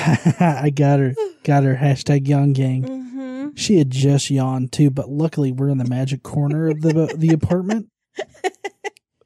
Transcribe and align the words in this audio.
I 0.40 0.70
got 0.70 1.00
her. 1.00 1.14
Got 1.44 1.64
her. 1.64 1.76
Hashtag 1.76 2.26
young 2.28 2.52
gang. 2.52 2.82
Mm-hmm. 2.84 3.48
She 3.56 3.76
had 3.76 3.90
just 3.90 4.30
yawned 4.30 4.72
too, 4.72 4.90
but 4.90 5.08
luckily 5.08 5.52
we're 5.52 5.68
in 5.68 5.78
the 5.78 5.88
magic 5.88 6.22
corner 6.22 6.68
of 6.68 6.80
the 6.80 7.14
the 7.16 7.30
apartment 7.32 7.88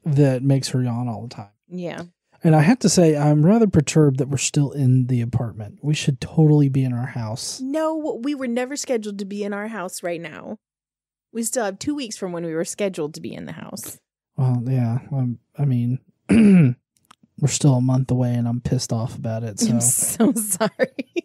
that 0.05 0.43
makes 0.43 0.69
her 0.69 0.83
yawn 0.83 1.07
all 1.07 1.23
the 1.23 1.35
time. 1.35 1.49
Yeah. 1.67 2.03
And 2.43 2.55
I 2.55 2.61
have 2.61 2.79
to 2.79 2.89
say, 2.89 3.17
I'm 3.17 3.43
rather 3.43 3.65
perturbed 3.65 4.19
that 4.19 4.29
we're 4.29 4.37
still 4.37 4.71
in 4.71 5.07
the 5.07 5.21
apartment. 5.21 5.79
We 5.81 5.95
should 5.95 6.21
totally 6.21 6.69
be 6.69 6.83
in 6.83 6.93
our 6.93 7.07
house. 7.07 7.59
No, 7.59 8.19
we 8.23 8.35
were 8.35 8.47
never 8.47 8.75
scheduled 8.75 9.17
to 9.19 9.25
be 9.25 9.43
in 9.43 9.51
our 9.51 9.67
house 9.67 10.03
right 10.03 10.21
now. 10.21 10.57
We 11.33 11.41
still 11.41 11.65
have 11.65 11.79
two 11.79 11.95
weeks 11.95 12.17
from 12.17 12.33
when 12.33 12.45
we 12.45 12.53
were 12.53 12.63
scheduled 12.63 13.15
to 13.15 13.21
be 13.21 13.33
in 13.33 13.45
the 13.45 13.53
house. 13.53 13.99
Well, 14.37 14.61
yeah. 14.67 14.99
Um, 15.11 15.39
I 15.57 15.65
mean, 15.65 15.99
we're 17.39 17.47
still 17.49 17.75
a 17.75 17.81
month 17.81 18.11
away, 18.11 18.33
and 18.33 18.47
I'm 18.47 18.61
pissed 18.61 18.93
off 18.93 19.17
about 19.17 19.43
it. 19.43 19.59
So 19.59 19.71
I'm 19.73 19.81
so 19.81 20.33
sorry. 20.35 21.23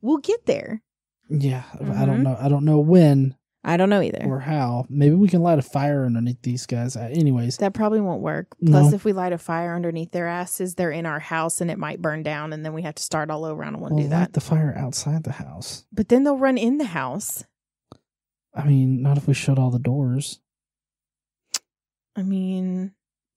we'll 0.00 0.18
get 0.18 0.46
there. 0.46 0.82
yeah, 1.28 1.64
I 1.74 1.76
Mhm. 1.84 2.06
don't 2.06 2.22
know. 2.22 2.36
I 2.40 2.48
don't 2.48 2.64
know 2.64 2.78
when 2.78 3.34
I 3.64 3.76
don't 3.76 3.90
know 3.90 4.00
either. 4.00 4.24
or 4.24 4.38
how. 4.40 4.86
Maybe 4.88 5.14
we 5.16 5.28
can 5.28 5.42
light 5.42 5.58
a 5.58 5.62
fire 5.62 6.06
underneath 6.06 6.40
these 6.42 6.64
guys. 6.64 6.96
Uh, 6.96 7.08
anyways, 7.12 7.56
That 7.58 7.74
probably 7.74 8.00
won't 8.00 8.22
work. 8.22 8.46
No. 8.60 8.70
Plus, 8.80 8.92
if 8.94 9.04
we 9.04 9.12
light 9.12 9.32
a 9.32 9.38
fire 9.38 9.74
underneath 9.74 10.12
their 10.12 10.28
asses, 10.28 10.74
they're 10.76 10.92
in 10.92 11.04
our 11.04 11.18
house 11.18 11.60
and 11.60 11.70
it 11.70 11.78
might 11.78 12.00
burn 12.00 12.22
down, 12.22 12.52
and 12.52 12.64
then 12.64 12.72
we 12.72 12.82
have 12.82 12.94
to 12.94 13.02
start 13.02 13.28
all 13.30 13.44
over. 13.44 13.62
I 13.64 13.70
don't 13.70 13.80
want 13.80 13.90
to 13.90 13.94
we'll 13.96 14.04
do 14.04 14.10
light 14.10 14.20
that. 14.20 14.32
the 14.34 14.40
fire 14.40 14.72
outside 14.78 15.24
the 15.24 15.32
house. 15.32 15.84
But 15.92 16.08
then 16.08 16.22
they'll 16.24 16.38
run 16.38 16.56
in 16.56 16.78
the 16.78 16.84
house. 16.86 17.44
I 18.54 18.64
mean, 18.66 19.02
not 19.02 19.18
if 19.18 19.26
we 19.28 19.34
shut 19.34 19.58
all 19.58 19.70
the 19.70 19.78
doors. 19.78 20.40
I 22.16 22.22
mean, 22.22 22.92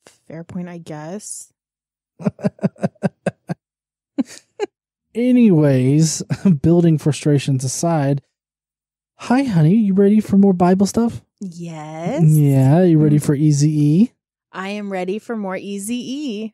fair 0.05 0.43
point, 0.43 0.69
I 0.69 0.77
guess. 0.77 1.51
Anyways, 5.15 6.23
building 6.61 6.97
frustrations 6.97 7.63
aside. 7.63 8.21
Hi, 9.15 9.43
honey. 9.43 9.75
You 9.75 9.93
ready 9.93 10.19
for 10.19 10.37
more 10.37 10.53
Bible 10.53 10.85
stuff? 10.85 11.21
Yes. 11.39 12.23
Yeah. 12.25 12.83
You 12.83 12.97
ready 12.97 13.17
mm. 13.17 13.23
for 13.23 13.35
Easy 13.35 13.69
E? 13.69 14.11
I 14.51 14.69
am 14.69 14.91
ready 14.91 15.19
for 15.19 15.35
more 15.35 15.57
Easy 15.57 15.95
E. 15.95 16.53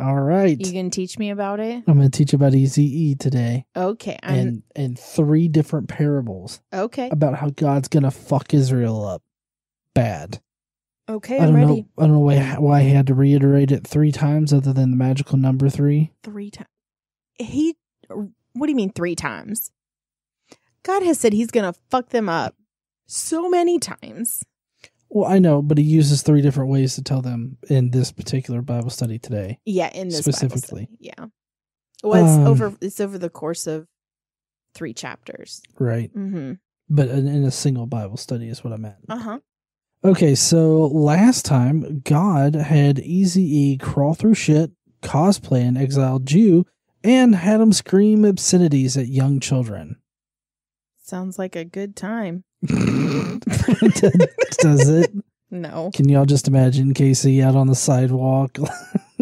All 0.00 0.20
right. 0.20 0.58
You 0.58 0.72
can 0.72 0.90
teach 0.90 1.18
me 1.18 1.30
about 1.30 1.60
it? 1.60 1.84
I'm 1.86 1.98
going 1.98 2.10
to 2.10 2.16
teach 2.16 2.32
you 2.32 2.36
about 2.36 2.54
Easy 2.54 2.84
E 2.84 3.14
today, 3.14 3.64
Okay. 3.76 4.18
I'm 4.22 4.34
and 4.34 4.62
and 4.74 4.98
three 4.98 5.46
different 5.48 5.88
parables 5.88 6.60
okay. 6.72 7.10
about 7.10 7.36
how 7.36 7.50
God's 7.50 7.88
going 7.88 8.02
to 8.02 8.10
fuck 8.10 8.52
Israel 8.52 9.06
up 9.06 9.22
bad. 9.94 10.40
Okay, 11.08 11.38
I 11.38 11.42
I'm 11.44 11.52
don't 11.52 11.54
ready. 11.56 11.82
know. 11.82 11.88
I 11.98 12.02
don't 12.02 12.12
know 12.12 12.18
why 12.20 12.56
why 12.58 12.82
he 12.82 12.90
had 12.90 13.06
to 13.08 13.14
reiterate 13.14 13.70
it 13.70 13.86
three 13.86 14.10
times, 14.12 14.52
other 14.52 14.72
than 14.72 14.90
the 14.90 14.96
magical 14.96 15.36
number 15.36 15.68
three. 15.68 16.12
Three 16.22 16.50
times. 16.50 16.68
He 17.38 17.76
what 18.08 18.66
do 18.66 18.70
you 18.70 18.76
mean 18.76 18.92
three 18.92 19.14
times? 19.14 19.70
God 20.82 21.02
has 21.02 21.18
said 21.20 21.32
he's 21.32 21.50
gonna 21.50 21.74
fuck 21.90 22.08
them 22.10 22.28
up 22.28 22.54
so 23.06 23.48
many 23.50 23.78
times. 23.78 24.44
Well, 25.10 25.30
I 25.30 25.38
know, 25.38 25.62
but 25.62 25.78
he 25.78 25.84
uses 25.84 26.22
three 26.22 26.40
different 26.42 26.70
ways 26.70 26.94
to 26.96 27.02
tell 27.02 27.22
them 27.22 27.58
in 27.68 27.90
this 27.90 28.10
particular 28.10 28.62
Bible 28.62 28.90
study 28.90 29.18
today. 29.18 29.58
Yeah, 29.64 29.90
in 29.94 30.08
this 30.08 30.18
Specifically. 30.18 30.88
Yeah. 30.98 31.26
Well, 32.02 32.24
it's 32.24 32.36
Um, 32.36 32.46
over. 32.46 32.74
It's 32.80 33.00
over 33.00 33.18
the 33.18 33.30
course 33.30 33.66
of 33.66 33.86
three 34.74 34.92
chapters. 34.94 35.62
Right. 35.78 36.12
Mm-hmm. 36.14 36.54
But 36.88 37.08
in, 37.08 37.28
in 37.28 37.44
a 37.44 37.50
single 37.50 37.86
Bible 37.86 38.16
study 38.16 38.48
is 38.48 38.64
what 38.64 38.72
I 38.72 38.76
meant. 38.76 38.96
Uh 39.08 39.18
huh. 39.18 39.38
Okay, 40.04 40.34
so 40.34 40.86
last 40.88 41.46
time 41.46 42.00
God 42.04 42.54
had 42.54 42.98
Easy 42.98 43.42
E 43.42 43.78
crawl 43.78 44.12
through 44.12 44.34
shit, 44.34 44.70
cosplay 45.02 45.66
an 45.66 45.78
exiled 45.78 46.26
Jew, 46.26 46.66
and 47.02 47.34
had 47.34 47.60
him 47.60 47.72
scream 47.72 48.24
obscenities 48.24 48.98
at 48.98 49.08
young 49.08 49.40
children. 49.40 49.96
Sounds 51.02 51.38
like 51.38 51.56
a 51.56 51.64
good 51.64 51.96
time. 51.96 52.44
Does 52.66 53.40
it? 54.88 55.10
No. 55.50 55.90
Can 55.94 56.08
y'all 56.08 56.26
just 56.26 56.48
imagine 56.48 56.92
Casey 56.92 57.42
out 57.42 57.54
on 57.54 57.66
the 57.68 57.74
sidewalk 57.74 58.58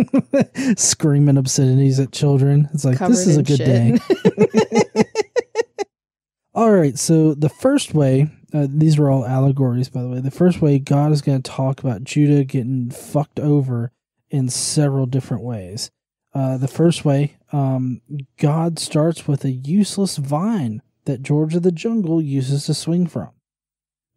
screaming 0.76 1.36
obscenities 1.36 2.00
at 2.00 2.10
children? 2.10 2.68
It's 2.72 2.84
like, 2.84 2.98
Covered 2.98 3.12
this 3.12 3.26
is 3.28 3.36
a 3.36 3.42
good 3.42 3.58
shit. 3.58 4.00
day. 4.94 5.04
All 6.54 6.70
right, 6.72 6.98
so 6.98 7.34
the 7.34 7.48
first 7.48 7.94
way, 7.94 8.28
uh, 8.52 8.66
these 8.68 8.98
are 8.98 9.10
all 9.10 9.26
allegories, 9.26 9.88
by 9.88 10.02
the 10.02 10.08
way. 10.08 10.20
The 10.20 10.30
first 10.30 10.60
way, 10.60 10.78
God 10.78 11.12
is 11.12 11.22
going 11.22 11.40
to 11.40 11.50
talk 11.50 11.80
about 11.80 12.04
Judah 12.04 12.44
getting 12.44 12.90
fucked 12.90 13.40
over 13.40 13.92
in 14.30 14.48
several 14.48 15.06
different 15.06 15.42
ways. 15.42 15.90
Uh, 16.34 16.56
the 16.56 16.68
first 16.68 17.04
way, 17.04 17.36
um, 17.52 18.00
God 18.38 18.78
starts 18.78 19.28
with 19.28 19.44
a 19.44 19.50
useless 19.50 20.16
vine 20.16 20.82
that 21.04 21.22
George 21.22 21.54
of 21.54 21.62
the 21.62 21.72
Jungle 21.72 22.22
uses 22.22 22.66
to 22.66 22.74
swing 22.74 23.06
from. 23.06 23.30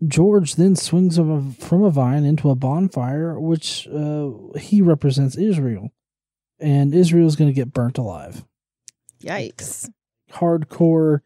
George 0.06 0.56
then 0.56 0.76
swings 0.76 1.18
from 1.18 1.84
a 1.84 1.90
vine 1.90 2.26
into 2.26 2.50
a 2.50 2.56
bonfire, 2.56 3.40
which 3.40 3.88
uh, 3.88 4.30
he 4.58 4.82
represents 4.82 5.38
Israel. 5.38 5.92
And 6.60 6.94
Israel 6.94 7.28
is 7.28 7.36
going 7.36 7.50
to 7.50 7.56
get 7.56 7.74
burnt 7.74 7.98
alive 7.98 8.44
Yikes. 9.22 9.90
hardcore 10.32 11.22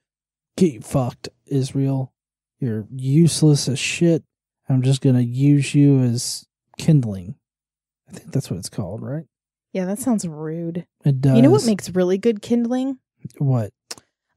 get 0.57 0.83
fucked 0.83 1.29
israel 1.45 2.13
you're 2.59 2.85
useless 2.95 3.67
as 3.67 3.79
shit 3.79 4.23
i'm 4.67 4.81
just 4.81 5.01
gonna 5.01 5.21
use 5.21 5.73
you 5.75 5.99
as 6.01 6.45
kindling 6.77 7.35
i 8.09 8.13
think 8.13 8.31
that's 8.31 8.49
what 8.49 8.57
it's 8.57 8.69
called 8.69 9.01
right 9.01 9.25
Yeah, 9.73 9.85
that 9.85 9.99
sounds 9.99 10.27
rude. 10.27 10.85
it 11.05 11.21
does 11.21 11.35
You 11.35 11.41
know 11.41 11.51
what 11.51 11.65
makes 11.65 11.89
really 11.91 12.17
good 12.17 12.41
kindling? 12.41 12.97
what 13.37 13.71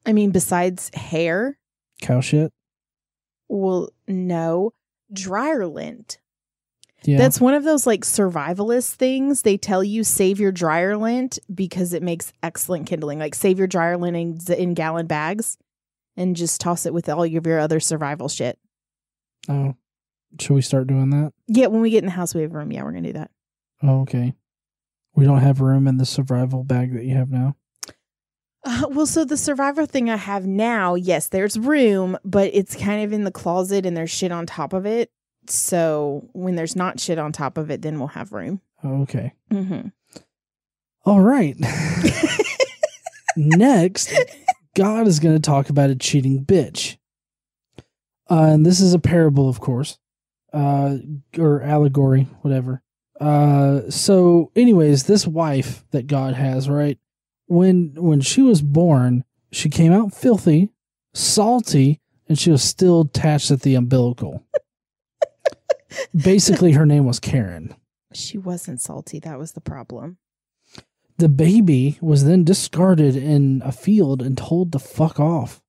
I 0.05 0.13
mean, 0.13 0.31
besides 0.33 0.91
hair, 0.95 1.59
cow 2.01 2.21
shit 2.21 2.53
well, 3.49 3.91
no, 4.09 4.73
dryer 5.13 5.67
lint. 5.67 6.19
yeah 7.05 7.19
That's 7.19 7.41
one 7.41 7.53
of 7.55 7.65
those 7.65 7.87
like 7.87 8.01
survivalist 8.03 8.95
things. 8.95 9.43
They 9.43 9.57
tell 9.59 9.85
you 9.85 10.05
save 10.05 10.41
your 10.41 10.53
dryer 10.53 10.97
lint 10.97 11.39
because 11.55 11.93
it 11.93 12.03
makes 12.03 12.33
excellent 12.43 12.87
kindling. 12.87 13.19
Like 13.19 13.35
save 13.35 13.59
your 13.59 13.67
dryer 13.69 13.97
lint 13.99 14.17
in, 14.49 14.55
in 14.55 14.75
gallon 14.75 15.07
bags 15.07 15.59
and 16.17 16.37
just 16.37 16.61
toss 16.61 16.87
it 16.87 16.95
with 16.95 17.09
all 17.09 17.23
of 17.25 17.31
your 17.31 17.59
other 17.59 17.81
survival 17.81 18.29
shit. 18.29 18.59
oh 19.49 19.75
should 20.41 20.55
we 20.55 20.63
start 20.63 20.87
doing 20.87 21.11
that 21.11 21.33
Yeah, 21.47 21.67
when 21.67 21.83
we 21.83 21.91
get 21.91 21.99
in 21.99 22.07
the 22.07 22.11
house, 22.13 22.35
we 22.35 22.43
have 22.43 22.53
room. 22.55 22.73
Yeah, 22.73 22.83
we're 22.85 22.93
gonna 22.93 23.09
do 23.09 23.13
that. 23.15 23.31
oh 23.83 24.01
okay 24.03 24.35
we 25.15 25.25
don't 25.27 25.41
have 25.41 25.61
room 25.61 25.87
in 25.87 25.99
the 25.99 26.07
survival 26.07 26.65
bag 26.65 26.95
that 26.95 27.05
you 27.05 27.15
have 27.15 27.31
now 27.31 27.55
Uh, 28.65 28.87
well, 28.91 29.07
so 29.07 29.25
the 29.25 29.37
survivor 29.37 29.85
thing 29.87 30.09
I 30.09 30.17
have 30.17 30.47
now, 30.47 30.95
yes, 30.95 31.29
there's 31.29 31.59
room, 31.59 32.17
but 32.25 32.49
it's 32.55 32.77
kind 32.77 33.03
of 33.05 33.13
in 33.13 33.25
the 33.25 33.33
closet 33.33 33.85
and 33.85 33.97
there's 33.97 34.11
shit 34.11 34.31
on 34.31 34.47
top 34.47 34.73
of 34.73 34.87
it. 34.87 35.11
So 35.49 36.29
when 36.33 36.55
there's 36.55 36.77
not 36.77 37.01
shit 37.01 37.19
on 37.19 37.33
top 37.33 37.59
of 37.59 37.73
it, 37.73 37.83
then 37.83 37.99
we'll 37.99 38.07
have 38.15 38.31
room. 38.33 38.61
oh, 38.85 39.03
okay 39.03 39.33
Mm-hmm. 39.51 39.89
all 41.05 41.21
right 41.21 41.57
next 43.37 44.13
god 44.75 45.07
is 45.07 45.21
going 45.21 45.35
to 45.35 45.41
talk 45.41 45.69
about 45.69 45.91
a 45.91 45.97
cheating 45.97 46.45
bitch 46.45 46.97
uh, 48.31 48.51
and 48.51 48.65
this 48.65 48.81
is 48.81 48.95
a 48.95 48.99
parable 48.99 49.49
of 49.49 49.61
course 49.61 49.99
uh, 50.53 50.97
or 51.39 51.63
allegory 51.63 52.27
whatever 52.43 52.83
uh, 53.21 53.83
so 53.89 54.51
anyways 54.57 55.05
this 55.05 55.27
wife 55.27 55.85
that 55.91 56.07
god 56.07 56.35
has 56.35 56.69
right 56.69 56.99
when 57.47 57.93
when 57.97 58.21
she 58.21 58.43
was 58.43 58.63
born 58.63 59.25
she 59.51 59.69
came 59.69 59.93
out 59.93 60.15
filthy 60.15 60.71
salty 61.15 62.01
and 62.29 62.39
she 62.39 62.51
was 62.51 62.63
still 62.63 63.03
attached 63.03 63.51
at 63.51 63.61
the 63.61 63.75
umbilical 63.75 64.45
basically 66.15 66.73
her 66.73 66.87
name 66.87 67.05
was 67.05 67.21
karen 67.21 67.75
She 68.15 68.39
wasn't 68.39 68.81
salty. 68.81 69.19
That 69.19 69.39
was 69.39 69.53
the 69.53 69.61
problem. 69.61 70.19
The 71.19 71.29
baby 71.29 71.99
was 72.01 72.25
then 72.25 72.45
discarded 72.45 73.17
in 73.17 73.63
a 73.65 73.73
field 73.73 74.23
and 74.23 74.37
told 74.37 74.73
to 74.73 74.79
fuck 74.79 75.21
off. 75.21 75.61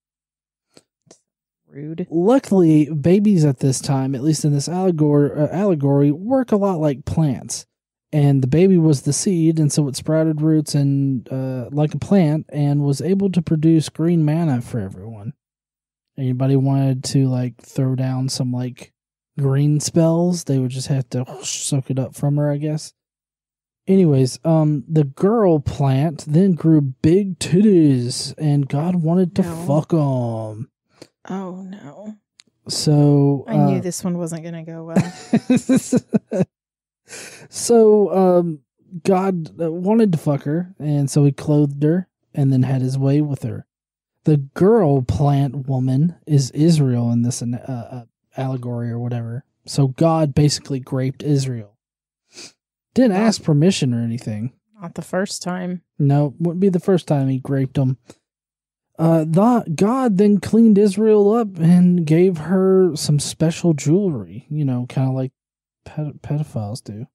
Rude. 1.67 2.07
Luckily, 2.09 2.89
babies 2.89 3.44
at 3.45 3.59
this 3.59 3.81
time, 3.81 4.13
at 4.13 4.23
least 4.23 4.45
in 4.45 4.53
this 4.53 4.69
allegory, 4.69 5.31
uh, 5.31 5.47
allegory, 5.47 6.12
work 6.12 6.51
a 6.51 6.56
lot 6.56 6.79
like 6.79 7.06
plants. 7.06 7.65
And 8.12 8.44
the 8.44 8.47
baby 8.47 8.77
was 8.77 9.01
the 9.01 9.13
seed, 9.13 9.59
and 9.59 9.71
so 9.71 9.88
it 9.88 9.95
sprouted 9.95 10.39
roots 10.39 10.75
and 10.75 11.27
uh, 11.31 11.69
like 11.71 11.95
a 11.95 12.00
plant, 12.00 12.45
and 12.50 12.83
was 12.83 13.01
able 13.01 13.31
to 13.31 13.41
produce 13.41 13.89
green 13.89 14.23
manna 14.23 14.62
for 14.62 14.79
everyone. 14.79 15.33
Anybody 16.15 16.56
wanted 16.56 17.03
to 17.06 17.27
like 17.27 17.59
throw 17.59 17.95
down 17.95 18.29
some 18.29 18.51
like 18.51 18.94
green 19.39 19.79
spells, 19.79 20.44
they 20.44 20.59
would 20.59 20.69
just 20.69 20.89
have 20.89 21.09
to 21.09 21.25
soak 21.41 21.89
it 21.89 21.97
up 21.97 22.15
from 22.15 22.38
her, 22.38 22.51
I 22.51 22.57
guess. 22.57 22.94
Anyways, 23.85 24.39
um, 24.45 24.85
the 24.88 25.03
girl 25.03 25.59
plant 25.59 26.25
then 26.27 26.53
grew 26.53 26.80
big 26.81 27.38
titties, 27.39 28.33
and 28.38 28.68
God 28.69 28.95
wanted 28.95 29.35
to 29.35 29.41
No. 29.41 29.56
fuck 29.68 29.89
them. 29.89 30.69
Oh 31.30 31.62
no. 31.69 32.15
So 32.69 33.44
I 33.47 33.57
knew 33.57 33.77
uh, 33.77 33.81
this 33.81 34.03
one 34.03 34.18
wasn't 34.18 34.44
going 34.44 34.53
to 34.53 34.63
go 34.63 34.83
well. 34.85 36.44
so 37.50 38.13
um, 38.39 38.59
God 39.03 39.59
uh, 39.62 39.71
wanted 39.71 40.12
to 40.13 40.18
fuck 40.18 40.44
her, 40.44 40.74
and 40.79 41.09
so 41.09 41.25
he 41.25 41.31
clothed 41.33 41.83
her 41.83 42.07
and 42.33 42.53
then 42.53 42.63
had 42.63 42.81
his 42.81 42.97
way 42.97 43.19
with 43.21 43.44
her. 43.44 43.65
The 44.24 44.38
girl 44.38 45.01
plant 45.01 45.68
woman 45.68 46.15
is 46.25 46.51
Israel 46.51 47.12
in 47.12 47.24
this 47.24 47.41
uh, 47.41 47.45
uh, 47.68 48.03
allegory 48.38 48.89
or 48.89 49.00
whatever. 49.00 49.44
So 49.65 49.88
God 49.89 50.33
basically 50.33 50.79
graped 50.79 51.21
Israel. 51.21 51.72
Didn't 52.93 53.17
ask 53.17 53.43
permission 53.43 53.93
or 53.93 54.01
anything. 54.03 54.53
Not 54.81 54.95
the 54.95 55.01
first 55.01 55.41
time. 55.41 55.81
No, 55.97 56.35
wouldn't 56.39 56.59
be 56.59 56.69
the 56.69 56.79
first 56.79 57.07
time 57.07 57.27
he 57.29 57.39
graped 57.39 57.75
them. 57.75 57.97
Uh, 58.99 59.23
God 59.23 60.17
then 60.17 60.39
cleaned 60.39 60.77
Israel 60.77 61.33
up 61.33 61.57
and 61.57 62.05
gave 62.05 62.37
her 62.37 62.95
some 62.95 63.19
special 63.19 63.73
jewelry, 63.73 64.45
you 64.49 64.63
know, 64.63 64.85
kind 64.87 65.07
of 65.09 65.15
like 65.15 65.31
ped- 65.85 66.21
pedophiles 66.21 66.83
do. 66.83 67.07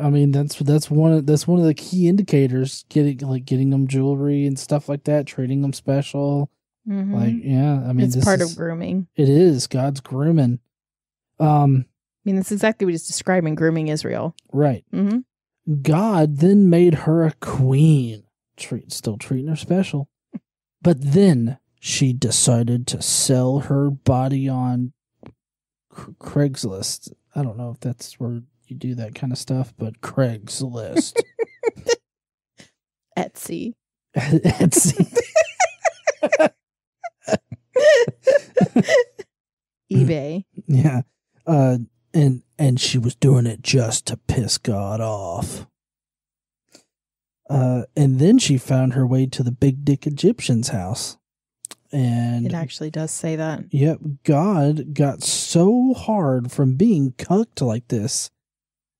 I 0.00 0.10
mean, 0.10 0.32
that's 0.32 0.56
that's 0.56 0.90
one 0.90 1.12
of, 1.12 1.26
that's 1.26 1.46
one 1.46 1.60
of 1.60 1.64
the 1.64 1.74
key 1.74 2.08
indicators. 2.08 2.84
Getting 2.88 3.18
like 3.18 3.44
getting 3.44 3.70
them 3.70 3.86
jewelry 3.86 4.44
and 4.44 4.58
stuff 4.58 4.88
like 4.88 5.04
that, 5.04 5.26
treating 5.26 5.62
them 5.62 5.72
special. 5.72 6.50
Mhm. 6.88 7.14
Like, 7.14 7.34
yeah, 7.44 7.84
I 7.88 7.92
mean, 7.92 8.06
it's 8.06 8.24
part 8.24 8.40
is- 8.40 8.50
of 8.52 8.56
grooming. 8.58 9.06
It 9.14 9.28
is 9.28 9.66
God's 9.68 10.00
grooming. 10.00 10.58
Um, 11.38 11.84
mean, 12.28 12.36
that's 12.36 12.52
exactly 12.52 12.84
what 12.84 12.92
he's 12.92 13.06
describing 13.06 13.54
grooming 13.54 13.88
Israel. 13.88 14.34
right. 14.52 14.84
Mm-hmm. 14.94 15.18
God 15.82 16.38
then 16.38 16.70
made 16.70 16.94
her 16.94 17.24
a 17.26 17.32
queen, 17.40 18.22
treat, 18.56 18.90
still 18.92 19.18
treating 19.18 19.48
her 19.48 19.56
special. 19.56 20.08
But 20.80 20.96
then 21.12 21.58
she 21.80 22.12
decided 22.12 22.86
to 22.88 23.02
sell 23.02 23.60
her 23.60 23.90
body 23.90 24.48
on 24.48 24.92
Cr- 25.90 26.12
Craigslist. 26.12 27.12
I 27.34 27.42
don't 27.42 27.58
know 27.58 27.70
if 27.70 27.80
that's 27.80 28.14
where 28.18 28.40
you 28.66 28.76
do 28.76 28.94
that 28.94 29.14
kind 29.14 29.32
of 29.32 29.38
stuff, 29.38 29.74
but 29.76 30.00
Craigslist. 30.00 31.20
Etsy. 33.18 33.74
Etsy. 34.16 35.18
eBay. 39.92 40.44
yeah. 40.66 41.02
Uh, 41.46 41.78
and 42.18 42.42
and 42.58 42.80
she 42.80 42.98
was 42.98 43.14
doing 43.14 43.46
it 43.46 43.62
just 43.62 44.06
to 44.06 44.16
piss 44.16 44.58
God 44.58 45.00
off. 45.00 45.66
Uh, 47.48 47.84
and 47.96 48.18
then 48.18 48.38
she 48.38 48.58
found 48.58 48.92
her 48.92 49.06
way 49.06 49.26
to 49.26 49.42
the 49.42 49.52
big 49.52 49.84
dick 49.84 50.06
Egyptian's 50.06 50.68
house. 50.68 51.16
And 51.90 52.44
It 52.44 52.52
actually 52.52 52.90
does 52.90 53.10
say 53.10 53.36
that. 53.36 53.64
Yep, 53.70 54.00
God 54.24 54.92
got 54.92 55.22
so 55.22 55.94
hard 55.94 56.52
from 56.52 56.74
being 56.74 57.14
cucked 57.16 57.62
like 57.62 57.88
this 57.88 58.30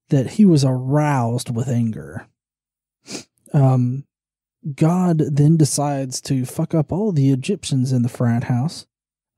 that 0.08 0.30
he 0.32 0.46
was 0.46 0.64
aroused 0.64 1.54
with 1.54 1.68
anger. 1.68 2.28
Um, 3.52 4.04
God 4.74 5.18
then 5.18 5.58
decides 5.58 6.20
to 6.22 6.46
fuck 6.46 6.74
up 6.74 6.92
all 6.92 7.12
the 7.12 7.30
Egyptians 7.30 7.92
in 7.92 8.02
the 8.02 8.08
frat 8.08 8.44
house 8.44 8.86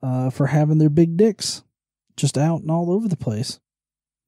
uh, 0.02 0.30
for 0.30 0.48
having 0.48 0.78
their 0.78 0.90
big 0.90 1.16
dicks 1.16 1.64
just 2.16 2.38
out 2.38 2.60
and 2.60 2.70
all 2.70 2.92
over 2.92 3.08
the 3.08 3.16
place. 3.16 3.58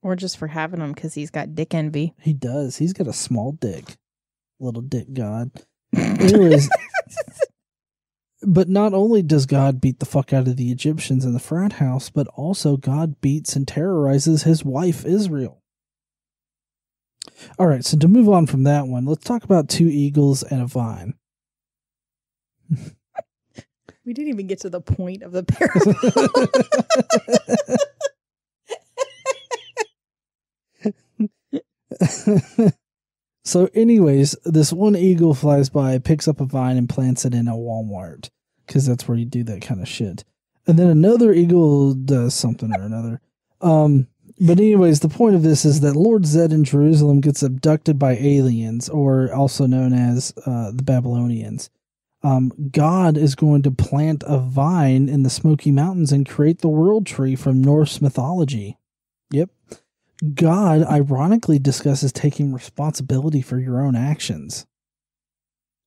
Or 0.02 0.16
just 0.16 0.36
for 0.36 0.48
having 0.48 0.80
him 0.80 0.92
because 0.92 1.14
he's 1.14 1.30
got 1.30 1.54
dick 1.54 1.74
envy. 1.74 2.14
He 2.20 2.32
does. 2.32 2.76
He's 2.76 2.92
got 2.92 3.06
a 3.06 3.12
small 3.12 3.52
dick. 3.52 3.96
Little 4.58 4.82
dick 4.82 5.12
God. 5.12 5.50
Anyways, 5.96 6.68
but 8.42 8.68
not 8.68 8.92
only 8.94 9.22
does 9.22 9.46
God 9.46 9.80
beat 9.80 10.00
the 10.00 10.06
fuck 10.06 10.32
out 10.32 10.48
of 10.48 10.56
the 10.56 10.70
Egyptians 10.72 11.24
in 11.24 11.32
the 11.32 11.38
frat 11.38 11.74
house, 11.74 12.10
but 12.10 12.26
also 12.28 12.76
God 12.76 13.20
beats 13.20 13.54
and 13.54 13.66
terrorizes 13.66 14.42
his 14.42 14.64
wife 14.64 15.04
Israel. 15.04 15.62
All 17.58 17.66
right, 17.66 17.84
so 17.84 17.96
to 17.98 18.08
move 18.08 18.28
on 18.28 18.46
from 18.46 18.64
that 18.64 18.86
one, 18.86 19.04
let's 19.04 19.24
talk 19.24 19.44
about 19.44 19.68
two 19.68 19.88
eagles 19.88 20.42
and 20.42 20.62
a 20.62 20.66
vine. 20.66 21.14
we 24.04 24.12
didn't 24.12 24.30
even 24.30 24.46
get 24.46 24.60
to 24.60 24.70
the 24.70 24.80
point 24.80 25.22
of 25.22 25.32
the 25.32 25.44
parable. 25.44 25.94
so, 33.44 33.68
anyways, 33.74 34.36
this 34.44 34.72
one 34.72 34.96
eagle 34.96 35.34
flies 35.34 35.68
by, 35.68 35.98
picks 35.98 36.28
up 36.28 36.40
a 36.40 36.44
vine, 36.44 36.76
and 36.76 36.88
plants 36.88 37.24
it 37.24 37.34
in 37.34 37.48
a 37.48 37.52
Walmart 37.52 38.30
because 38.66 38.86
that's 38.86 39.06
where 39.06 39.18
you 39.18 39.24
do 39.24 39.44
that 39.44 39.62
kind 39.62 39.80
of 39.80 39.88
shit. 39.88 40.24
And 40.66 40.78
then 40.78 40.88
another 40.88 41.32
eagle 41.32 41.94
does 41.94 42.34
something 42.34 42.72
or 42.72 42.82
another. 42.82 43.20
Um, 43.60 44.06
but 44.40 44.58
anyways, 44.58 45.00
the 45.00 45.08
point 45.08 45.34
of 45.34 45.42
this 45.42 45.64
is 45.64 45.80
that 45.80 45.94
Lord 45.94 46.26
Zed 46.26 46.52
in 46.52 46.64
Jerusalem 46.64 47.20
gets 47.20 47.42
abducted 47.42 47.98
by 47.98 48.16
aliens, 48.16 48.88
or 48.88 49.32
also 49.32 49.66
known 49.66 49.92
as 49.92 50.32
uh, 50.46 50.72
the 50.72 50.82
Babylonians. 50.82 51.70
Um, 52.24 52.52
God 52.70 53.16
is 53.16 53.34
going 53.34 53.62
to 53.62 53.70
plant 53.70 54.22
a 54.26 54.38
vine 54.38 55.08
in 55.08 55.24
the 55.24 55.30
Smoky 55.30 55.72
Mountains 55.72 56.12
and 56.12 56.28
create 56.28 56.60
the 56.60 56.68
world 56.68 57.04
tree 57.04 57.34
from 57.34 57.62
Norse 57.62 58.00
mythology. 58.00 58.78
God 60.34 60.84
ironically 60.84 61.58
discusses 61.58 62.12
taking 62.12 62.52
responsibility 62.52 63.42
for 63.42 63.58
your 63.58 63.82
own 63.82 63.96
actions. 63.96 64.66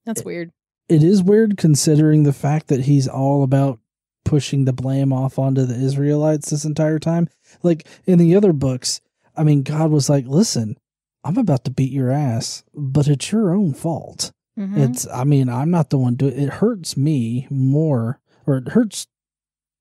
That's 0.06 0.24
weird. 0.24 0.52
It 0.90 1.04
is 1.04 1.24
weird 1.24 1.58
considering 1.58 2.24
the 2.24 2.34
fact 2.34 2.68
that 2.68 2.82
he's 2.82 3.08
all 3.08 3.44
about 3.44 3.80
pushing 4.24 4.66
the 4.66 4.74
blame 4.74 5.14
off 5.14 5.40
onto 5.40 5.66
the 5.66 5.76
Israelites 5.76 6.50
this 6.50 6.66
entire 6.66 7.00
time. 7.00 7.30
Like 7.64 7.88
in 8.06 8.20
the 8.20 8.36
other 8.36 8.54
books, 8.54 9.02
I 9.36 9.44
mean, 9.44 9.64
God 9.64 9.92
was 9.92 10.10
like, 10.10 10.26
listen, 10.28 10.78
I'm 11.24 11.38
about 11.38 11.64
to 11.66 11.72
beat 11.72 11.92
your 11.92 12.12
ass, 12.12 12.64
but 12.74 13.08
it's 13.08 13.32
your 13.32 13.56
own 13.56 13.74
fault. 13.74 14.32
Mhm. 14.58 14.78
It's, 14.90 15.08
I 15.08 15.24
mean, 15.24 15.50
I'm 15.50 15.72
not 15.72 15.90
the 15.90 15.98
one 15.98 16.16
doing 16.16 16.34
it. 16.34 16.40
it. 16.44 16.50
hurts 16.56 16.96
me 16.96 17.48
more, 17.50 18.20
or 18.46 18.58
it 18.58 18.70
hurts, 18.70 19.08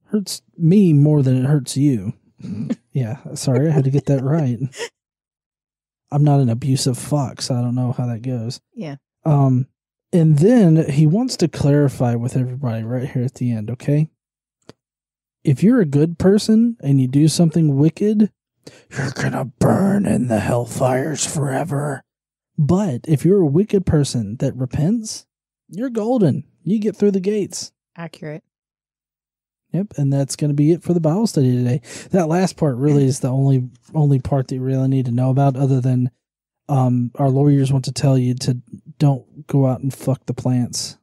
hurts 0.07 0.43
me 0.57 0.93
more 0.93 1.23
than 1.23 1.37
it 1.45 1.49
hurts 1.49 1.77
you. 1.77 2.15
yeah. 2.93 3.19
Sorry. 3.35 3.69
I 3.69 3.73
had 3.73 3.85
to 3.85 3.91
get 3.91 4.07
that 4.07 4.23
right. 4.23 4.59
I'm 6.11 6.25
not 6.25 6.41
an 6.41 6.49
abusive 6.49 6.97
fox. 6.99 7.47
so 7.47 7.55
I 7.55 7.61
don't 7.61 7.75
know 7.75 7.93
how 7.93 8.07
that 8.07 8.23
goes. 8.23 8.61
Yeah. 8.75 8.97
Um, 9.25 9.67
and 10.13 10.39
then 10.39 10.89
he 10.91 11.07
wants 11.07 11.37
to 11.39 11.49
clarify 11.49 12.15
with 12.15 12.37
everybody 12.37 12.85
right 12.85 13.11
here 13.11 13.25
at 13.25 13.35
the 13.35 13.51
end, 13.51 13.69
okay? 13.71 14.11
If 15.43 15.63
you're 15.63 15.81
a 15.81 15.87
good 15.87 16.19
person 16.19 16.77
and 16.81 17.01
you 17.01 17.09
do 17.09 17.27
something 17.27 17.77
wicked, 17.77 18.31
you're 18.91 19.11
gonna 19.11 19.47
burn 19.47 20.07
in 20.07 20.29
the 20.29 20.39
hellfires 20.39 21.29
forever. 21.29 22.05
But 22.57 23.01
if 23.09 23.25
you're 23.25 23.41
a 23.43 23.47
wicked 23.47 23.85
person 23.85 24.37
that 24.37 24.55
repents, 24.55 25.27
you're 25.69 25.91
golden. 25.91 26.45
You 26.63 26.79
get 26.79 26.97
through 26.97 27.11
the 27.11 27.21
gates. 27.21 27.73
Accurate. 27.97 28.45
Yep, 29.75 29.95
and 29.97 30.13
that's 30.13 30.37
going 30.37 30.51
to 30.51 30.55
be 30.55 30.71
it 30.71 30.83
for 30.85 30.95
the 30.95 31.01
Bible 31.01 31.27
study 31.27 31.51
today. 31.57 31.81
That 32.13 32.29
last 32.29 32.57
part 32.57 32.77
really 32.77 33.05
is 33.05 33.19
the 33.21 33.29
only 33.29 33.69
only 33.93 34.21
part 34.21 34.47
that 34.49 34.55
you 34.55 34.61
really 34.63 34.87
need 34.89 35.07
to 35.07 35.11
know 35.11 35.31
about, 35.31 35.57
other 35.57 35.81
than 35.81 36.11
um, 36.69 37.11
our 37.17 37.29
lawyers 37.29 37.73
want 37.73 37.85
to 37.87 37.93
tell 37.93 38.17
you 38.17 38.35
to 38.35 38.63
don't 38.99 39.47
go 39.49 39.67
out 39.67 39.81
and 39.81 39.93
fuck 39.93 40.25
the 40.27 40.33
plants. 40.33 40.97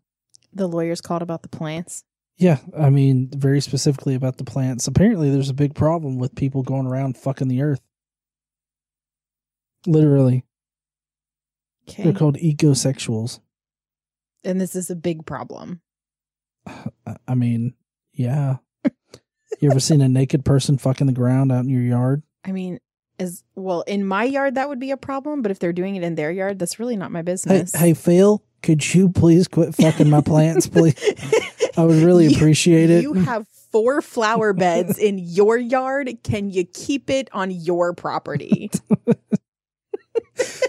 The 0.53 0.67
lawyers 0.67 1.01
called 1.01 1.21
about 1.21 1.41
the 1.43 1.49
plants. 1.49 2.03
Yeah, 2.37 2.59
I 2.77 2.89
mean 2.89 3.29
very 3.35 3.59
specifically 3.59 4.15
about 4.15 4.37
the 4.37 4.45
plants. 4.45 4.87
Apparently, 4.87 5.29
there's 5.29 5.49
a 5.49 5.53
big 5.53 5.75
problem 5.75 6.17
with 6.17 6.33
people 6.33 6.63
going 6.63 6.87
around 6.87 7.17
fucking 7.17 7.49
the 7.49 7.61
earth. 7.61 7.81
Literally, 9.85 10.45
Okay. 11.89 12.03
they're 12.03 12.13
called 12.13 12.37
ecosexuals. 12.37 13.39
And 14.43 14.61
this 14.61 14.75
is 14.75 14.89
a 14.89 14.95
big 14.95 15.25
problem. 15.25 15.81
I- 16.65 17.17
I 17.27 17.35
mean, 17.35 17.73
yeah. 18.13 18.57
you 19.59 19.69
ever 19.69 19.79
seen 19.79 20.01
a 20.01 20.07
naked 20.09 20.43
person 20.45 20.77
fucking 20.77 21.07
the 21.07 21.13
ground 21.13 21.51
out 21.51 21.63
in 21.63 21.69
your 21.69 21.81
yard? 21.81 22.23
I 22.45 22.51
mean, 22.51 22.79
as 23.19 23.43
well, 23.55 23.81
in 23.81 24.05
my 24.05 24.23
yard, 24.23 24.55
that 24.55 24.67
would 24.69 24.79
be 24.79 24.91
a 24.91 24.97
problem. 24.97 25.41
But 25.41 25.51
if 25.51 25.59
they're 25.59 25.73
doing 25.73 25.95
it 25.95 26.03
in 26.03 26.15
their 26.15 26.31
yard, 26.31 26.57
that's 26.59 26.79
really 26.79 26.95
not 26.95 27.11
my 27.11 27.19
Hey, 27.19 27.23
business. 27.23 27.75
hey, 27.75 27.93
Phil, 27.93 28.43
could 28.63 28.93
you 28.93 29.09
please 29.09 29.47
quit 29.47 29.75
fucking 29.75 30.09
my 30.09 30.21
plants, 30.21 30.67
please? 30.71 30.95
I 31.77 31.83
would 31.85 32.01
really 32.03 32.27
You- 32.27 32.35
appreciate 32.35 32.89
it. 32.89 33.03
You 33.03 33.13
have 33.13 33.47
four 33.71 34.01
flower 34.01 34.51
beds 34.53 34.97
in 34.97 35.17
your 35.17 35.57
yard. 35.57 36.09
Can 36.23 36.49
you 36.49 36.65
keep 36.65 37.09
it 37.09 37.29
on 37.31 37.51
your 37.51 37.93
property? 37.93 38.69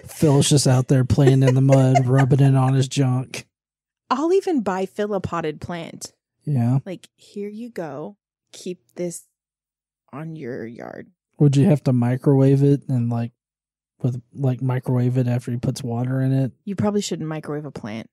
Phil's 0.06 0.48
just 0.48 0.66
out 0.66 0.88
there 0.88 1.04
playing 1.04 1.42
in 1.42 1.54
the 1.54 1.60
mud, 1.60 2.06
rubbing 2.06 2.40
it 2.40 2.54
on 2.54 2.74
his 2.74 2.86
junk. 2.88 3.46
I'll 4.10 4.32
even 4.32 4.60
buy 4.60 4.86
Phil 4.86 5.14
a 5.14 5.20
potted 5.20 5.60
plant. 5.60 6.12
Yeah. 6.44 6.78
Like, 6.84 7.08
here 7.16 7.48
you 7.48 7.70
go. 7.70 8.16
Keep 8.52 8.80
this 8.96 9.26
on 10.12 10.36
your 10.36 10.66
yard. 10.66 11.08
Would 11.38 11.56
you 11.56 11.66
have 11.66 11.82
to 11.84 11.92
microwave 11.92 12.62
it 12.62 12.88
and 12.88 13.10
like 13.10 13.32
with 14.00 14.20
like 14.34 14.60
microwave 14.60 15.16
it 15.16 15.26
after 15.26 15.50
he 15.50 15.56
puts 15.56 15.82
water 15.82 16.20
in 16.20 16.32
it? 16.32 16.52
You 16.64 16.76
probably 16.76 17.00
shouldn't 17.00 17.28
microwave 17.28 17.64
a 17.64 17.70
plant. 17.70 18.10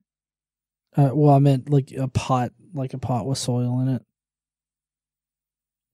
Uh, 0.95 1.11
well, 1.13 1.33
I 1.35 1.39
meant 1.39 1.69
like 1.69 1.91
a 1.91 2.07
pot, 2.07 2.51
like 2.73 2.93
a 2.93 2.97
pot 2.97 3.25
with 3.25 3.37
soil 3.37 3.79
in 3.81 3.89
it. 3.89 4.01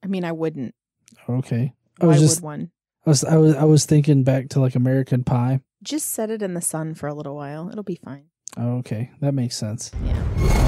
I 0.03 0.07
mean, 0.07 0.23
I 0.23 0.31
wouldn't. 0.31 0.75
Okay. 1.27 1.73
I 1.99 2.05
Why 2.05 2.13
was 2.13 2.21
just, 2.21 2.41
would 2.41 2.45
one? 2.45 2.71
I 3.05 3.09
was, 3.09 3.23
I 3.23 3.37
was, 3.37 3.55
I 3.55 3.63
was 3.63 3.85
thinking 3.85 4.23
back 4.23 4.49
to 4.49 4.59
like 4.59 4.75
American 4.75 5.23
Pie. 5.23 5.61
Just 5.83 6.11
set 6.11 6.29
it 6.29 6.41
in 6.41 6.53
the 6.53 6.61
sun 6.61 6.93
for 6.93 7.07
a 7.07 7.13
little 7.13 7.35
while. 7.35 7.69
It'll 7.69 7.83
be 7.83 7.99
fine. 8.03 8.25
Oh, 8.57 8.77
okay, 8.77 9.11
that 9.21 9.33
makes 9.33 9.55
sense. 9.55 9.91
Yeah. 10.03 10.64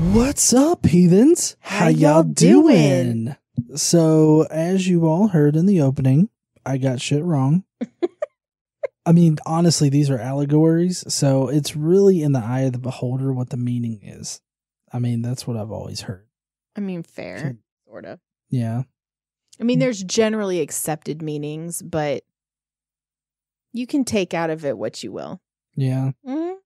What's 0.00 0.52
up, 0.52 0.84
heathens? 0.84 1.56
How 1.60 1.88
y'all 1.88 2.22
doing? 2.22 3.34
So, 3.76 4.42
as 4.50 4.86
you 4.86 5.06
all 5.06 5.28
heard 5.28 5.56
in 5.56 5.64
the 5.64 5.80
opening, 5.80 6.28
I 6.66 6.76
got 6.76 7.00
shit 7.00 7.24
wrong. 7.24 7.64
I 9.06 9.12
mean, 9.12 9.38
honestly, 9.46 9.88
these 9.88 10.10
are 10.10 10.18
allegories, 10.18 11.02
so 11.10 11.48
it's 11.48 11.74
really 11.74 12.20
in 12.22 12.32
the 12.32 12.40
eye 12.44 12.60
of 12.60 12.72
the 12.74 12.78
beholder 12.78 13.32
what 13.32 13.48
the 13.48 13.56
meaning 13.56 14.00
is. 14.02 14.42
I 14.92 14.98
mean, 14.98 15.22
that's 15.22 15.46
what 15.46 15.56
I've 15.56 15.70
always 15.70 16.02
heard. 16.02 16.26
I 16.76 16.80
mean, 16.80 17.02
fair, 17.02 17.56
sort 17.88 18.04
of. 18.04 18.20
Yeah. 18.50 18.82
I 19.58 19.64
mean, 19.64 19.78
there's 19.78 20.04
generally 20.04 20.60
accepted 20.60 21.22
meanings, 21.22 21.80
but 21.80 22.22
you 23.72 23.86
can 23.86 24.04
take 24.04 24.34
out 24.34 24.50
of 24.50 24.62
it 24.66 24.76
what 24.76 25.02
you 25.02 25.10
will. 25.10 25.40
Yeah. 25.74 26.10
Mhm. 26.26 26.56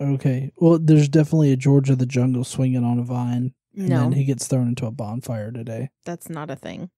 Okay. 0.00 0.52
Well, 0.56 0.78
there's 0.78 1.08
definitely 1.08 1.52
a 1.52 1.56
George 1.56 1.90
of 1.90 1.98
the 1.98 2.06
Jungle 2.06 2.44
swinging 2.44 2.84
on 2.84 2.98
a 2.98 3.02
vine, 3.02 3.52
and 3.76 3.88
No, 3.88 4.00
then 4.00 4.12
he 4.12 4.24
gets 4.24 4.46
thrown 4.46 4.68
into 4.68 4.86
a 4.86 4.90
bonfire 4.90 5.50
today. 5.50 5.90
that's 6.04 6.28
not 6.30 6.50
a 6.50 6.56
thing. 6.56 6.90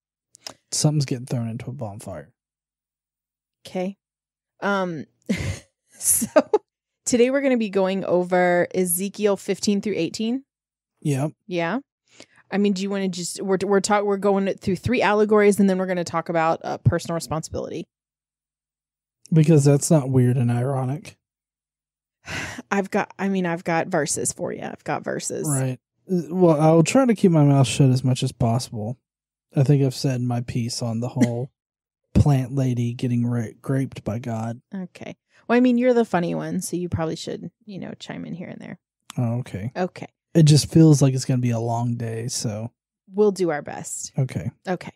Something's 0.73 1.05
getting 1.07 1.27
thrown 1.27 1.49
into 1.49 1.71
a 1.71 1.73
bonfire. 1.73 2.33
Okay. 3.67 3.97
Um 4.61 5.07
so 5.91 6.27
today 7.05 7.31
we're 7.31 7.41
going 7.43 7.53
to 7.53 7.59
be 7.59 7.69
going 7.71 8.05
over 8.05 8.67
Ezekiel 8.75 9.37
15 9.37 9.81
through 9.83 9.95
18. 9.97 10.45
Yep. 11.03 11.33
Yeah. 11.47 11.79
I 12.51 12.59
mean, 12.59 12.73
do 12.73 12.83
you 12.83 12.91
want 12.91 13.05
to 13.05 13.09
just 13.09 13.41
we're 13.43 13.59
we're 13.65 13.81
talk 13.81 14.05
we're 14.05 14.17
going 14.17 14.53
through 14.55 14.77
three 14.77 15.03
allegories 15.03 15.61
and 15.61 15.69
then 15.71 15.79
we're 15.79 15.87
going 15.87 15.97
to 15.99 16.05
talk 16.05 16.29
about 16.31 16.61
uh, 16.65 16.79
personal 16.79 17.15
responsibility. 17.15 17.87
Because 19.33 19.65
that's 19.65 19.91
not 19.91 20.11
weird 20.11 20.37
and 20.37 20.51
ironic. 20.51 21.17
I've 22.71 22.91
got 22.91 23.13
I 23.19 23.29
mean, 23.29 23.47
I've 23.47 23.65
got 23.65 23.89
verses 23.89 24.33
for 24.33 24.53
you. 24.53 24.63
I've 24.63 24.85
got 24.85 25.05
verses. 25.05 25.49
Right. 25.49 25.79
Well, 26.07 26.61
I'll 26.61 26.83
try 26.83 27.05
to 27.05 27.15
keep 27.15 27.31
my 27.31 27.45
mouth 27.45 27.67
shut 27.67 27.91
as 27.91 28.03
much 28.03 28.23
as 28.23 28.33
possible. 28.33 28.99
I 29.55 29.63
think 29.63 29.83
I've 29.83 29.95
said 29.95 30.21
my 30.21 30.41
piece 30.41 30.83
on 30.83 31.01
the 31.01 31.09
whole 31.09 31.51
plant 32.15 32.53
lady 32.55 32.93
getting 32.95 33.27
ra- 33.27 33.53
graped 33.63 34.05
by 34.05 34.19
God. 34.19 34.61
Okay. 34.75 35.17
Well, 35.49 35.57
I 35.57 35.61
mean, 35.61 35.79
you're 35.79 35.95
the 35.95 36.05
funny 36.05 36.35
one, 36.35 36.61
so 36.61 36.77
you 36.77 36.89
probably 36.89 37.17
should, 37.17 37.51
you 37.65 37.79
know, 37.79 37.93
chime 37.99 38.25
in 38.25 38.35
here 38.35 38.49
and 38.49 38.61
there. 38.61 38.79
Oh, 39.19 39.39
okay. 39.41 39.73
Okay. 39.77 40.07
It 40.35 40.45
just 40.45 40.71
feels 40.71 41.03
like 41.03 41.15
it's 41.15 41.25
going 41.25 41.39
to 41.39 41.43
be 41.43 41.51
a 41.51 41.59
long 41.59 41.97
day. 41.97 42.29
So, 42.29 42.71
We'll 43.13 43.33
do 43.33 43.51
our 43.51 43.63
best. 43.63 44.13
okay. 44.17 44.51
Okay. 44.69 44.93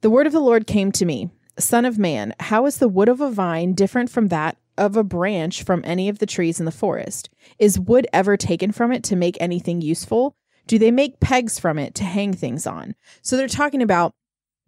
The 0.00 0.10
word 0.10 0.26
of 0.26 0.32
the 0.32 0.40
Lord 0.40 0.66
came 0.66 0.90
to 0.92 1.04
me 1.04 1.30
Son 1.58 1.84
of 1.84 1.98
man, 1.98 2.34
how 2.40 2.66
is 2.66 2.78
the 2.78 2.88
wood 2.88 3.08
of 3.08 3.20
a 3.20 3.30
vine 3.30 3.74
different 3.74 4.10
from 4.10 4.28
that 4.28 4.56
of 4.76 4.96
a 4.96 5.04
branch 5.04 5.62
from 5.62 5.82
any 5.84 6.08
of 6.08 6.18
the 6.18 6.26
trees 6.26 6.58
in 6.58 6.66
the 6.66 6.72
forest? 6.72 7.30
Is 7.58 7.78
wood 7.78 8.06
ever 8.12 8.36
taken 8.36 8.72
from 8.72 8.92
it 8.92 9.04
to 9.04 9.16
make 9.16 9.36
anything 9.40 9.80
useful? 9.80 10.36
Do 10.66 10.78
they 10.78 10.90
make 10.90 11.20
pegs 11.20 11.58
from 11.58 11.78
it 11.78 11.94
to 11.96 12.04
hang 12.04 12.32
things 12.32 12.66
on? 12.66 12.94
So 13.22 13.36
they're 13.36 13.48
talking 13.48 13.82
about 13.82 14.14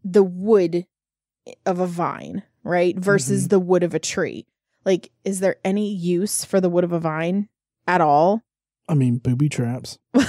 the 0.05 0.23
wood 0.23 0.87
of 1.65 1.81
a 1.81 1.87
vine, 1.87 2.43
right? 2.63 2.97
Versus 2.97 3.49
the 3.49 3.61
wood 3.61 3.83
of 3.83 3.95
a 3.95 3.99
tree. 3.99 4.47
Like, 4.85 5.11
is 5.25 5.41
there 5.41 5.57
any 5.65 5.93
use 5.93 6.45
for 6.45 6.61
the 6.61 6.69
wood 6.69 6.85
of 6.85 6.93
a 6.93 7.01
vine 7.01 7.49
at 7.87 8.01
all? 8.01 8.43
I 8.89 8.95
mean, 8.95 9.19
booby 9.19 9.49
traps. 9.49 9.99
I 10.15 10.21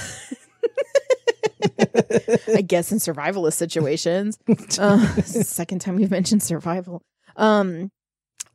guess 2.65 2.91
in 2.91 2.97
survivalist 2.97 3.53
situations. 3.53 4.37
Uh, 4.79 4.97
this 5.15 5.29
is 5.29 5.33
the 5.33 5.43
second 5.43 5.79
time 5.79 5.95
we've 5.95 6.11
mentioned 6.11 6.43
survival. 6.43 7.01
Um, 7.35 7.91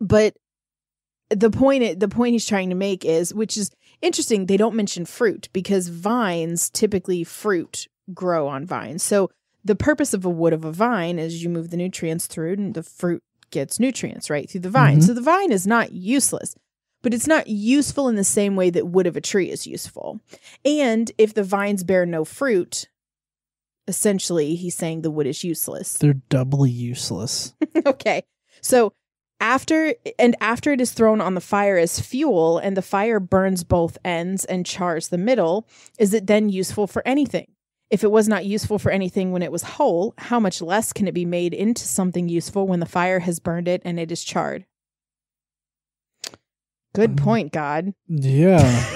but 0.01 0.37
the 1.35 1.51
point 1.51 2.01
the 2.01 2.09
point 2.09 2.33
he's 2.33 2.47
trying 2.47 2.69
to 2.71 2.75
make 2.75 3.05
is, 3.05 3.35
which 3.35 3.57
is 3.57 3.71
interesting, 4.01 4.47
they 4.47 4.57
don't 4.57 4.77
mention 4.77 5.05
fruit 5.05 5.49
because 5.53 5.89
vines 5.89 6.71
typically 6.71 7.25
fruit 7.25 7.89
grow 8.13 8.49
on 8.49 8.67
vines. 8.67 9.03
So 9.03 9.31
the 9.65 9.77
purpose 9.77 10.13
of 10.13 10.25
a 10.25 10.31
wood 10.31 10.53
of 10.53 10.65
a 10.65 10.73
vine 10.73 11.19
is 11.19 11.43
you 11.43 11.49
move 11.49 11.71
the 11.71 11.77
nutrients 11.77 12.27
through, 12.27 12.55
and 12.55 12.75
the 12.75 12.83
fruit 12.83 13.23
gets 13.51 13.79
nutrients 13.79 14.29
right 14.31 14.49
through 14.51 14.63
the 14.63 14.71
vine. 14.71 14.99
Mhm. 14.99 15.05
So 15.05 15.15
the 15.15 15.21
vine 15.21 15.53
is 15.53 15.67
not 15.67 15.93
useless. 15.93 16.55
But 17.03 17.13
it's 17.13 17.27
not 17.27 17.49
useful 17.49 18.09
in 18.09 18.15
the 18.15 18.23
same 18.23 18.55
way 18.55 18.71
that 18.71 18.87
wood 18.87 19.09
of 19.09 19.17
a 19.17 19.21
tree 19.21 19.51
is 19.51 19.67
useful. 19.67 20.21
And 20.65 21.11
if 21.19 21.35
the 21.35 21.43
vines 21.43 21.83
bear 21.83 22.07
no 22.07 22.25
fruit, 22.25 22.87
essentially 23.89 24.55
he's 24.55 24.77
saying 24.77 25.03
the 25.03 25.11
wood 25.11 25.27
is 25.27 25.43
useless. 25.43 25.95
They're 25.95 26.15
doubly 26.15 26.71
useless. 26.71 27.55
okay. 27.87 28.23
So 28.61 28.93
after 29.43 29.95
and 30.19 30.37
after 30.41 30.73
it 30.73 30.81
is 30.81 30.93
thrown 30.93 31.21
on 31.21 31.35
the 31.35 31.41
fire 31.41 31.77
as 31.77 32.01
fuel 32.01 32.59
and 32.59 32.77
the 32.77 32.81
fire 32.83 33.19
burns 33.21 33.65
both 33.65 33.99
ends 34.05 34.45
and 34.47 34.65
chars 34.65 35.09
the 35.09 35.19
middle, 35.19 35.67
is 35.99 36.15
it 36.15 36.27
then 36.29 36.49
useful 36.49 36.87
for 36.87 37.03
anything? 37.07 37.49
If 37.91 38.05
it 38.05 38.11
was 38.11 38.29
not 38.29 38.47
useful 38.47 38.79
for 38.79 38.91
anything 38.91 39.33
when 39.33 39.43
it 39.43 39.53
was 39.53 39.63
whole, 39.63 40.15
how 40.17 40.41
much 40.41 40.63
less 40.63 40.93
can 40.95 41.07
it 41.09 41.13
be 41.13 41.27
made 41.27 41.53
into 41.53 41.83
something 41.87 42.29
useful 42.29 42.67
when 42.67 42.81
the 42.81 42.87
fire 42.87 43.19
has 43.19 43.41
burned 43.41 43.69
it 43.69 43.83
and 43.85 44.01
it 44.01 44.11
is 44.11 44.25
charred? 44.25 44.65
Good 46.95 47.11
Um, 47.11 47.17
point, 47.17 47.53
God. 47.53 47.93
Yeah. 48.09 48.95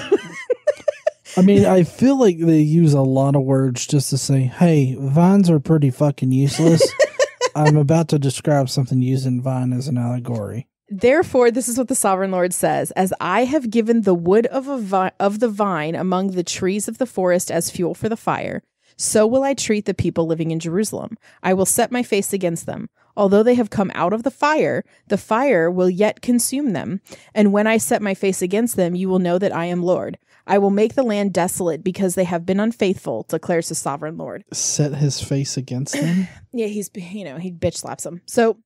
I 1.37 1.41
mean, 1.41 1.65
I 1.65 1.83
feel 1.83 2.17
like 2.17 2.39
they 2.39 2.59
use 2.61 2.93
a 2.93 3.01
lot 3.01 3.35
of 3.35 3.43
words 3.43 3.85
just 3.85 4.09
to 4.11 4.17
say, 4.17 4.41
hey, 4.41 4.95
vines 4.99 5.49
are 5.51 5.59
pretty 5.59 5.91
fucking 5.91 6.31
useless. 6.31 6.81
I'm 7.57 7.75
about 7.75 8.07
to 8.09 8.19
describe 8.19 8.69
something 8.69 9.01
using 9.01 9.41
vine 9.41 9.73
as 9.73 9.87
an 9.87 9.97
allegory. 9.97 10.67
Therefore, 10.89 11.49
this 11.49 11.67
is 11.67 11.77
what 11.77 11.87
the 11.87 11.95
sovereign 11.95 12.31
Lord 12.31 12.53
says: 12.53 12.91
As 12.91 13.13
I 13.19 13.45
have 13.45 13.71
given 13.71 14.01
the 14.01 14.13
wood 14.13 14.45
of 14.47 14.67
a 14.67 14.77
vi- 14.77 15.11
of 15.19 15.39
the 15.39 15.49
vine 15.49 15.95
among 15.95 16.31
the 16.31 16.43
trees 16.43 16.87
of 16.87 16.99
the 16.99 17.07
forest 17.07 17.49
as 17.49 17.71
fuel 17.71 17.95
for 17.95 18.09
the 18.09 18.15
fire, 18.15 18.61
so 18.95 19.25
will 19.25 19.43
I 19.43 19.53
treat 19.53 19.85
the 19.85 19.93
people 19.93 20.27
living 20.27 20.51
in 20.51 20.59
Jerusalem. 20.59 21.17
I 21.41 21.53
will 21.53 21.65
set 21.65 21.91
my 21.91 22.03
face 22.03 22.31
against 22.31 22.65
them. 22.67 22.89
Although 23.15 23.43
they 23.43 23.55
have 23.55 23.71
come 23.71 23.91
out 23.95 24.13
of 24.13 24.21
the 24.21 24.31
fire, 24.31 24.83
the 25.07 25.17
fire 25.17 25.71
will 25.71 25.89
yet 25.89 26.21
consume 26.21 26.73
them. 26.73 27.01
And 27.33 27.51
when 27.51 27.65
I 27.65 27.77
set 27.77 28.01
my 28.01 28.13
face 28.13 28.43
against 28.43 28.75
them, 28.75 28.93
you 28.93 29.09
will 29.09 29.19
know 29.19 29.39
that 29.39 29.55
I 29.55 29.65
am 29.65 29.81
Lord. 29.81 30.19
I 30.47 30.57
will 30.59 30.69
make 30.71 30.95
the 30.95 31.03
land 31.03 31.33
desolate 31.33 31.83
because 31.83 32.15
they 32.15 32.23
have 32.23 32.45
been 32.45 32.59
unfaithful, 32.59 33.25
declares 33.27 33.69
the 33.69 33.75
sovereign 33.75 34.17
Lord. 34.17 34.43
Set 34.53 34.93
his 34.95 35.21
face 35.21 35.57
against 35.57 35.93
them? 35.93 36.27
Yeah, 36.53 36.67
he's 36.67 36.89
you 36.95 37.23
know 37.25 37.37
he 37.37 37.51
bitch 37.51 37.77
slaps 37.77 38.03
them. 38.03 38.21
So, 38.25 38.57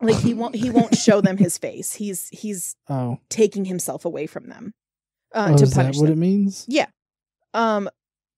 like 0.00 0.16
he 0.16 0.32
won't 0.32 0.54
he 0.54 0.70
won't 0.70 0.96
show 0.96 1.20
them 1.20 1.36
his 1.36 1.58
face. 1.58 1.92
He's 1.94 2.28
he's 2.28 2.76
Oh. 2.88 3.18
taking 3.28 3.64
himself 3.66 4.04
away 4.04 4.26
from 4.26 4.48
them 4.48 4.72
uh, 5.34 5.48
oh 5.52 5.56
to 5.58 5.64
is 5.64 5.70
that 5.74 5.82
punish 5.82 5.96
what 5.98 6.06
it 6.06 6.10
them. 6.12 6.20
means? 6.20 6.66
Um, 7.52 7.88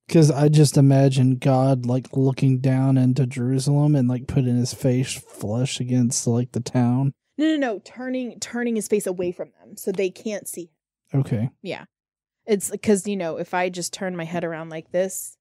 Because 0.06 0.30
I 0.30 0.48
just 0.48 0.76
imagine 0.76 1.36
God 1.36 1.84
like 1.86 2.16
looking 2.16 2.60
down 2.60 2.96
into 2.96 3.26
Jerusalem 3.26 3.94
and 3.94 4.08
like 4.08 4.26
putting 4.26 4.56
his 4.56 4.72
face 4.74 5.12
flush 5.12 5.80
against 5.80 6.26
like 6.26 6.52
the 6.52 6.60
town. 6.60 7.12
no, 7.36 7.46
no, 7.46 7.56
no, 7.56 7.78
turning 7.84 8.38
turning 8.40 8.74
his 8.76 8.88
face 8.88 9.06
away 9.06 9.30
from 9.32 9.50
them 9.60 9.76
so 9.76 9.92
they 9.92 10.10
can't 10.10 10.48
see. 10.48 10.70
Okay. 11.14 11.50
Yeah, 11.62 11.84
it's 12.48 12.70
because 12.70 13.06
you 13.06 13.16
know 13.16 13.36
if 13.36 13.54
I 13.54 13.68
just 13.68 13.92
turn 13.92 14.16
my 14.16 14.24
head 14.24 14.42
around 14.44 14.70
like 14.70 14.90
this, 14.90 15.36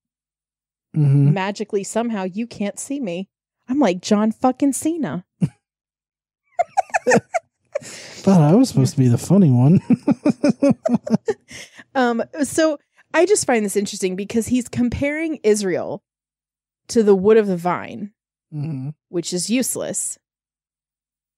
hmm 0.94 1.34
magically 1.34 1.84
somehow 1.84 2.24
you 2.24 2.46
can't 2.46 2.78
see 2.78 3.00
me. 3.00 3.30
I'm 3.68 3.80
like 3.80 4.02
John 4.02 4.32
fucking 4.32 4.74
Cena. 4.74 5.26
Thought 7.82 8.42
I 8.42 8.56
was 8.56 8.70
supposed 8.70 8.94
to 8.94 9.00
be 9.00 9.08
the 9.08 9.18
funny 9.18 9.50
one. 9.52 9.80
Um, 11.96 12.22
so 12.44 12.78
I 13.12 13.26
just 13.26 13.48
find 13.48 13.66
this 13.66 13.76
interesting 13.76 14.16
because 14.16 14.48
he's 14.48 14.68
comparing 14.70 15.40
Israel 15.44 16.04
to 16.90 17.02
the 17.02 17.16
wood 17.16 17.38
of 17.38 17.48
the 17.48 17.58
vine, 17.58 18.12
hmm 18.52 18.90
which 19.10 19.34
is 19.34 19.50
useless. 19.50 20.20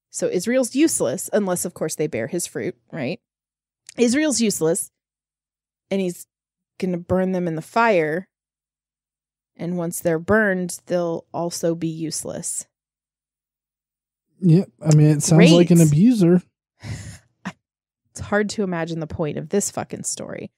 So 0.09 0.27
Israel's 0.27 0.75
useless 0.75 1.29
unless, 1.31 1.63
of 1.63 1.73
course, 1.73 1.95
they 1.95 2.07
bear 2.07 2.27
his 2.27 2.45
fruit, 2.45 2.75
right? 2.91 3.21
Israel's 3.97 4.41
useless, 4.41 4.91
and 5.91 5.99
he's 6.01 6.25
going 6.79 6.91
to 6.91 6.97
burn 6.97 7.31
them 7.31 7.47
in 7.47 7.55
the 7.55 7.61
fire. 7.61 8.27
And 9.57 9.77
once 9.77 9.99
they're 9.99 10.19
burned, 10.19 10.79
they'll 10.85 11.25
also 11.33 11.75
be 11.75 11.87
useless. 11.87 12.65
Yep. 14.41 14.69
I 14.81 14.95
mean, 14.95 15.07
it 15.07 15.23
sounds 15.23 15.51
like 15.51 15.71
an 15.71 15.81
abuser. 15.81 16.41
It's 18.11 18.27
hard 18.27 18.49
to 18.49 18.63
imagine 18.63 18.99
the 18.99 19.07
point 19.07 19.37
of 19.37 19.47
this 19.49 19.71
fucking 19.71 20.03
story. 20.03 20.51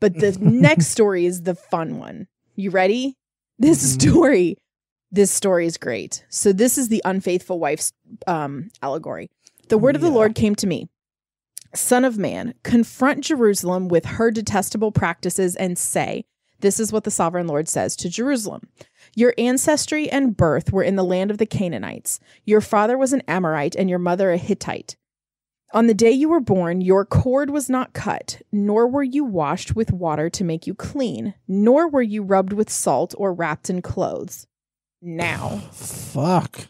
But 0.00 0.14
the 0.18 0.32
next 0.40 0.86
story 0.96 1.26
is 1.26 1.42
the 1.42 1.54
fun 1.54 1.98
one. 1.98 2.26
You 2.54 2.70
ready? 2.70 3.16
This 3.58 3.82
Mhm. 3.84 4.00
story, 4.00 4.56
this 5.10 5.30
story 5.30 5.66
is 5.66 5.76
great. 5.76 6.24
So 6.30 6.52
this 6.54 6.78
is 6.78 6.88
the 6.88 7.02
unfaithful 7.04 7.58
wife's 7.58 7.92
um, 8.26 8.70
allegory. 8.80 9.28
The 9.68 9.76
word 9.78 9.94
of 9.96 10.00
the 10.00 10.08
Yeah. 10.08 10.14
Lord 10.14 10.34
came 10.34 10.54
to 10.54 10.66
me. 10.66 10.88
Son 11.74 12.04
of 12.04 12.18
man, 12.18 12.54
confront 12.62 13.24
Jerusalem 13.24 13.88
with 13.88 14.04
her 14.04 14.30
detestable 14.30 14.92
practices 14.92 15.56
and 15.56 15.78
say, 15.78 16.24
This 16.60 16.78
is 16.78 16.92
what 16.92 17.04
the 17.04 17.10
sovereign 17.10 17.46
Lord 17.46 17.68
says 17.68 17.96
to 17.96 18.08
Jerusalem. 18.08 18.68
Your 19.14 19.34
ancestry 19.38 20.10
and 20.10 20.36
birth 20.36 20.72
were 20.72 20.82
in 20.82 20.96
the 20.96 21.04
land 21.04 21.30
of 21.30 21.38
the 21.38 21.46
Canaanites. 21.46 22.20
Your 22.44 22.60
father 22.60 22.98
was 22.98 23.12
an 23.12 23.22
Amorite 23.26 23.76
and 23.76 23.88
your 23.88 23.98
mother 23.98 24.30
a 24.30 24.36
Hittite. 24.36 24.96
On 25.74 25.86
the 25.86 25.94
day 25.94 26.10
you 26.10 26.28
were 26.28 26.40
born, 26.40 26.82
your 26.82 27.06
cord 27.06 27.48
was 27.48 27.70
not 27.70 27.94
cut, 27.94 28.42
nor 28.52 28.86
were 28.86 29.02
you 29.02 29.24
washed 29.24 29.74
with 29.74 29.90
water 29.90 30.28
to 30.28 30.44
make 30.44 30.66
you 30.66 30.74
clean, 30.74 31.32
nor 31.48 31.88
were 31.88 32.02
you 32.02 32.22
rubbed 32.22 32.52
with 32.52 32.68
salt 32.68 33.14
or 33.16 33.32
wrapped 33.32 33.70
in 33.70 33.80
clothes. 33.80 34.46
Now, 35.00 35.62
Fuck. 35.72 36.68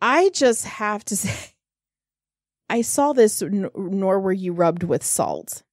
I 0.00 0.30
just 0.30 0.64
have 0.64 1.04
to 1.06 1.16
say, 1.18 1.52
I 2.70 2.82
saw 2.82 3.12
this, 3.12 3.42
nor 3.42 4.20
were 4.20 4.32
you 4.32 4.52
rubbed 4.52 4.84
with 4.84 5.04
salt. 5.04 5.64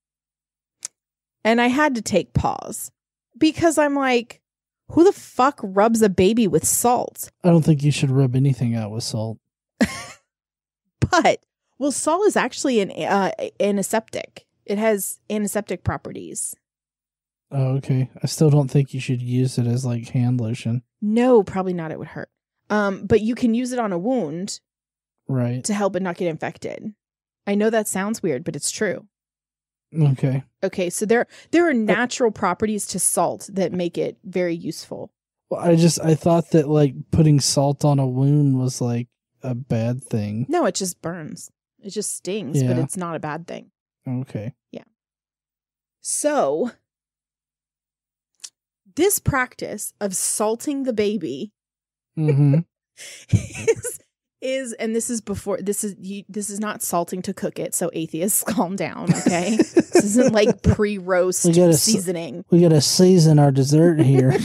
And 1.44 1.62
I 1.62 1.68
had 1.68 1.96
to 1.96 2.02
take 2.02 2.34
pause 2.34 2.92
because 3.38 3.78
I'm 3.78 3.96
like, 3.96 4.42
who 4.90 5.04
the 5.04 5.14
fuck 5.14 5.60
rubs 5.64 6.02
a 6.02 6.10
baby 6.10 6.48
with 6.48 6.66
salt? 6.66 7.30
I 7.44 7.50
don't 7.50 7.62
think 7.62 7.84
you 7.84 7.92
should 7.92 8.10
rub 8.10 8.36
anything 8.36 8.76
out 8.76 8.92
with 8.92 9.04
salt. 9.04 9.38
But, 11.10 11.46
well, 11.78 11.94
salt 11.94 12.28
is 12.28 12.36
actually 12.36 12.82
an 12.82 12.92
uh, 12.92 13.32
antiseptic, 13.62 14.46
it 14.66 14.78
has 14.78 15.20
antiseptic 15.30 15.86
properties. 15.86 16.54
Oh, 17.50 17.76
okay. 17.78 18.10
I 18.22 18.28
still 18.28 18.50
don't 18.50 18.68
think 18.68 18.94
you 18.94 19.00
should 19.00 19.22
use 19.22 19.58
it 19.58 19.68
as 19.68 19.86
like 19.86 20.10
hand 20.10 20.42
lotion. 20.42 20.82
No, 21.02 21.44
probably 21.44 21.74
not. 21.74 21.92
It 21.92 22.00
would 22.00 22.10
hurt. 22.10 22.30
Um, 22.70 23.06
but 23.06 23.22
you 23.22 23.36
can 23.36 23.54
use 23.54 23.72
it 23.72 23.80
on 23.80 23.94
a 23.94 23.98
wound 23.98 24.60
Right. 25.28 25.64
to 25.66 25.74
help 25.74 25.96
it 25.96 26.02
not 26.02 26.18
get 26.18 26.28
infected. 26.30 26.94
I 27.46 27.56
know 27.56 27.70
that 27.70 27.88
sounds 27.88 28.22
weird, 28.24 28.44
but 28.44 28.56
it's 28.56 28.72
true. 28.72 29.08
Okay. 29.98 30.44
Okay, 30.64 30.90
so 30.90 31.06
there 31.06 31.28
there 31.52 31.68
are 31.70 31.74
natural 31.74 32.32
properties 32.32 32.86
to 32.88 33.00
salt 33.00 33.50
that 33.54 33.72
make 33.72 33.98
it 33.98 34.18
very 34.24 34.56
useful. 34.56 35.12
Well, 35.50 35.62
I 35.62 35.76
just 35.78 36.00
I 36.02 36.14
thought 36.16 36.52
that 36.52 36.68
like 36.68 36.94
putting 37.12 37.40
salt 37.40 37.86
on 37.86 38.00
a 38.00 38.06
wound 38.08 38.60
was 38.60 38.82
like 38.82 39.08
a 39.44 39.56
bad 39.56 40.04
thing. 40.04 40.46
No, 40.50 40.66
it 40.66 40.76
just 40.76 41.02
burns. 41.02 41.50
It 41.80 41.92
just 41.92 42.14
stings, 42.16 42.62
but 42.64 42.78
it's 42.78 42.98
not 42.98 43.16
a 43.16 43.20
bad 43.20 43.48
thing. 43.48 43.72
Okay. 44.06 44.54
Yeah. 44.72 44.84
So 46.02 46.72
this 48.96 49.20
practice 49.20 49.94
of 50.02 50.16
salting 50.16 50.84
the 50.84 50.94
baby 50.94 51.52
Mm-hmm. 52.18 52.60
is 53.30 54.00
is 54.42 54.74
and 54.74 54.96
this 54.96 55.10
is 55.10 55.22
before 55.22 55.60
this 55.62 55.84
is 55.84 55.96
you, 56.00 56.24
this 56.30 56.50
is 56.50 56.60
not 56.60 56.82
salting 56.82 57.22
to 57.24 57.34
cook 57.34 57.58
it 57.60 57.74
so 57.74 57.90
atheists 57.94 58.44
calm 58.48 58.76
down 58.76 59.12
okay 59.14 59.58
this 59.58 60.04
isn't 60.04 60.32
like 60.34 60.62
pre-roast 60.76 61.46
We 61.46 61.54
gotta 61.54 61.74
seasoning 61.74 62.46
we 62.52 62.62
gotta 62.62 62.82
season 62.82 63.40
our 63.40 63.52
dessert 63.52 64.00
here. 64.00 64.32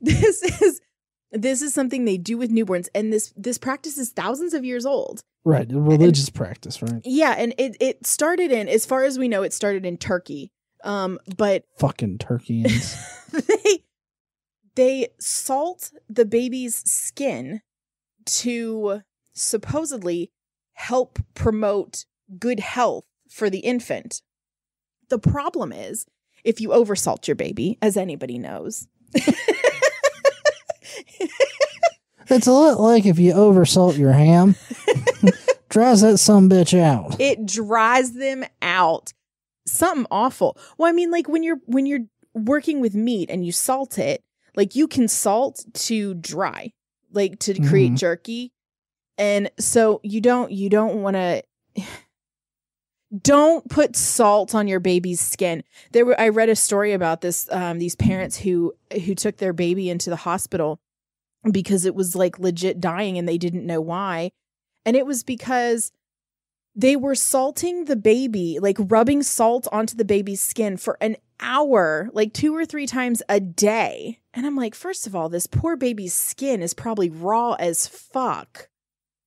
this 0.00 0.42
is 0.62 0.80
this 1.32 1.62
is 1.62 1.74
something 1.74 2.04
they 2.04 2.16
do 2.16 2.38
with 2.38 2.50
newborns 2.50 2.88
and 2.94 3.12
this 3.12 3.32
this 3.36 3.58
practice 3.58 3.98
is 3.98 4.10
thousands 4.10 4.54
of 4.54 4.64
years 4.64 4.86
old 4.86 5.20
right. 5.44 5.70
a 5.70 5.78
Religious 5.78 6.30
practice, 6.30 6.80
right? 6.80 7.02
yeah 7.04 7.34
and 7.36 7.54
it 7.58 7.76
it 7.80 8.06
started 8.06 8.50
in 8.50 8.68
as 8.68 8.86
far 8.86 9.04
as 9.04 9.18
we 9.18 9.28
know 9.28 9.42
it 9.42 9.52
started 9.52 9.84
in 9.84 9.98
turkey 9.98 10.50
um 10.84 11.18
but 11.36 11.64
Fucking 11.78 12.18
Turkeyans. 12.18 12.96
they 13.32 13.84
they 14.74 15.08
salt 15.18 15.92
the 16.08 16.24
baby's 16.24 16.76
skin 16.90 17.60
to 18.26 19.02
supposedly 19.32 20.30
help 20.74 21.18
promote 21.34 22.04
good 22.38 22.60
health 22.60 23.04
for 23.30 23.50
the 23.50 23.60
infant. 23.60 24.22
The 25.08 25.18
problem 25.18 25.72
is 25.72 26.06
if 26.44 26.60
you 26.60 26.70
oversalt 26.70 27.26
your 27.26 27.34
baby, 27.34 27.78
as 27.80 27.96
anybody 27.96 28.38
knows. 28.38 28.86
it's 32.28 32.46
a 32.46 32.52
lot 32.52 32.80
like 32.80 33.06
if 33.06 33.18
you 33.18 33.32
oversalt 33.32 33.98
your 33.98 34.12
ham. 34.12 34.54
Dries 35.68 36.02
that 36.02 36.18
some 36.18 36.48
bitch 36.48 36.78
out. 36.78 37.20
it 37.20 37.46
dries 37.46 38.12
them 38.12 38.44
out. 38.62 39.12
Something 39.66 40.06
awful. 40.10 40.56
Well, 40.78 40.88
I 40.88 40.92
mean, 40.92 41.10
like 41.10 41.28
when 41.28 41.42
you're 41.42 41.58
when 41.66 41.86
you're 41.86 42.04
working 42.34 42.80
with 42.80 42.94
meat 42.94 43.28
and 43.30 43.44
you 43.44 43.50
salt 43.50 43.98
it, 43.98 44.22
like 44.54 44.76
you 44.76 44.86
can 44.86 45.08
salt 45.08 45.64
to 45.74 46.14
dry, 46.14 46.72
like 47.14 47.38
to 47.40 47.54
create 47.68 47.92
Mhm. 47.92 47.98
jerky. 47.98 48.52
And 49.16 49.50
so 49.58 50.00
you 50.02 50.20
don't 50.20 50.50
you 50.50 50.68
don't 50.68 51.02
want 51.02 51.14
to 51.16 51.42
don't 53.22 53.68
put 53.68 53.94
salt 53.94 54.54
on 54.54 54.66
your 54.66 54.80
baby's 54.80 55.20
skin. 55.20 55.62
There 55.92 56.04
were 56.04 56.20
I 56.20 56.30
read 56.30 56.48
a 56.48 56.56
story 56.56 56.92
about 56.92 57.20
this 57.20 57.48
um 57.52 57.78
these 57.78 57.94
parents 57.94 58.38
who 58.38 58.72
who 59.04 59.14
took 59.14 59.36
their 59.36 59.52
baby 59.52 59.88
into 59.88 60.10
the 60.10 60.16
hospital 60.16 60.80
because 61.50 61.84
it 61.84 61.94
was 61.94 62.16
like 62.16 62.38
legit 62.38 62.80
dying 62.80 63.16
and 63.18 63.28
they 63.28 63.38
didn't 63.38 63.66
know 63.66 63.80
why. 63.80 64.32
And 64.84 64.96
it 64.96 65.06
was 65.06 65.22
because 65.22 65.92
they 66.74 66.96
were 66.96 67.14
salting 67.14 67.84
the 67.84 67.94
baby, 67.96 68.58
like 68.60 68.76
rubbing 68.80 69.22
salt 69.22 69.68
onto 69.70 69.96
the 69.96 70.04
baby's 70.04 70.40
skin 70.40 70.76
for 70.76 70.98
an 71.00 71.16
hour, 71.40 72.08
like 72.12 72.32
two 72.32 72.54
or 72.54 72.64
three 72.64 72.86
times 72.86 73.22
a 73.28 73.40
day. 73.40 74.20
And 74.32 74.46
I'm 74.46 74.56
like, 74.56 74.74
first 74.74 75.06
of 75.06 75.14
all, 75.14 75.28
this 75.28 75.46
poor 75.46 75.76
baby's 75.76 76.14
skin 76.14 76.62
is 76.62 76.74
probably 76.74 77.10
raw 77.10 77.52
as 77.54 77.86
fuck. 77.86 78.68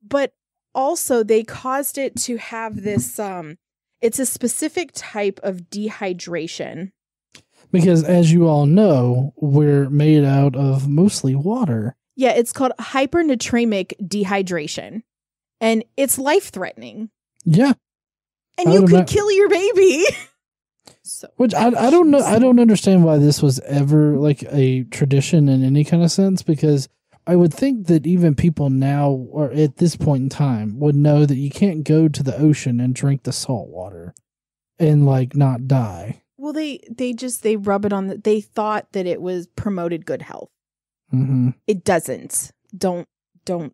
But 0.01 0.33
also 0.73 1.23
they 1.23 1.43
caused 1.43 1.97
it 1.97 2.15
to 2.15 2.37
have 2.37 2.83
this 2.83 3.17
um 3.19 3.57
it's 3.99 4.19
a 4.19 4.25
specific 4.25 4.91
type 4.93 5.39
of 5.43 5.69
dehydration. 5.71 6.91
Because 7.71 8.03
as 8.03 8.31
you 8.31 8.47
all 8.47 8.65
know, 8.65 9.33
we're 9.37 9.89
made 9.89 10.23
out 10.23 10.55
of 10.55 10.87
mostly 10.87 11.35
water. 11.35 11.95
Yeah, 12.15 12.31
it's 12.31 12.53
called 12.53 12.73
hypernatremic 12.79 13.93
dehydration. 14.01 15.01
And 15.59 15.83
it's 15.97 16.19
life 16.19 16.49
threatening. 16.49 17.09
Yeah. 17.43 17.73
And 18.57 18.73
you 18.73 18.81
could 18.81 18.91
ima- 18.91 19.05
kill 19.05 19.31
your 19.31 19.49
baby. 19.49 20.05
so 21.07 21.27
Which 21.37 21.53
I, 21.53 21.67
I 21.67 21.89
don't 21.89 22.09
know. 22.11 22.19
I 22.19 22.39
don't 22.39 22.59
understand 22.59 23.03
why 23.03 23.17
this 23.17 23.41
was 23.41 23.59
ever 23.61 24.17
like 24.17 24.43
a 24.51 24.83
tradition 24.85 25.49
in 25.49 25.63
any 25.63 25.83
kind 25.83 26.03
of 26.03 26.11
sense 26.11 26.43
because 26.43 26.89
I 27.25 27.35
would 27.35 27.53
think 27.53 27.87
that 27.87 28.07
even 28.07 28.35
people 28.35 28.69
now 28.69 29.09
or 29.09 29.51
at 29.51 29.77
this 29.77 29.95
point 29.95 30.23
in 30.23 30.29
time 30.29 30.79
would 30.79 30.95
know 30.95 31.25
that 31.25 31.35
you 31.35 31.49
can't 31.49 31.83
go 31.83 32.07
to 32.07 32.23
the 32.23 32.37
ocean 32.37 32.79
and 32.79 32.95
drink 32.95 33.23
the 33.23 33.33
salt 33.33 33.69
water 33.69 34.13
and 34.79 35.05
like 35.05 35.35
not 35.35 35.67
die. 35.67 36.23
Well, 36.37 36.53
they 36.53 36.79
they 36.89 37.13
just 37.13 37.43
they 37.43 37.57
rub 37.57 37.83
it 37.85 37.93
on 37.93 38.07
the. 38.07 38.17
They 38.17 38.41
thought 38.41 38.91
that 38.93 39.05
it 39.07 39.21
was 39.21 39.47
promoted 39.47 40.05
good 40.05 40.21
health. 40.21 40.49
hmm 41.09 41.49
It 41.65 41.83
doesn't. 41.83 42.51
Don't 42.77 43.07
don't 43.45 43.73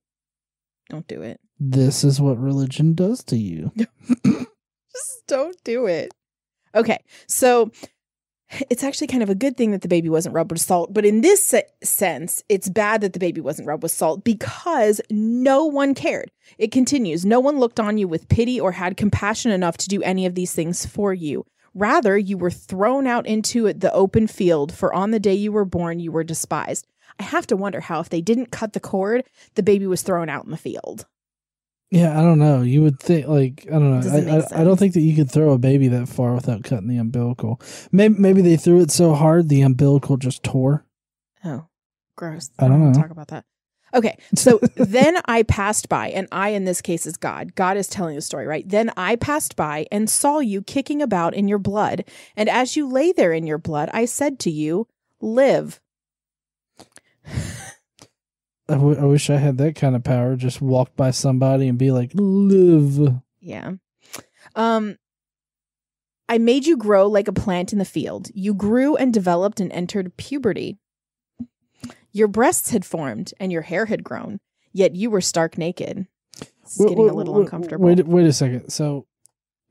don't 0.89 1.07
do 1.07 1.21
it. 1.21 1.39
This 1.59 2.03
is 2.03 2.19
what 2.19 2.39
religion 2.39 2.93
does 2.93 3.23
to 3.25 3.37
you. 3.37 3.71
Just 4.25 5.23
don't 5.27 5.55
do 5.63 5.85
it. 5.85 6.13
Okay, 6.75 6.99
so 7.27 7.71
it's 8.69 8.83
actually 8.83 9.07
kind 9.07 9.23
of 9.23 9.29
a 9.29 9.35
good 9.35 9.57
thing 9.57 9.71
that 9.71 9.81
the 9.81 9.87
baby 9.87 10.09
wasn't 10.09 10.35
rubbed 10.35 10.51
with 10.51 10.61
salt, 10.61 10.93
but 10.93 11.05
in 11.05 11.21
this 11.21 11.43
se- 11.43 11.67
sense, 11.83 12.43
it's 12.49 12.69
bad 12.69 13.01
that 13.01 13.13
the 13.13 13.19
baby 13.19 13.41
wasn't 13.41 13.67
rubbed 13.67 13.83
with 13.83 13.91
salt 13.91 14.23
because 14.23 15.01
no 15.09 15.65
one 15.65 15.93
cared. 15.93 16.31
It 16.57 16.71
continues. 16.71 17.25
No 17.25 17.39
one 17.39 17.59
looked 17.59 17.79
on 17.79 17.97
you 17.97 18.07
with 18.07 18.29
pity 18.29 18.59
or 18.59 18.71
had 18.71 18.97
compassion 18.97 19.51
enough 19.51 19.77
to 19.77 19.87
do 19.87 20.03
any 20.03 20.25
of 20.25 20.35
these 20.35 20.53
things 20.53 20.85
for 20.85 21.13
you. 21.13 21.45
Rather, 21.73 22.17
you 22.17 22.37
were 22.37 22.51
thrown 22.51 23.07
out 23.07 23.25
into 23.25 23.73
the 23.73 23.91
open 23.93 24.27
field, 24.27 24.71
for 24.71 24.93
on 24.93 25.11
the 25.11 25.19
day 25.19 25.33
you 25.33 25.51
were 25.51 25.65
born, 25.65 25.99
you 25.99 26.11
were 26.11 26.23
despised. 26.23 26.85
I 27.19 27.23
have 27.23 27.47
to 27.47 27.57
wonder 27.57 27.79
how, 27.79 27.99
if 27.99 28.09
they 28.09 28.21
didn't 28.21 28.51
cut 28.51 28.73
the 28.73 28.79
cord, 28.79 29.23
the 29.55 29.63
baby 29.63 29.87
was 29.87 30.03
thrown 30.03 30.29
out 30.29 30.45
in 30.45 30.51
the 30.51 30.57
field. 30.57 31.07
Yeah, 31.93 32.19
I 32.19 32.23
don't 32.23 32.39
know. 32.39 32.63
You 32.63 32.81
would 32.81 32.99
think 32.99 33.27
like 33.27 33.67
I 33.67 33.73
don't 33.73 33.99
know. 33.99 34.11
I, 34.11 34.37
I, 34.37 34.61
I 34.61 34.63
don't 34.63 34.77
think 34.77 34.95
that 34.95 35.01
you 35.01 35.15
could 35.15 35.29
throw 35.29 35.51
a 35.51 35.59
baby 35.59 35.89
that 35.89 36.09
far 36.09 36.33
without 36.33 36.63
cutting 36.63 36.87
the 36.87 36.97
umbilical. 36.97 37.61
Maybe 37.91 38.15
maybe 38.17 38.41
they 38.41 38.57
threw 38.57 38.81
it 38.81 38.89
so 38.89 39.13
hard 39.13 39.47
the 39.47 39.61
umbilical 39.61 40.17
just 40.17 40.41
tore. 40.41 40.87
Oh, 41.45 41.67
gross. 42.15 42.49
I 42.57 42.67
don't 42.67 42.79
wanna 42.79 42.93
know. 42.93 42.99
Talk 42.99 43.11
about 43.11 43.27
that. 43.27 43.45
Okay, 43.93 44.17
so 44.33 44.57
then 44.75 45.19
I 45.25 45.43
passed 45.43 45.87
by, 45.87 46.09
and 46.09 46.27
I 46.31 46.49
in 46.49 46.65
this 46.65 46.81
case 46.81 47.05
is 47.05 47.15
God. 47.15 47.53
God 47.53 47.77
is 47.77 47.85
telling 47.85 48.15
the 48.15 48.21
story, 48.23 48.47
right? 48.47 48.67
Then 48.67 48.89
I 48.97 49.15
passed 49.15 49.55
by 49.55 49.85
and 49.91 50.09
saw 50.09 50.39
you 50.39 50.63
kicking 50.63 50.99
about 50.99 51.35
in 51.35 51.47
your 51.47 51.59
blood, 51.59 52.05
and 52.35 52.49
as 52.49 52.75
you 52.75 52.89
lay 52.89 53.11
there 53.11 53.33
in 53.33 53.45
your 53.45 53.59
blood, 53.59 53.91
I 53.93 54.05
said 54.05 54.39
to 54.39 54.49
you, 54.49 54.87
"Live." 55.21 55.79
I, 58.69 58.73
w- 58.75 58.97
I 58.99 59.03
wish 59.05 59.29
I 59.29 59.37
had 59.37 59.57
that 59.57 59.75
kind 59.75 59.95
of 59.95 60.03
power. 60.03 60.35
Just 60.35 60.61
walk 60.61 60.95
by 60.95 61.11
somebody 61.11 61.67
and 61.67 61.77
be 61.77 61.91
like, 61.91 62.11
"Live." 62.13 63.15
Yeah. 63.41 63.73
Um 64.55 64.97
I 66.29 66.37
made 66.37 66.65
you 66.65 66.77
grow 66.77 67.07
like 67.07 67.27
a 67.27 67.33
plant 67.33 67.73
in 67.73 67.79
the 67.79 67.85
field. 67.85 68.29
You 68.33 68.53
grew 68.53 68.95
and 68.95 69.13
developed 69.13 69.59
and 69.59 69.71
entered 69.73 70.15
puberty. 70.17 70.77
Your 72.13 72.27
breasts 72.29 72.69
had 72.69 72.85
formed 72.85 73.33
and 73.39 73.51
your 73.51 73.63
hair 73.63 73.85
had 73.87 74.03
grown, 74.03 74.39
yet 74.71 74.95
you 74.95 75.09
were 75.09 75.21
stark 75.21 75.57
naked. 75.57 76.07
It's 76.61 76.79
Wait, 76.79 76.89
getting 76.89 77.09
a 77.09 77.13
little 77.13 77.33
wait, 77.33 77.41
uncomfortable. 77.41 77.85
Wait, 77.85 78.07
wait 78.07 78.25
a 78.25 78.33
second. 78.33 78.69
So 78.69 79.05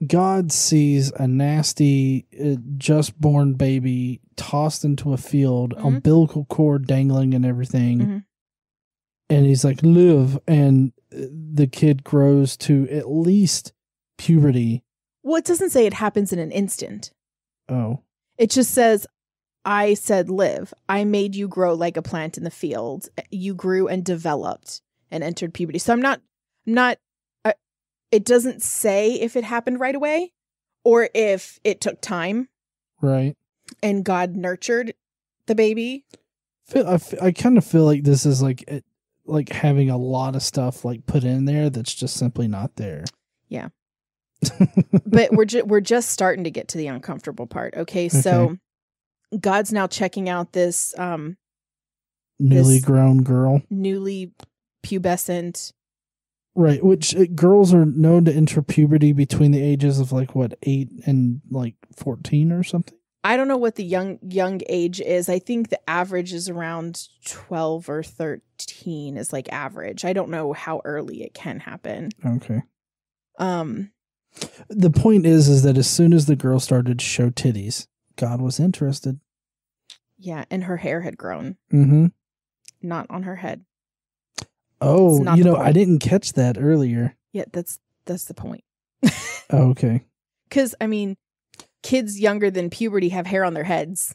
God 0.07 0.52
sees 0.52 1.11
a 1.12 1.26
nasty, 1.26 2.26
uh, 2.38 2.57
just 2.76 3.18
born 3.18 3.55
baby 3.55 4.20
tossed 4.37 4.85
into 4.85 5.12
a 5.12 5.16
field, 5.16 5.74
Mhm. 5.76 5.85
umbilical 5.87 6.44
cord 6.44 6.87
dangling 6.87 7.33
and 7.35 7.46
everything. 7.46 7.98
Mhm. 7.98 8.24
And 9.33 9.47
he's 9.47 9.64
like, 9.64 9.83
live. 9.83 10.38
And 10.47 10.92
the 11.11 11.66
kid 11.66 12.05
grows 12.05 12.55
to 12.59 12.87
at 12.90 13.11
least 13.11 13.73
puberty. 14.18 14.85
Well, 15.23 15.37
it 15.37 15.47
doesn't 15.47 15.71
say 15.71 15.87
it 15.87 15.95
happens 15.95 16.35
in 16.35 16.38
an 16.38 16.51
instant. 16.51 17.12
Oh, 17.68 18.03
It 18.37 18.51
just 18.51 18.73
says, 18.73 19.07
I 19.64 19.95
said 19.95 20.29
live. 20.29 20.75
I 20.87 21.05
made 21.05 21.35
you 21.35 21.49
grow 21.49 21.73
like 21.73 21.97
a 21.97 22.03
plant 22.03 22.37
in 22.37 22.45
the 22.45 22.51
field. 22.51 23.09
You 23.31 23.55
grew 23.55 23.88
and 23.88 24.05
developed 24.05 24.83
and 25.11 25.25
entered 25.25 25.55
puberty. 25.55 25.79
So 25.79 25.95
I'm 25.95 26.03
not, 26.03 26.21
not, 26.66 26.99
uh, 27.45 27.53
it 28.11 28.25
doesn't 28.25 28.62
say 28.62 29.14
if 29.14 29.35
it 29.37 29.45
happened 29.45 29.81
right 29.81 29.95
away 29.95 30.33
or 30.85 31.09
if 31.14 31.59
it 31.64 31.81
took 31.81 32.03
time 32.03 32.49
right. 33.01 33.35
and 33.83 34.05
God 34.05 34.37
nurtured 34.37 34.92
the 35.47 35.55
baby. 35.55 36.05
Feel, 36.66 36.87
I, 36.87 36.99
I 37.23 37.33
kind 37.33 37.57
of 37.57 37.64
feel 37.64 37.85
like 37.85 38.03
this 38.03 38.27
is 38.27 38.42
like 38.42 38.62
it, 38.68 38.85
like 39.24 39.50
having 39.50 39.88
a 39.90 39.96
lot 39.98 40.35
of 40.35 40.42
stuff 40.42 40.85
like 40.85 41.06
put 41.06 41.24
in 41.24 41.44
there 41.44 41.70
that's 41.70 41.94
just 41.94 42.16
simply 42.16 42.48
not 42.48 42.76
there. 42.76 43.04
Yeah. 43.48 43.68
But 45.06 45.32
we're 45.32 45.44
ju- 45.44 45.64
we're 45.64 45.80
just 45.80 46.11
starting 46.11 46.44
to 46.44 46.50
get 46.50 46.68
to 46.68 46.78
the 46.78 46.87
uncomfortable 46.88 47.46
part. 47.46 47.74
Okay, 47.76 48.08
so 48.08 48.56
God's 49.38 49.72
now 49.72 49.87
checking 49.87 50.28
out 50.28 50.52
this 50.52 50.96
um 50.98 51.37
Newly 52.40 52.76
This- 52.76 52.85
grown 52.85 53.22
girl. 53.22 53.62
newly 53.70 54.32
pubescent 54.85 55.72
Right, 56.54 56.85
which 56.85 57.14
uh, 57.16 57.24
girls 57.35 57.72
are 57.72 57.87
known 57.87 58.26
to 58.26 58.32
enter 58.35 58.61
puberty 58.61 59.12
between 59.14 59.52
the 59.52 59.62
ages 59.62 59.98
of 59.98 60.12
like 60.12 60.35
what 60.35 60.58
eight 60.64 60.90
and 61.06 61.40
like 61.50 61.76
fourteen 61.96 62.52
or 62.52 62.62
something. 62.62 62.98
I 63.24 63.37
don't 63.37 63.46
know 63.48 63.56
what 63.56 63.76
the 63.76 63.85
young 63.85 64.18
young 64.22 64.61
age 64.68 65.00
is. 65.00 65.28
I 65.28 65.38
think 65.38 65.68
the 65.68 65.78
average 65.88 66.32
is 66.32 66.48
around 66.48 67.06
12 67.24 67.88
or 67.88 68.02
13 68.02 69.16
is 69.16 69.32
like 69.32 69.52
average. 69.52 70.04
I 70.04 70.12
don't 70.12 70.30
know 70.30 70.52
how 70.52 70.80
early 70.85 71.22
it 71.22 71.32
can 71.35 71.61
happen. 71.61 72.11
Okay. 72.26 72.62
Um 73.38 73.92
The 74.68 74.90
point 74.90 75.24
is, 75.26 75.48
is 75.48 75.62
that 75.62 75.78
as 75.78 75.88
soon 75.88 76.12
as 76.12 76.26
the 76.26 76.37
girl 76.37 76.58
started 76.58 76.98
to 76.98 77.04
show 77.04 77.30
titties, 77.30 77.87
God 78.16 78.40
was 78.40 78.58
interested. 78.58 79.20
yeah, 80.18 80.44
and 80.50 80.64
her 80.64 80.78
hair 80.78 81.00
had 81.02 81.16
grown, 81.16 81.56
Mm-hmm. 81.72 82.06
not 82.82 83.06
on 83.11 83.22
her 83.24 83.37
head. 83.37 83.64
Oh, 84.80 85.18
you 85.37 85.44
know, 85.44 85.54
point. 85.54 85.66
I 85.68 85.72
didn't 85.72 86.00
catch 86.00 86.32
that 86.32 86.58
earlier. 86.58 87.16
Yeah, 87.32 87.44
that's 87.52 87.78
that's 88.04 88.24
the 88.24 88.35
point. 88.35 88.64
Oh, 89.50 89.70
okay, 89.70 90.04
Cuz 90.50 90.74
I 90.80 90.87
mean, 90.88 91.16
kids 91.83 92.18
younger 92.21 92.51
than 92.51 92.71
puberty 92.71 93.09
have 93.11 93.27
hair 93.27 93.45
on 93.45 93.55
their 93.55 93.64
heads. 93.64 94.14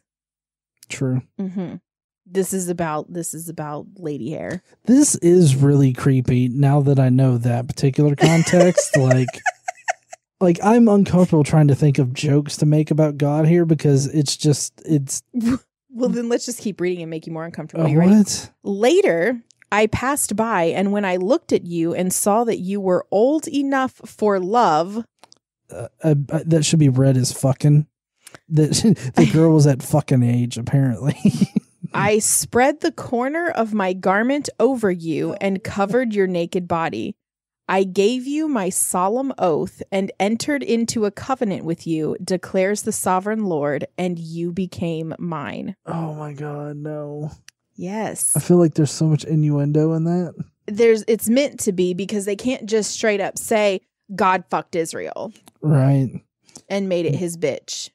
true. 0.89 1.21
Mhm. 1.39 1.81
This 2.25 2.53
is 2.53 2.67
about 2.69 3.11
this 3.13 3.33
is 3.33 3.47
about 3.49 3.87
lady 3.97 4.31
hair. 4.31 4.61
This 4.85 5.15
is 5.15 5.55
really 5.55 5.93
creepy. 5.93 6.47
Now 6.49 6.81
that 6.81 6.99
I 6.99 7.09
know 7.09 7.37
that 7.37 7.67
particular 7.67 8.15
context, 8.17 8.95
like, 8.97 9.27
like 10.41 10.59
I'm 10.63 10.87
uncomfortable 10.87 11.43
trying 11.43 11.67
to 11.69 11.75
think 11.75 11.97
of 11.99 12.13
jokes 12.13 12.57
to 12.57 12.65
make 12.65 12.91
about 12.91 13.17
God 13.17 13.47
here 13.47 13.65
because 13.65 14.07
it's 14.07 14.35
just 14.37 14.81
it's 14.85 15.23
Well, 15.89 16.09
then 16.09 16.29
let's 16.29 16.45
just 16.45 16.59
keep 16.59 16.79
reading 16.79 17.01
and 17.01 17.09
make 17.09 17.25
you 17.25 17.33
more 17.33 17.45
uncomfortable. 17.45 17.85
uh, 17.85 17.93
ready? 17.95 18.11
what? 18.11 18.51
Later, 18.63 19.41
I 19.71 19.87
passed 19.87 20.35
by, 20.35 20.65
and 20.65 20.91
when 20.91 21.05
I 21.05 21.15
looked 21.15 21.51
at 21.53 21.65
you 21.65 21.93
and 21.95 22.13
saw 22.13 22.43
that 22.43 22.59
you 22.59 22.79
were 22.79 23.07
old 23.09 23.47
enough 23.47 23.93
for 24.05 24.39
love, 24.39 25.03
Uh, 25.71 25.87
uh, 26.03 26.15
uh, 26.29 26.39
that 26.45 26.65
should 26.65 26.79
be 26.79 26.89
read 26.89 27.17
as 27.17 27.31
fucking. 27.31 27.87
That 28.49 28.71
the 29.15 29.29
girl 29.31 29.53
was 29.53 29.67
at 29.67 29.83
fucking 29.83 30.23
age 30.23 30.57
apparently. 30.57 31.17
I 31.93 32.19
spread 32.19 32.81
the 32.81 32.91
corner 32.91 33.49
of 33.49 33.73
my 33.73 33.93
garment 33.93 34.49
over 34.59 34.91
you 34.91 35.33
and 35.35 35.63
covered 35.63 36.13
your 36.13 36.27
naked 36.27 36.67
body. 36.67 37.15
I 37.69 37.83
gave 37.83 38.25
you 38.25 38.47
my 38.47 38.69
solemn 38.69 39.33
oath 39.37 39.81
and 39.91 40.11
entered 40.19 40.63
into 40.63 41.05
a 41.05 41.11
covenant 41.11 41.65
with 41.65 41.85
you, 41.85 42.15
declares 42.23 42.83
the 42.83 42.93
sovereign 42.93 43.45
Lord, 43.45 43.85
and 43.97 44.17
you 44.17 44.53
became 44.53 45.13
mine. 45.19 45.75
oh 45.85 46.13
my 46.13 46.33
god, 46.33 46.77
no! 46.77 47.31
Yes. 47.75 48.35
I 48.35 48.39
feel 48.39 48.57
like 48.57 48.73
there's 48.73 48.91
so 48.91 49.05
much 49.05 49.23
innuendo 49.23 49.93
in 49.93 50.05
that. 50.05 50.33
There's 50.65 51.03
it's 51.07 51.29
meant 51.29 51.59
to 51.61 51.71
be 51.71 51.93
because 51.93 52.25
they 52.25 52.35
can't 52.35 52.65
just 52.65 52.91
straight 52.91 53.21
up 53.21 53.37
say 53.37 53.81
God 54.15 54.43
fucked 54.49 54.75
Israel 54.75 55.33
Right, 55.61 56.09
and 56.69 56.87
made 56.89 57.05
it 57.05 57.15
his 57.15 57.37
bitch 57.37 57.89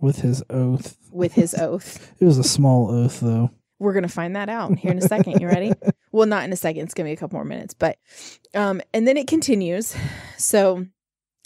with 0.00 0.20
his 0.20 0.42
oath. 0.50 0.96
with 1.10 1.32
his 1.34 1.54
oath. 1.58 2.14
It 2.20 2.24
was 2.24 2.38
a 2.38 2.44
small 2.44 2.90
oath, 2.90 3.20
though. 3.20 3.50
We're 3.80 3.92
gonna 3.92 4.08
find 4.08 4.34
that 4.34 4.48
out 4.48 4.78
here 4.78 4.90
in 4.90 4.98
a 4.98 5.02
second. 5.02 5.40
You 5.40 5.46
ready? 5.48 5.72
well, 6.12 6.26
not 6.26 6.44
in 6.44 6.52
a 6.52 6.56
second. 6.56 6.82
It's 6.84 6.94
gonna 6.94 7.08
be 7.08 7.12
a 7.12 7.16
couple 7.16 7.36
more 7.36 7.44
minutes, 7.44 7.74
but 7.74 7.98
um, 8.54 8.80
and 8.92 9.06
then 9.06 9.16
it 9.16 9.26
continues. 9.28 9.94
So 10.36 10.86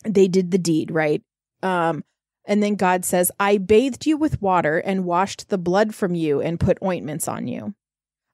they 0.05 0.29
did 0.29 0.51
the 0.51 0.59
deed, 0.59 0.91
right? 0.91 1.23
Um, 1.63 2.05
and 2.47 2.63
then 2.63 2.75
God 2.77 3.05
says, 3.05 3.31
"I 3.39 3.59
bathed 3.59 4.07
you 4.07 4.17
with 4.17 4.41
water 4.41 4.79
and 4.79 5.05
washed 5.05 5.49
the 5.51 5.59
blood 5.59 5.95
from 5.95 6.15
you 6.15 6.41
and 6.41 6.59
put 6.59 6.79
ointments 6.83 7.29
on 7.29 7.49
you. 7.49 7.75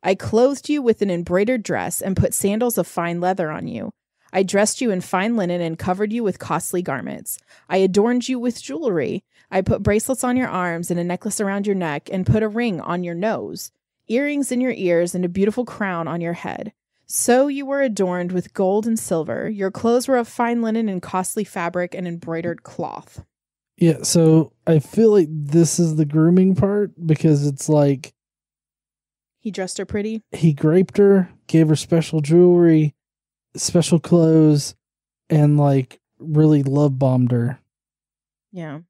I 0.03 0.15
clothed 0.15 0.69
you 0.69 0.81
with 0.81 1.03
an 1.03 1.11
embroidered 1.11 1.65
dress 1.65 2.01
and 2.01 2.17
put 2.17 2.35
sandals 2.35 2.79
of 2.79 2.87
fine 2.87 3.21
leather 3.21 3.51
on 3.51 3.67
you." 3.67 3.91
I 4.33 4.43
dressed 4.43 4.81
you 4.81 4.91
in 4.91 5.01
fine 5.01 5.37
linen 5.37 5.61
and 5.61 5.79
covered 5.79 6.13
you 6.13 6.23
with 6.23 6.39
costly 6.39 6.83
garments. 6.83 7.39
I 7.69 7.79
adorned 7.79 8.29
you 8.29 8.39
with 8.39 8.63
jewelry. 8.63 9.25
I 9.51 9.63
put 9.63 9.83
bracelets 9.83 10.25
on 10.25 10.37
your 10.37 10.49
arms 10.49 10.91
and 10.91 11.01
a 11.01 11.05
necklace 11.05 11.41
around 11.41 11.67
your 11.67 11.77
neck 11.77 12.09
and 12.13 12.27
put 12.27 12.43
a 12.43 12.49
ring 12.49 12.81
on 12.81 13.05
your 13.05 13.15
nose 13.15 13.73
earrings 14.09 14.51
in 14.51 14.61
your 14.61 14.73
ears, 14.73 15.15
and 15.15 15.25
a 15.25 15.29
beautiful 15.29 15.65
crown 15.65 16.09
on 16.09 16.21
your 16.21 16.33
head. 16.33 16.73
So 17.07 17.47
you 17.47 17.65
were 17.67 17.83
adorned 17.83 18.33
with 18.33 18.55
gold 18.55 18.87
and 18.87 18.99
silver. 18.99 19.49
Your 19.49 19.71
clothes 19.71 20.09
were 20.09 20.17
of 20.17 20.29
fine 20.29 20.63
linen 20.63 20.89
and 20.89 21.01
costly 21.03 21.45
fabric 21.45 21.95
and 21.95 22.09
embroidered 22.09 22.63
cloth. 22.63 23.25
Yeah, 23.77 24.03
so 24.03 24.53
I 24.67 24.79
feel 24.79 25.13
like 25.13 25.29
this 25.31 25.79
is 25.79 25.97
the 25.97 26.05
grooming 26.05 26.55
part 26.55 26.93
because 27.07 27.47
it's 27.47 27.69
like 27.69 28.13
He 29.39 29.51
dressed 29.51 29.79
her 29.79 29.87
pretty. 29.87 30.23
he 30.33 30.53
graped 30.53 30.99
her, 30.99 31.31
gave 31.47 31.69
her 31.69 31.77
special 31.77 32.21
jewelry, 32.21 32.95
special 33.57 33.99
clothes, 33.99 34.75
and 35.31 35.59
like 35.59 36.01
really 36.19 36.63
love 36.63 36.99
bombed 36.99 37.33
her. 37.33 37.59
Yeah. 38.53 38.81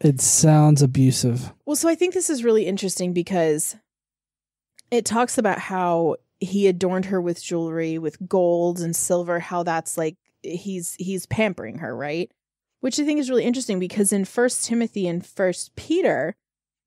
It 0.00 0.20
sounds 0.20 0.82
abusive. 0.82 1.52
Well, 1.66 1.76
so 1.76 1.88
I 1.88 1.94
think 1.94 2.14
this 2.14 2.30
is 2.30 2.44
really 2.44 2.66
interesting 2.66 3.12
because 3.12 3.76
it 4.90 5.04
talks 5.04 5.38
about 5.38 5.58
how 5.58 6.16
he 6.40 6.68
adorned 6.68 7.06
her 7.06 7.20
with 7.20 7.42
jewelry, 7.42 7.98
with 7.98 8.28
gold 8.28 8.80
and 8.80 8.94
silver, 8.94 9.40
how 9.40 9.64
that's 9.64 9.98
like 9.98 10.16
he's 10.42 10.94
he's 10.98 11.26
pampering 11.26 11.78
her, 11.78 11.94
right? 11.96 12.30
Which 12.80 13.00
I 13.00 13.04
think 13.04 13.18
is 13.18 13.28
really 13.28 13.44
interesting 13.44 13.80
because 13.80 14.12
in 14.12 14.24
First 14.24 14.64
Timothy 14.64 15.08
and 15.08 15.26
First 15.26 15.74
Peter, 15.74 16.36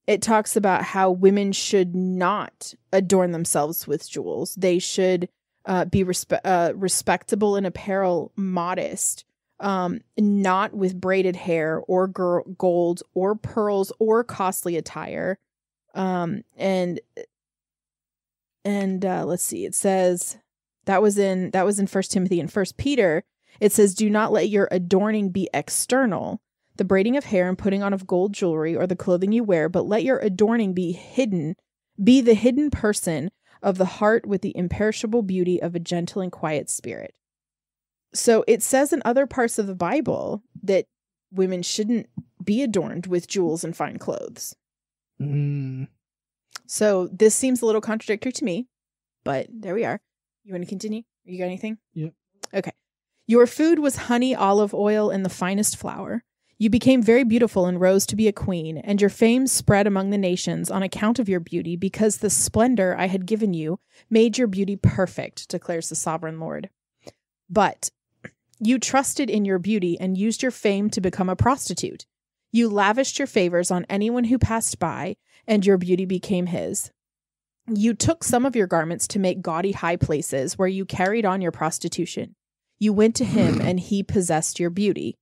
it 0.08 0.22
talks 0.22 0.56
about 0.56 0.84
how 0.84 1.12
women 1.12 1.52
should 1.52 1.94
not 1.96 2.74
adorn 2.94 3.32
themselves 3.32 3.88
with 3.88 4.10
jewels. 4.10 4.56
They 4.56 4.80
should 4.80 5.28
uh, 5.66 5.86
be 5.86 6.04
respe- 6.04 6.40
uh, 6.44 6.74
respectable 6.76 7.56
in 7.56 7.66
apparel, 7.66 8.32
modest, 8.36 9.26
um, 9.60 10.02
not 10.18 10.74
with 10.74 11.00
braided 11.00 11.36
hair 11.36 11.82
or 11.88 12.08
gold 12.08 13.04
or 13.14 13.36
pearls 13.36 13.92
or 14.00 14.24
costly 14.24 14.76
attire. 14.76 15.38
Um, 15.94 16.44
and 16.58 17.00
and 18.64 19.04
uh, 19.06 19.26
let's 19.26 19.44
see, 19.44 19.66
it 19.66 19.76
says 19.76 20.38
that 20.86 21.02
was 21.02 21.18
in 21.18 21.52
that 21.52 21.66
was 21.66 21.80
in 21.80 21.88
First 21.88 22.12
Timothy 22.12 22.40
and 22.40 22.52
First 22.52 22.78
Peter. 22.78 23.24
It 23.60 23.72
says, 23.72 23.94
"Do 23.94 24.10
not 24.10 24.32
let 24.32 24.50
your 24.50 24.68
adorning 24.72 25.30
be 25.30 25.50
external." 25.54 26.42
The 26.78 26.86
braiding 26.86 27.18
of 27.18 27.26
hair 27.26 27.48
and 27.48 27.58
putting 27.58 27.84
on 27.84 27.94
of 27.94 28.08
gold 28.08 28.34
jewelry 28.34 28.76
or 28.76 28.88
the 28.88 28.96
clothing 28.96 29.32
you 29.32 29.44
wear, 29.44 29.70
but 29.70 29.86
let 29.86 30.04
your 30.04 30.18
adorning 30.20 30.74
be 30.74 30.94
hidden, 30.94 31.56
be 32.02 32.22
the 32.22 32.34
hidden 32.34 32.72
person 32.72 33.30
of 33.62 33.78
the 33.78 33.86
heart 33.86 34.26
with 34.26 34.42
the 34.42 34.56
imperishable 34.56 35.22
beauty 35.22 35.62
of 35.62 35.76
a 35.76 35.80
gentle 35.80 36.22
and 36.22 36.32
quiet 36.32 36.70
spirit. 36.70 37.14
So 38.14 38.44
it 38.48 38.62
says 38.62 38.92
in 38.92 39.02
other 39.06 39.26
parts 39.26 39.58
of 39.58 39.68
the 39.68 39.76
Bible 39.76 40.44
that 40.64 40.86
women 41.32 41.62
shouldn't 41.62 42.10
be 42.44 42.62
adorned 42.62 43.08
with 43.08 43.28
jewels 43.28 43.64
and 43.64 43.76
fine 43.76 43.98
clothes. 43.98 44.56
Mm. 45.22 45.88
So 46.66 47.08
this 47.12 47.36
seems 47.36 47.62
a 47.62 47.66
little 47.66 47.82
contradictory 47.82 48.32
to 48.34 48.44
me, 48.44 48.68
but 49.24 49.48
there 49.50 49.74
we 49.74 49.86
are. 49.86 50.02
You 50.44 50.54
want 50.54 50.64
to 50.64 50.70
continue? 50.70 51.04
You 51.24 51.38
got 51.38 51.46
anything? 51.46 51.78
Yep. 51.94 52.14
Okay. 52.54 52.72
Your 53.28 53.48
food 53.48 53.80
was 53.80 53.96
honey, 53.96 54.36
olive 54.36 54.74
oil, 54.74 55.10
and 55.10 55.24
the 55.24 55.30
finest 55.30 55.78
flour. 55.78 56.24
You 56.62 56.70
became 56.70 57.02
very 57.02 57.24
beautiful 57.24 57.66
and 57.66 57.82
rose 57.82 58.06
to 58.06 58.16
be 58.16 58.28
a 58.28 58.32
queen, 58.32 58.78
and 58.78 59.02
your 59.02 59.10
fame 59.10 59.48
spread 59.48 59.88
among 59.88 60.12
the 60.12 60.18
nations 60.20 60.70
on 60.70 60.84
account 60.84 61.18
of 61.18 61.28
your 61.28 61.40
beauty, 61.40 61.76
because 61.76 62.18
the 62.18 62.30
splendor 62.30 62.96
I 63.00 63.08
had 63.08 63.26
given 63.26 63.56
you 63.56 63.80
made 64.12 64.38
your 64.38 64.46
beauty 64.46 64.76
perfect, 64.76 65.50
declares 65.50 65.90
the 65.90 65.96
sovereign 65.96 66.40
Lord. 66.40 66.70
But 67.50 67.90
You 68.60 68.78
trusted 68.78 69.28
in 69.28 69.44
your 69.44 69.58
beauty 69.58 70.00
and 70.00 70.16
used 70.16 70.44
your 70.44 70.52
fame 70.52 70.92
to 70.92 71.02
become 71.02 71.30
a 71.30 71.36
prostitute. 71.36 72.06
You 72.52 72.70
lavished 72.70 73.18
your 73.18 73.26
favors 73.26 73.72
on 73.72 73.88
anyone 73.90 74.26
who 74.26 74.38
passed 74.38 74.78
by, 74.78 75.16
and 75.48 75.66
your 75.66 75.80
beauty 75.80 76.06
became 76.06 76.46
his. 76.46 76.92
You 77.68 77.96
took 77.96 78.24
some 78.24 78.46
of 78.46 78.56
your 78.56 78.68
garments 78.68 79.08
to 79.08 79.20
make 79.20 79.42
gaudy 79.42 79.72
high 79.72 79.96
places 79.96 80.60
where 80.60 80.68
you 80.68 80.86
carried 80.86 81.26
on 81.26 81.42
your 81.42 81.52
prostitution. 81.52 82.36
You 82.78 82.94
went 82.94 83.16
to 83.16 83.26
him, 83.26 83.60
and 83.64 83.80
he 83.80 84.04
possessed 84.04 84.60
your 84.60 84.70
beauty. 84.70 85.18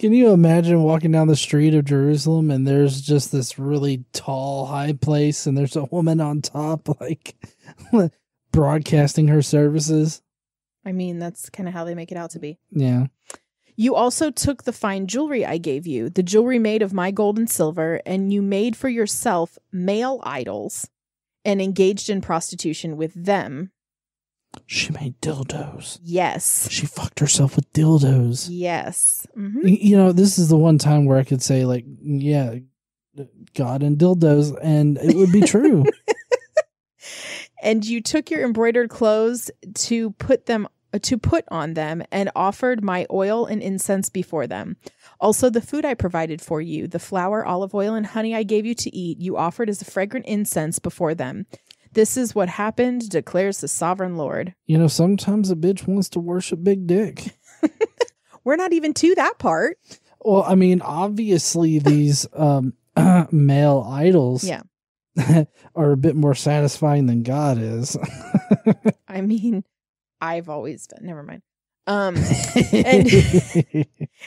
Can 0.00 0.14
you 0.14 0.30
imagine 0.30 0.82
walking 0.82 1.12
down 1.12 1.28
the 1.28 1.36
street 1.36 1.74
of 1.74 1.84
Jerusalem 1.84 2.50
and 2.50 2.66
there's 2.66 3.02
just 3.02 3.30
this 3.32 3.58
really 3.58 4.06
tall, 4.14 4.64
high 4.64 4.94
place 4.94 5.46
and 5.46 5.58
there's 5.58 5.76
a 5.76 5.84
woman 5.84 6.22
on 6.22 6.40
top, 6.40 6.88
like 7.02 7.34
broadcasting 8.50 9.28
her 9.28 9.42
services? 9.42 10.22
I 10.86 10.92
mean, 10.92 11.18
that's 11.18 11.50
kind 11.50 11.68
of 11.68 11.74
how 11.74 11.84
they 11.84 11.94
make 11.94 12.10
it 12.10 12.16
out 12.16 12.30
to 12.30 12.38
be. 12.38 12.58
Yeah. 12.70 13.08
You 13.76 13.94
also 13.94 14.30
took 14.30 14.62
the 14.62 14.72
fine 14.72 15.06
jewelry 15.06 15.44
I 15.44 15.58
gave 15.58 15.86
you, 15.86 16.08
the 16.08 16.22
jewelry 16.22 16.58
made 16.58 16.80
of 16.80 16.94
my 16.94 17.10
gold 17.10 17.36
and 17.36 17.50
silver, 17.50 18.00
and 18.06 18.32
you 18.32 18.40
made 18.40 18.76
for 18.76 18.88
yourself 18.88 19.58
male 19.70 20.20
idols 20.22 20.88
and 21.44 21.60
engaged 21.60 22.08
in 22.08 22.22
prostitution 22.22 22.96
with 22.96 23.12
them. 23.12 23.70
She 24.66 24.90
made 24.92 25.20
dildos. 25.20 25.98
Yes. 26.02 26.68
She 26.70 26.86
fucked 26.86 27.20
herself 27.20 27.56
with 27.56 27.72
dildos. 27.72 28.48
Yes. 28.50 29.26
Mhm. 29.36 29.60
You 29.80 29.96
know, 29.96 30.12
this 30.12 30.38
is 30.38 30.48
the 30.48 30.56
one 30.56 30.78
time 30.78 31.04
where 31.06 31.18
I 31.18 31.24
could 31.24 31.42
say, 31.42 31.64
like, 31.64 31.84
yeah, 32.02 32.56
God 33.54 33.82
and 33.82 33.98
dildos, 33.98 34.56
and 34.62 34.98
it 34.98 35.16
would 35.16 35.32
be 35.32 35.42
true. 35.42 35.84
And 37.62 37.84
you 37.84 38.00
took 38.00 38.30
your 38.30 38.42
embroidered 38.42 38.88
clothes 38.88 39.50
to 39.74 40.12
put 40.12 40.46
them 40.46 40.66
to 41.02 41.18
put 41.18 41.44
on 41.50 41.74
them 41.74 42.02
and 42.10 42.30
offered 42.34 42.82
my 42.82 43.06
oil 43.12 43.46
and 43.46 43.62
incense 43.62 44.08
before 44.08 44.46
them. 44.48 44.76
Also 45.20 45.48
the 45.48 45.60
food 45.60 45.84
I 45.84 45.94
provided 45.94 46.40
for 46.40 46.60
you, 46.60 46.88
the 46.88 46.98
flour, 46.98 47.44
olive 47.44 47.74
oil 47.74 47.94
and 47.94 48.06
honey 48.06 48.34
I 48.34 48.42
gave 48.42 48.66
you 48.66 48.74
to 48.74 48.96
eat, 48.96 49.20
you 49.20 49.36
offered 49.36 49.68
as 49.68 49.80
a 49.80 49.84
fragrant 49.84 50.26
incense 50.26 50.78
before 50.80 51.14
them. 51.14 51.46
This 51.92 52.16
is 52.16 52.34
what 52.34 52.48
happened, 52.48 53.08
declares 53.08 53.60
the 53.60 53.68
sovereign 53.68 54.16
Lord. 54.16 54.54
you 54.66 54.78
know, 54.78 54.86
sometimes 54.88 55.50
a 55.50 55.56
bitch 55.56 55.86
wants 55.88 56.08
to 56.10 56.20
worship 56.20 56.62
Big 56.62 56.86
Dick. 56.86 57.34
We're 58.44 58.56
not 58.56 58.72
even 58.72 58.94
to 58.94 59.14
that 59.16 59.38
part. 59.38 59.78
Well, 60.20 60.44
I 60.46 60.54
mean, 60.54 60.80
obviously 60.82 61.78
these 61.80 62.26
um, 62.32 62.74
male 63.30 63.84
idols 63.88 64.44
Yeah. 64.44 64.62
are 65.74 65.92
a 65.92 65.96
bit 65.96 66.14
more 66.16 66.34
satisfying 66.34 67.06
than 67.06 67.22
God 67.22 67.58
is. 67.58 67.96
I 69.08 69.20
mean, 69.20 69.64
I've 70.20 70.48
always 70.48 70.86
been. 70.86 71.06
Never 71.06 71.22
mind. 71.22 71.42
Um, 71.86 72.14
and 72.72 73.86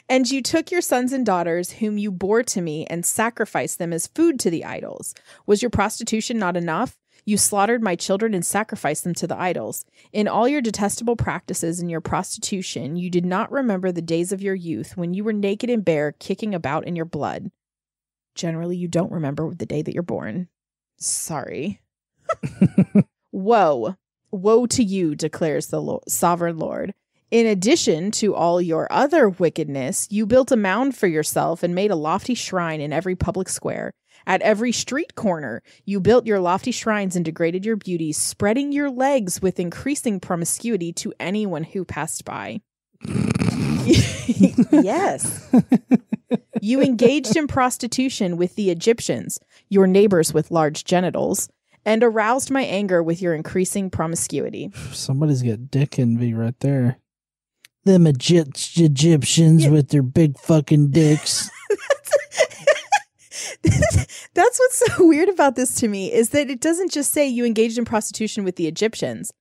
and 0.10 0.30
you 0.30 0.41
took 0.41 0.69
your 0.71 0.82
sons 0.82 1.13
and 1.13 1.26
daughters, 1.26 1.71
whom 1.71 1.97
you 1.97 2.12
bore 2.12 2.43
to 2.43 2.62
me, 2.62 2.86
and 2.88 3.06
sacrificed 3.06 3.80
them 3.80 3.93
as 3.93 4.08
food 4.08 4.39
to 4.41 4.49
the 4.49 4.65
idols. 4.65 5.15
Was 5.45 5.62
your 5.62 5.69
prostitution 5.69 6.38
not 6.38 6.58
enough? 6.58 6.97
You 7.26 7.38
slaughtered 7.38 7.82
my 7.82 7.96
children 7.96 8.34
and 8.34 8.46
sacrificed 8.46 9.04
them 9.04 9.14
to 9.16 9.28
the 9.28 9.40
idols. 9.40 9.86
In 10.12 10.28
all 10.28 10.48
your 10.48 10.62
detestable 10.62 11.16
practices 11.16 11.80
and 11.80 11.90
your 11.90 12.02
prostitution, 12.02 12.96
you 12.98 13.10
did 13.10 13.26
not 13.26 13.52
remember 13.52 13.92
the 13.92 14.02
days 14.02 14.32
of 14.32 14.42
your 14.42 14.56
youth 14.56 14.98
when 14.98 15.14
you 15.14 15.24
were 15.24 15.34
naked 15.34 15.70
and 15.70 15.86
bare, 15.86 16.12
kicking 16.12 16.54
about 16.54 16.86
in 16.86 16.96
your 16.96 17.06
blood. 17.06 17.52
Generally, 18.36 18.78
you 18.78 18.88
don't 18.88 19.12
remember 19.12 19.54
the 19.54 19.66
day 19.66 19.82
that 19.82 19.94
you're 19.94 20.04
born. 20.04 20.50
Sorry. 20.98 21.82
Woe, 23.32 23.96
woe 24.32 24.66
to 24.66 24.84
you, 24.84 25.16
declares 25.16 25.68
the 25.68 26.00
sovereign 26.08 26.58
Lord. 26.58 26.94
In 27.32 27.48
addition 27.48 28.12
to 28.12 28.36
all 28.36 28.62
your 28.62 28.88
other 28.92 29.28
wickedness, 29.28 30.08
you 30.12 30.26
built 30.26 30.52
a 30.52 30.56
mound 30.56 30.96
for 30.96 31.08
yourself 31.08 31.64
and 31.64 31.74
made 31.74 31.90
a 31.90 31.96
lofty 31.96 32.36
shrine 32.36 32.80
in 32.80 32.94
every 32.94 33.16
public 33.16 33.50
square. 33.50 33.92
At 34.26 34.42
every 34.42 34.72
street 34.72 35.16
corner, 35.16 35.62
you 35.86 36.00
built 36.00 36.26
your 36.26 36.40
lofty 36.40 36.72
shrines 36.72 37.16
and 37.16 37.26
degraded 37.26 37.66
your 37.66 37.76
beauty, 37.76 38.12
spreading 38.12 38.72
your 38.72 38.90
legs 38.90 39.42
with 39.42 39.60
increasing 39.60 40.20
promiscuity 40.20 40.94
to 40.94 41.14
anyone 41.20 41.64
who 41.64 41.84
passed 41.86 42.26
by. 42.26 42.62
yes. 44.72 45.50
You 46.62 46.82
engaged 46.82 47.36
in 47.36 47.48
prostitution 47.48 48.38
with 48.38 48.56
the 48.56 48.72
Egyptians, 48.72 49.38
your 49.68 49.86
neighbors 49.86 50.34
with 50.34 50.50
large 50.50 50.86
genitals, 50.86 51.50
and 51.84 52.02
aroused 52.02 52.50
my 52.52 52.62
anger 52.64 53.04
with 53.04 53.22
your 53.22 53.36
increasing 53.36 53.90
promiscuity. 53.90 54.72
Somebody's 54.94 55.44
got 55.44 55.70
dick 55.70 56.00
envy 56.00 56.34
right 56.34 56.58
there. 56.62 57.00
Them 57.84 58.08
Egypt- 58.08 58.72
Egyptians 58.78 59.66
Yeah. 59.66 59.72
with 59.72 59.90
their 59.90 60.04
big 60.04 60.40
fucking 60.40 60.92
dicks. 60.92 61.50
That's 64.34 64.60
what's 64.60 64.84
so 64.86 64.93
weird 65.08 65.30
about 65.30 65.56
this 65.56 65.76
to 65.76 65.88
me 65.88 66.12
is 66.12 66.30
that 66.30 66.49
it 66.49 66.60
doesn't 66.60 66.91
just 66.91 67.12
say 67.12 67.28
you 67.28 67.45
engaged 67.45 67.78
in 67.78 67.86
prostitution 67.86 68.43
with 68.43 68.56
the 68.56 68.67
Egyptians. 68.67 69.32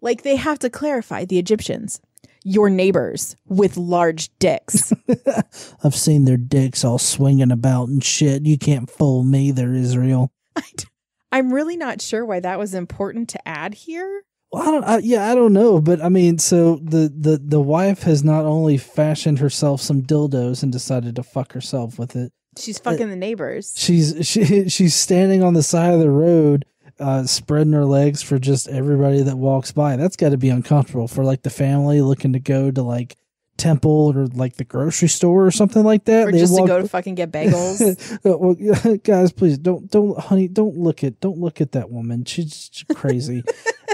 Like 0.00 0.22
they 0.22 0.36
have 0.36 0.58
to 0.60 0.70
clarify 0.70 1.24
the 1.24 1.38
Egyptians, 1.38 2.00
your 2.44 2.70
neighbors 2.70 3.34
with 3.46 3.76
large 3.76 4.30
dicks. 4.38 4.92
I've 5.84 5.96
seen 5.96 6.24
their 6.24 6.36
dicks 6.36 6.84
all 6.84 6.98
swinging 6.98 7.50
about 7.50 7.88
and 7.88 8.04
shit. 8.04 8.46
You 8.46 8.58
can't 8.58 8.90
fool 8.90 9.24
me, 9.24 9.50
they're 9.50 9.74
Israel. 9.74 10.30
I 10.54 10.62
d- 10.76 10.84
I'm 11.32 11.52
really 11.52 11.76
not 11.76 12.00
sure 12.00 12.24
why 12.24 12.40
that 12.40 12.58
was 12.58 12.72
important 12.72 13.28
to 13.30 13.48
add 13.48 13.74
here. 13.74 14.22
Well, 14.52 14.62
I 14.62 14.70
don't. 14.70 14.84
I, 14.84 14.98
yeah, 14.98 15.30
I 15.30 15.34
don't 15.34 15.52
know, 15.52 15.80
but 15.80 16.00
I 16.00 16.08
mean, 16.08 16.38
so 16.38 16.76
the 16.76 17.12
the 17.14 17.40
the 17.42 17.60
wife 17.60 18.04
has 18.04 18.22
not 18.22 18.44
only 18.44 18.78
fashioned 18.78 19.40
herself 19.40 19.80
some 19.80 20.02
dildos 20.02 20.62
and 20.62 20.70
decided 20.70 21.16
to 21.16 21.24
fuck 21.24 21.52
herself 21.52 21.98
with 21.98 22.14
it. 22.14 22.32
She's 22.58 22.78
fucking 22.78 23.08
the 23.10 23.16
neighbors. 23.16 23.74
She's 23.76 24.14
she 24.26 24.68
she's 24.68 24.94
standing 24.94 25.42
on 25.42 25.54
the 25.54 25.62
side 25.62 25.92
of 25.94 26.00
the 26.00 26.10
road, 26.10 26.64
uh, 26.98 27.24
spreading 27.24 27.72
her 27.72 27.84
legs 27.84 28.22
for 28.22 28.38
just 28.38 28.68
everybody 28.68 29.22
that 29.22 29.36
walks 29.36 29.72
by. 29.72 29.96
That's 29.96 30.16
got 30.16 30.30
to 30.30 30.36
be 30.38 30.48
uncomfortable 30.48 31.08
for 31.08 31.24
like 31.24 31.42
the 31.42 31.50
family 31.50 32.00
looking 32.00 32.32
to 32.32 32.40
go 32.40 32.70
to 32.70 32.82
like 32.82 33.16
temple 33.56 34.12
or 34.14 34.26
like 34.26 34.56
the 34.56 34.64
grocery 34.64 35.08
store 35.08 35.46
or 35.46 35.50
something 35.50 35.82
like 35.82 36.04
that. 36.04 36.28
Or 36.28 36.32
They 36.32 36.38
just 36.38 36.56
to 36.56 36.66
go 36.66 36.80
to 36.82 36.88
fucking 36.88 37.14
get 37.14 37.30
bagels. 37.32 38.12
Uh, 38.24 38.36
well, 38.38 38.96
guys, 39.04 39.32
please 39.32 39.58
don't 39.58 39.90
don't 39.90 40.18
honey 40.18 40.48
don't 40.48 40.76
look 40.76 41.02
at 41.04 41.20
don't 41.20 41.38
look 41.38 41.60
at 41.60 41.72
that 41.72 41.90
woman. 41.90 42.24
She's 42.24 42.84
crazy. 42.94 43.42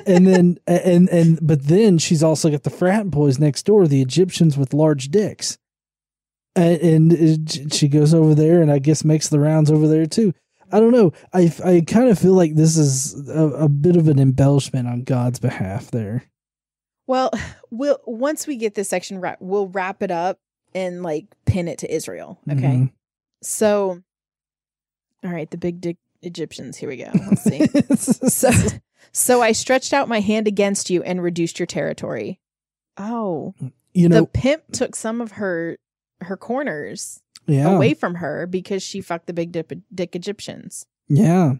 and 0.06 0.26
then 0.26 0.58
and 0.66 1.08
and 1.08 1.38
but 1.40 1.64
then 1.64 1.98
she's 1.98 2.22
also 2.22 2.50
got 2.50 2.62
the 2.64 2.70
frat 2.70 3.10
boys 3.10 3.38
next 3.38 3.64
door, 3.64 3.86
the 3.86 4.02
Egyptians 4.02 4.56
with 4.56 4.74
large 4.74 5.08
dicks. 5.08 5.58
And, 6.54 7.12
and 7.12 7.72
she 7.72 7.88
goes 7.88 8.12
over 8.12 8.34
there, 8.34 8.60
and 8.60 8.70
I 8.70 8.78
guess 8.78 9.04
makes 9.04 9.28
the 9.28 9.40
rounds 9.40 9.70
over 9.70 9.88
there 9.88 10.06
too. 10.06 10.34
I 10.70 10.80
don't 10.80 10.92
know. 10.92 11.12
I 11.32 11.52
I 11.64 11.82
kind 11.86 12.08
of 12.08 12.18
feel 12.18 12.34
like 12.34 12.54
this 12.54 12.76
is 12.76 13.28
a, 13.28 13.48
a 13.64 13.68
bit 13.68 13.96
of 13.96 14.08
an 14.08 14.18
embellishment 14.18 14.88
on 14.88 15.02
God's 15.02 15.38
behalf 15.38 15.90
there. 15.90 16.24
Well, 17.06 17.30
we'll 17.70 17.98
once 18.06 18.46
we 18.46 18.56
get 18.56 18.74
this 18.74 18.88
section 18.88 19.20
wrap, 19.20 19.38
we'll 19.40 19.68
wrap 19.68 20.02
it 20.02 20.10
up 20.10 20.38
and 20.74 21.02
like 21.02 21.26
pin 21.46 21.68
it 21.68 21.78
to 21.78 21.94
Israel. 21.94 22.38
Okay. 22.50 22.60
Mhm. 22.60 22.92
So, 23.42 24.02
all 25.24 25.30
right, 25.30 25.50
the 25.50 25.58
big 25.58 25.80
dick 25.80 25.98
Egyptians. 26.22 26.76
Here 26.76 26.88
we 26.88 26.96
go. 26.96 27.10
Let's 27.14 27.42
see. 27.42 27.66
so, 28.28 28.50
so 29.12 29.42
I 29.42 29.52
stretched 29.52 29.92
out 29.92 30.08
my 30.08 30.20
hand 30.20 30.46
against 30.46 30.88
you 30.88 31.02
and 31.02 31.22
reduced 31.22 31.58
your 31.58 31.66
territory. 31.66 32.40
Oh, 32.96 33.54
you 33.92 34.08
know, 34.08 34.20
the 34.20 34.26
pimp 34.26 34.72
took 34.72 34.94
some 34.94 35.20
of 35.20 35.32
her 35.32 35.76
her 36.22 36.36
corners 36.36 37.20
yeah. 37.46 37.70
away 37.74 37.94
from 37.94 38.16
her 38.16 38.46
because 38.46 38.82
she 38.82 39.00
fucked 39.00 39.26
the 39.26 39.32
big 39.32 39.52
dip, 39.52 39.72
dick 39.94 40.14
Egyptians. 40.16 40.86
Yeah. 41.08 41.54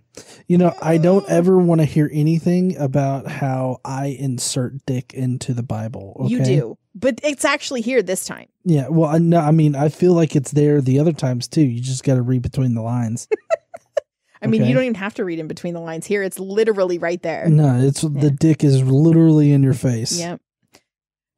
You 0.46 0.56
know, 0.56 0.74
I 0.80 0.98
don't 0.98 1.28
ever 1.28 1.58
want 1.58 1.80
to 1.80 1.84
hear 1.84 2.08
anything 2.12 2.76
about 2.78 3.26
how 3.26 3.80
I 3.84 4.06
insert 4.06 4.86
dick 4.86 5.12
into 5.12 5.52
the 5.52 5.62
Bible. 5.62 6.16
Okay? 6.20 6.28
You 6.30 6.44
do, 6.44 6.78
but 6.94 7.20
it's 7.22 7.44
actually 7.44 7.82
here 7.82 8.02
this 8.02 8.24
time. 8.24 8.48
Yeah. 8.64 8.88
Well, 8.88 9.10
I, 9.10 9.18
no, 9.18 9.40
I 9.40 9.50
mean, 9.50 9.74
I 9.74 9.88
feel 9.88 10.14
like 10.14 10.36
it's 10.36 10.52
there 10.52 10.80
the 10.80 10.98
other 11.00 11.12
times 11.12 11.48
too. 11.48 11.62
You 11.62 11.82
just 11.82 12.04
got 12.04 12.14
to 12.14 12.22
read 12.22 12.42
between 12.42 12.74
the 12.74 12.82
lines. 12.82 13.28
I 14.42 14.48
mean, 14.48 14.62
Okay. 14.62 14.70
you 14.70 14.74
don't 14.74 14.84
even 14.84 14.94
have 14.96 15.14
to 15.14 15.24
read 15.24 15.38
in 15.38 15.46
between 15.46 15.74
the 15.74 15.80
lines 15.80 16.06
here. 16.06 16.22
It's 16.22 16.38
literally 16.38 16.98
right 16.98 17.22
there. 17.22 17.48
no, 17.48 17.78
it's 17.78 18.02
Yeah. 18.02 18.08
the 18.12 18.30
dick 18.30 18.64
is 18.64 18.82
literally 18.82 19.52
in 19.52 19.62
your 19.62 19.74
face. 19.74 20.18
Yep. 20.18 20.40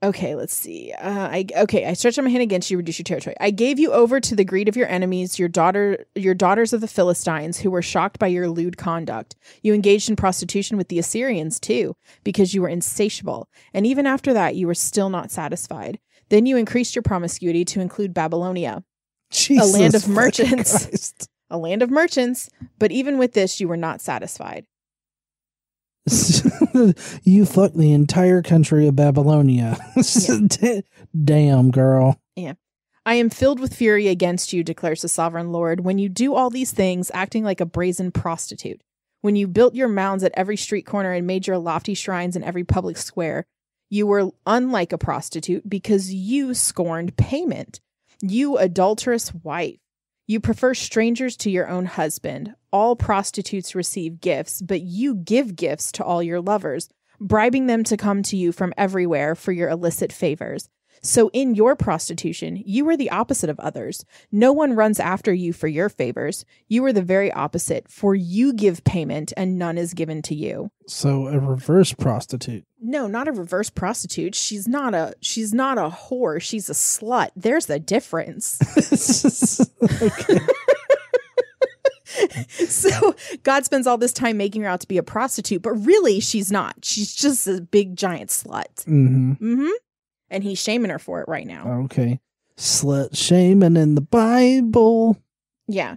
Okay, 0.02 0.34
let's 0.34 0.54
see. 0.54 0.92
Uh, 0.92 1.28
I 1.30 1.46
okay. 1.56 1.86
I 1.86 1.94
stretch 1.94 2.18
out 2.18 2.24
my 2.24 2.30
hand 2.30 2.42
against 2.42 2.70
you, 2.70 2.76
reduce 2.76 2.98
your 2.98 3.04
territory. 3.04 3.36
I 3.40 3.50
gave 3.50 3.78
you 3.78 3.92
over 3.92 4.20
to 4.20 4.36
the 4.36 4.44
greed 4.44 4.68
of 4.68 4.76
your 4.76 4.88
enemies, 4.88 5.38
your 5.38 5.48
daughter, 5.48 6.04
your 6.14 6.34
daughters 6.34 6.74
of 6.74 6.82
the 6.82 6.88
Philistines, 6.88 7.60
who 7.60 7.70
were 7.70 7.80
shocked 7.80 8.18
by 8.18 8.26
your 8.26 8.48
lewd 8.48 8.76
conduct. 8.76 9.34
You 9.62 9.72
engaged 9.72 10.10
in 10.10 10.16
prostitution 10.16 10.76
with 10.76 10.88
the 10.88 10.98
Assyrians 10.98 11.58
too, 11.58 11.96
because 12.22 12.52
you 12.52 12.60
were 12.60 12.68
insatiable. 12.68 13.48
And 13.72 13.86
even 13.86 14.06
after 14.06 14.34
that, 14.34 14.56
you 14.56 14.66
were 14.66 14.74
still 14.74 15.08
not 15.08 15.30
satisfied. 15.30 15.98
Then 16.28 16.44
you 16.44 16.56
increased 16.58 16.94
your 16.94 17.02
promiscuity 17.02 17.64
to 17.66 17.80
include 17.80 18.12
Babylonia, 18.12 18.84
Jesus 19.30 19.72
land 19.72 19.94
of 19.94 20.06
merchants. 20.06 20.86
Christ. 20.86 21.30
a 21.50 21.58
land 21.58 21.82
of 21.82 21.90
merchants. 21.90 22.50
But 22.78 22.92
even 22.92 23.18
with 23.18 23.32
this, 23.32 23.60
you 23.60 23.68
were 23.68 23.76
not 23.76 24.00
satisfied. 24.00 24.66
you 27.22 27.46
fucked 27.46 27.76
the 27.76 27.92
entire 27.92 28.42
country 28.42 28.86
of 28.86 28.96
Babylonia. 28.96 29.78
Damn, 31.24 31.70
girl. 31.70 32.20
Yeah. 32.36 32.54
I 33.06 33.14
am 33.14 33.30
filled 33.30 33.60
with 33.60 33.74
fury 33.74 34.08
against 34.08 34.52
you, 34.52 34.64
declares 34.64 35.02
the 35.02 35.08
sovereign 35.08 35.52
Lord, 35.52 35.80
when 35.80 35.98
you 35.98 36.08
do 36.08 36.34
all 36.34 36.50
these 36.50 36.72
things, 36.72 37.10
acting 37.14 37.44
like 37.44 37.60
a 37.60 37.66
brazen 37.66 38.10
prostitute. 38.10 38.82
When 39.20 39.36
you 39.36 39.46
built 39.46 39.74
your 39.74 39.88
mounds 39.88 40.24
at 40.24 40.32
every 40.34 40.56
street 40.56 40.86
corner 40.86 41.12
and 41.12 41.26
made 41.26 41.46
your 41.46 41.58
lofty 41.58 41.94
shrines 41.94 42.36
in 42.36 42.44
every 42.44 42.64
public 42.64 42.96
square, 42.96 43.46
you 43.90 44.06
were 44.06 44.30
unlike 44.46 44.92
a 44.92 44.98
prostitute 44.98 45.68
because 45.68 46.12
you 46.12 46.54
scorned 46.54 47.16
payment. 47.16 47.80
You 48.20 48.58
adulterous 48.58 49.32
wife. 49.34 49.78
You 50.26 50.40
prefer 50.40 50.72
strangers 50.72 51.36
to 51.38 51.50
your 51.50 51.68
own 51.68 51.84
husband. 51.84 52.54
All 52.72 52.96
prostitutes 52.96 53.74
receive 53.74 54.22
gifts, 54.22 54.62
but 54.62 54.80
you 54.80 55.16
give 55.16 55.54
gifts 55.54 55.92
to 55.92 56.04
all 56.04 56.22
your 56.22 56.40
lovers, 56.40 56.88
bribing 57.20 57.66
them 57.66 57.84
to 57.84 57.98
come 57.98 58.22
to 58.22 58.36
you 58.36 58.50
from 58.50 58.72
everywhere 58.78 59.34
for 59.34 59.52
your 59.52 59.68
illicit 59.68 60.12
favors. 60.14 60.70
So, 61.04 61.30
in 61.34 61.54
your 61.54 61.76
prostitution, 61.76 62.62
you 62.64 62.88
are 62.88 62.96
the 62.96 63.10
opposite 63.10 63.50
of 63.50 63.60
others. 63.60 64.06
No 64.32 64.52
one 64.52 64.72
runs 64.74 64.98
after 64.98 65.34
you 65.34 65.52
for 65.52 65.68
your 65.68 65.90
favors. 65.90 66.46
You 66.66 66.82
are 66.86 66.94
the 66.94 67.02
very 67.02 67.30
opposite, 67.30 67.90
for 67.90 68.14
you 68.14 68.54
give 68.54 68.82
payment 68.84 69.32
and 69.36 69.58
none 69.58 69.76
is 69.76 69.92
given 69.92 70.22
to 70.22 70.34
you. 70.34 70.70
So 70.86 71.28
a 71.28 71.38
reverse 71.38 71.92
prostitute. 71.92 72.64
No, 72.80 73.06
not 73.06 73.28
a 73.28 73.32
reverse 73.32 73.68
prostitute. 73.68 74.34
She's 74.34 74.66
not 74.66 74.94
a 74.94 75.14
she's 75.20 75.52
not 75.52 75.76
a 75.78 75.90
whore. 75.90 76.40
She's 76.40 76.70
a 76.70 76.74
slut. 76.74 77.28
There's 77.36 77.66
the 77.66 77.78
difference. 77.78 78.58
so 82.68 83.14
God 83.42 83.64
spends 83.64 83.86
all 83.86 83.98
this 83.98 84.12
time 84.12 84.36
making 84.36 84.62
her 84.62 84.68
out 84.68 84.80
to 84.80 84.88
be 84.88 84.98
a 84.98 85.02
prostitute, 85.02 85.62
but 85.62 85.72
really 85.72 86.20
she's 86.20 86.50
not. 86.50 86.76
She's 86.82 87.14
just 87.14 87.46
a 87.46 87.60
big 87.60 87.96
giant 87.96 88.30
slut. 88.30 88.84
hmm 88.84 89.32
Mm-hmm. 89.34 89.68
And 90.34 90.42
he's 90.42 90.60
shaming 90.60 90.90
her 90.90 90.98
for 90.98 91.20
it 91.20 91.28
right 91.28 91.46
now. 91.46 91.84
Okay. 91.84 92.20
Slut 92.56 93.16
shaming 93.16 93.76
in 93.76 93.94
the 93.94 94.00
Bible. 94.00 95.16
Yeah. 95.68 95.96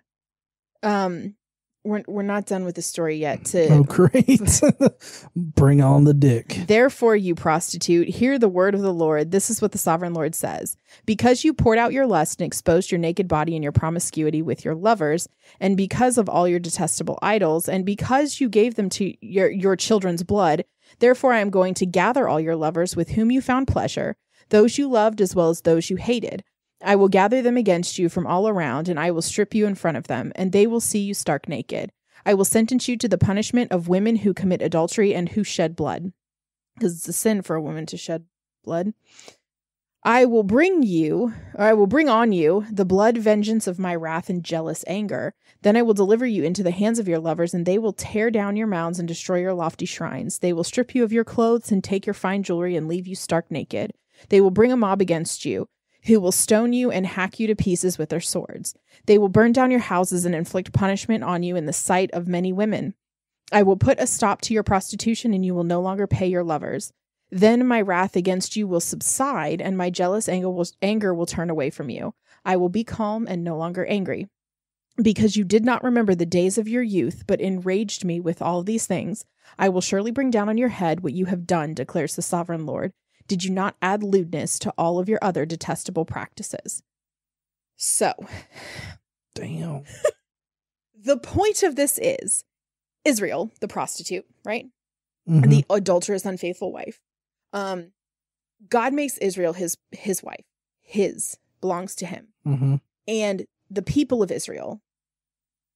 Um 0.84 1.36
we're 1.84 2.04
we're 2.08 2.22
not 2.22 2.46
done 2.46 2.66
with 2.66 2.76
the 2.76 2.82
story 2.82 3.16
yet. 3.16 3.46
To 3.46 3.68
Oh, 3.70 3.84
great. 3.84 4.62
Bring 5.36 5.82
on 5.82 6.04
the 6.04 6.14
dick. 6.14 6.64
Therefore, 6.68 7.16
you 7.16 7.34
prostitute, 7.34 8.10
hear 8.10 8.38
the 8.38 8.50
word 8.50 8.76
of 8.76 8.82
the 8.82 8.94
Lord. 8.94 9.32
This 9.32 9.50
is 9.50 9.62
what 9.62 9.72
the 9.72 9.78
sovereign 9.78 10.14
Lord 10.14 10.36
says. 10.36 10.78
Because 11.06 11.44
you 11.44 11.54
poured 11.54 11.78
out 11.78 11.94
your 11.94 12.06
lust 12.06 12.42
and 12.42 12.46
exposed 12.46 12.92
your 12.92 13.00
naked 13.00 13.28
body 13.28 13.56
and 13.56 13.64
your 13.64 13.72
promiscuity 13.72 14.42
with 14.42 14.66
your 14.66 14.76
lovers, 14.76 15.28
and 15.60 15.78
because 15.78 16.18
of 16.18 16.28
all 16.28 16.48
your 16.48 16.60
detestable 16.60 17.18
idols, 17.22 17.70
and 17.70 17.86
because 17.86 18.42
you 18.42 18.50
gave 18.50 18.76
them 18.76 18.90
to 18.90 19.14
your, 19.26 19.50
your 19.50 19.76
children's 19.76 20.24
blood, 20.24 20.66
therefore 21.00 21.34
I 21.34 21.40
am 21.40 21.50
going 21.50 21.74
to 21.76 21.86
gather 21.86 22.28
all 22.28 22.40
your 22.40 22.56
lovers 22.56 22.96
with 22.96 23.12
whom 23.12 23.32
you 23.32 23.42
found 23.42 23.68
pleasure, 23.68 24.18
those 24.50 24.78
you 24.78 24.88
loved 24.88 25.22
as 25.22 25.36
well 25.36 25.50
as 25.50 25.62
those 25.62 25.90
you 25.90 25.96
hated. 25.96 26.44
I 26.84 26.96
will 26.96 27.10
gather 27.10 27.42
them 27.42 27.58
against 27.58 27.98
you 27.98 28.08
from 28.08 28.28
all 28.28 28.48
around, 28.48 28.88
and 28.88 29.00
I 29.00 29.12
will 29.12 29.22
strip 29.22 29.56
you 29.56 29.66
in 29.66 29.76
front 29.76 29.98
of 29.98 30.08
them, 30.08 30.32
and 30.36 30.52
they 30.52 30.68
will 30.68 30.80
see 30.80 31.00
you 31.00 31.14
stark 31.14 31.50
naked. 31.50 31.92
I 32.26 32.34
will 32.34 32.46
sentence 32.46 32.88
you 32.88 32.98
to 32.98 33.08
the 33.08 33.18
punishment 33.18 33.72
of 33.72 33.88
women 33.88 34.18
who 34.18 34.34
commit 34.34 34.62
adultery 34.62 35.14
and 35.14 35.30
who 35.30 35.44
shed 35.44 35.76
blood, 35.76 36.12
because 36.76 36.98
it's 36.98 37.08
a 37.08 37.14
sin 37.14 37.42
for 37.42 37.56
a 37.56 37.62
woman 37.62 37.86
to 37.88 37.98
shed 37.98 38.26
blood. 38.64 38.94
I 40.04 40.26
will 40.26 40.44
bring 40.44 40.84
you, 40.84 41.34
or 41.56 41.66
I 41.66 41.74
will 41.74 41.88
bring 41.88 42.08
on 42.08 42.32
you, 42.32 42.66
the 42.72 42.86
blood 42.86 43.18
vengeance 43.18 43.68
of 43.68 43.80
my 43.80 43.96
wrath 43.96 44.30
and 44.30 44.44
jealous 44.44 44.86
anger. 44.88 45.34
Then 45.64 45.76
I 45.76 45.82
will 45.82 45.94
deliver 45.94 46.26
you 46.26 46.44
into 46.44 46.64
the 46.64 46.72
hands 46.72 47.00
of 47.00 47.08
your 47.08 47.20
lovers, 47.20 47.54
and 47.54 47.66
they 47.66 47.78
will 47.78 47.94
tear 47.94 48.30
down 48.30 48.56
your 48.56 48.68
mounds 48.68 49.00
and 49.00 49.08
destroy 49.08 49.40
your 49.40 49.54
lofty 49.54 49.86
shrines. 49.86 50.40
They 50.40 50.54
will 50.54 50.64
strip 50.64 50.94
you 50.94 51.04
of 51.04 51.12
your 51.12 51.26
clothes 51.26 51.72
and 51.72 51.84
take 51.84 52.06
your 52.06 52.14
fine 52.14 52.44
jewelry 52.44 52.76
and 52.76 52.88
leave 52.88 53.08
you 53.08 53.16
stark 53.16 53.52
naked. 53.52 53.94
They 54.30 54.42
will 54.42 54.52
bring 54.52 54.72
a 54.72 54.78
mob 54.78 55.02
against 55.02 55.46
you 55.46 55.68
who 56.06 56.20
will 56.20 56.32
stone 56.32 56.74
you 56.74 56.90
and 56.90 57.06
hack 57.06 57.40
you 57.40 57.48
to 57.48 57.56
pieces 57.56 57.98
with 57.98 58.10
their 58.10 58.22
swords. 58.22 58.76
They 59.06 59.18
will 59.18 59.30
burn 59.30 59.52
down 59.52 59.72
your 59.72 59.82
houses 59.82 60.26
and 60.26 60.34
inflict 60.34 60.72
punishment 60.72 61.24
on 61.24 61.44
you 61.44 61.56
in 61.56 61.66
the 61.66 61.74
sight 61.74 62.10
of 62.12 62.28
many 62.28 62.54
women. 62.54 62.94
I 63.52 63.64
will 63.64 63.78
put 63.78 64.00
a 64.00 64.08
stop 64.08 64.42
to 64.42 64.54
your 64.54 64.64
prostitution, 64.64 65.34
and 65.34 65.46
you 65.46 65.54
will 65.54 65.64
no 65.64 65.82
longer 65.82 66.08
pay 66.08 66.28
your 66.28 66.44
lovers. 66.44 66.92
Then 67.30 67.68
my 67.68 67.82
wrath 67.82 68.16
against 68.16 68.56
you 68.56 68.68
will 68.68 68.80
subside, 68.80 69.62
and 69.62 69.78
my 69.78 69.90
jealous 69.90 70.30
anger 70.30 70.50
will, 70.50 70.66
anger 70.82 71.14
will 71.14 71.26
turn 71.26 71.50
away 71.50 71.70
from 71.70 71.90
you. 71.90 72.14
I 72.46 72.56
will 72.56 72.70
be 72.70 72.84
calm 72.84 73.28
and 73.28 73.44
no 73.44 73.58
longer 73.58 73.86
angry. 73.86 74.28
Because 75.02 75.36
you 75.36 75.44
did 75.44 75.64
not 75.64 75.84
remember 75.84 76.16
the 76.16 76.26
days 76.26 76.58
of 76.58 76.68
your 76.68 76.84
youth, 76.84 77.26
but 77.28 77.42
enraged 77.42 78.04
me 78.04 78.20
with 78.20 78.42
all 78.42 78.64
these 78.64 78.88
things, 78.88 79.26
I 79.60 79.70
will 79.70 79.82
surely 79.82 80.12
bring 80.12 80.32
down 80.32 80.50
on 80.50 80.58
your 80.58 80.70
head 80.70 81.02
what 81.02 81.14
you 81.14 81.26
have 81.26 81.46
done, 81.46 81.74
declares 81.74 82.16
the 82.16 82.22
sovereign 82.22 82.66
Lord. 82.66 82.94
Did 83.28 83.44
you 83.44 83.52
not 83.52 83.76
add 83.82 84.04
lewdness 84.04 84.58
to 84.60 84.74
all 84.78 85.00
of 85.00 85.10
your 85.10 85.20
other 85.22 85.46
detestable 85.46 86.06
practices? 86.06 86.82
So, 87.76 88.14
Damn. 89.36 89.84
the 91.00 91.18
point 91.18 91.62
of 91.64 91.76
this 91.76 92.00
is 92.02 92.44
Israel, 93.06 93.52
the 93.62 93.68
prostitute, 93.68 94.26
right? 94.44 94.68
Mhm. 95.28 95.50
The 95.50 95.66
adulterous, 95.70 96.26
unfaithful 96.26 96.72
wife. 96.72 97.00
Um, 97.54 97.92
God 98.70 98.94
makes 98.94 99.18
Israel 99.20 99.54
his 99.54 99.78
his 99.92 100.24
wife. 100.24 100.46
His 100.82 101.38
belongs 101.62 101.96
to 101.96 102.06
him. 102.06 102.30
Mhm. 102.46 102.82
And 103.08 103.46
the 103.70 103.82
people 103.82 104.24
of 104.24 104.32
Israel, 104.32 104.82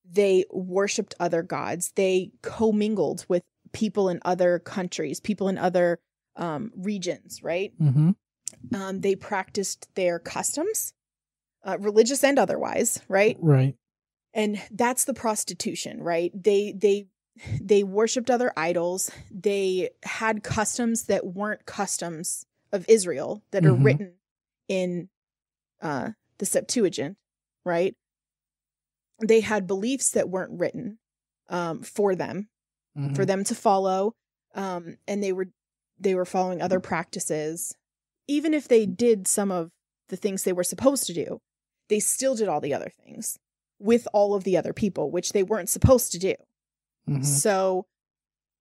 they 0.05 0.45
worshipped 0.51 1.13
other 1.19 1.43
gods. 1.43 1.91
They 1.95 2.31
commingled 2.41 3.25
with 3.27 3.43
people 3.73 4.09
in 4.09 4.19
other 4.23 4.59
countries, 4.59 5.19
people 5.19 5.47
in 5.47 5.57
other 5.57 5.99
um, 6.35 6.71
regions, 6.75 7.43
right? 7.43 7.73
Mhm. 7.79 8.15
Um, 8.73 9.01
they 9.01 9.15
practiced 9.15 9.87
their 9.95 10.19
customs, 10.19 10.93
uh, 11.63 11.77
religious 11.79 12.23
and 12.23 12.37
otherwise, 12.39 13.01
right? 13.07 13.37
Right. 13.39 13.75
and 14.33 14.61
that's 14.71 15.03
the 15.05 15.13
prostitution 15.13 16.01
right 16.01 16.31
they 16.33 16.71
they 16.71 17.07
they 17.61 17.83
worshiped 17.83 18.29
other 18.31 18.53
idols 18.55 19.11
they 19.29 19.89
had 20.03 20.41
customs 20.43 21.03
that 21.07 21.25
weren't 21.25 21.65
customs 21.65 22.45
of 22.71 22.85
israel 22.87 23.43
that 23.51 23.65
are 23.65 23.73
Mhm. 23.75 23.83
written 23.83 24.13
in 24.69 25.09
uh 25.81 26.11
the 26.37 26.45
septuagint 26.45 27.17
right 27.65 27.93
they 29.21 29.41
had 29.41 29.67
beliefs 29.67 30.11
that 30.11 30.29
weren't 30.29 30.57
written 30.59 30.97
um 31.49 31.81
for 31.81 32.15
them 32.15 32.47
Mhm. 32.97 33.15
for 33.15 33.25
them 33.25 33.43
to 33.45 33.55
follow 33.55 34.13
um 34.55 34.97
and 35.07 35.21
they 35.23 35.33
were 35.33 35.47
they 36.01 36.15
were 36.15 36.25
following 36.25 36.61
other 36.61 36.79
practices 36.79 37.75
even 38.27 38.53
if 38.53 38.67
they 38.67 38.85
did 38.85 39.27
some 39.27 39.51
of 39.51 39.69
the 40.09 40.15
things 40.15 40.43
they 40.43 40.53
were 40.53 40.63
supposed 40.63 41.05
to 41.05 41.13
do 41.13 41.39
they 41.89 41.99
still 41.99 42.35
did 42.35 42.47
all 42.47 42.61
the 42.61 42.73
other 42.73 42.89
things 43.03 43.37
with 43.79 44.07
all 44.13 44.33
of 44.35 44.43
the 44.43 44.57
other 44.57 44.73
people 44.73 45.11
which 45.11 45.31
they 45.33 45.43
weren't 45.43 45.69
supposed 45.69 46.11
to 46.11 46.19
do 46.19 46.35
Mhm. 47.09 47.25
so 47.25 47.85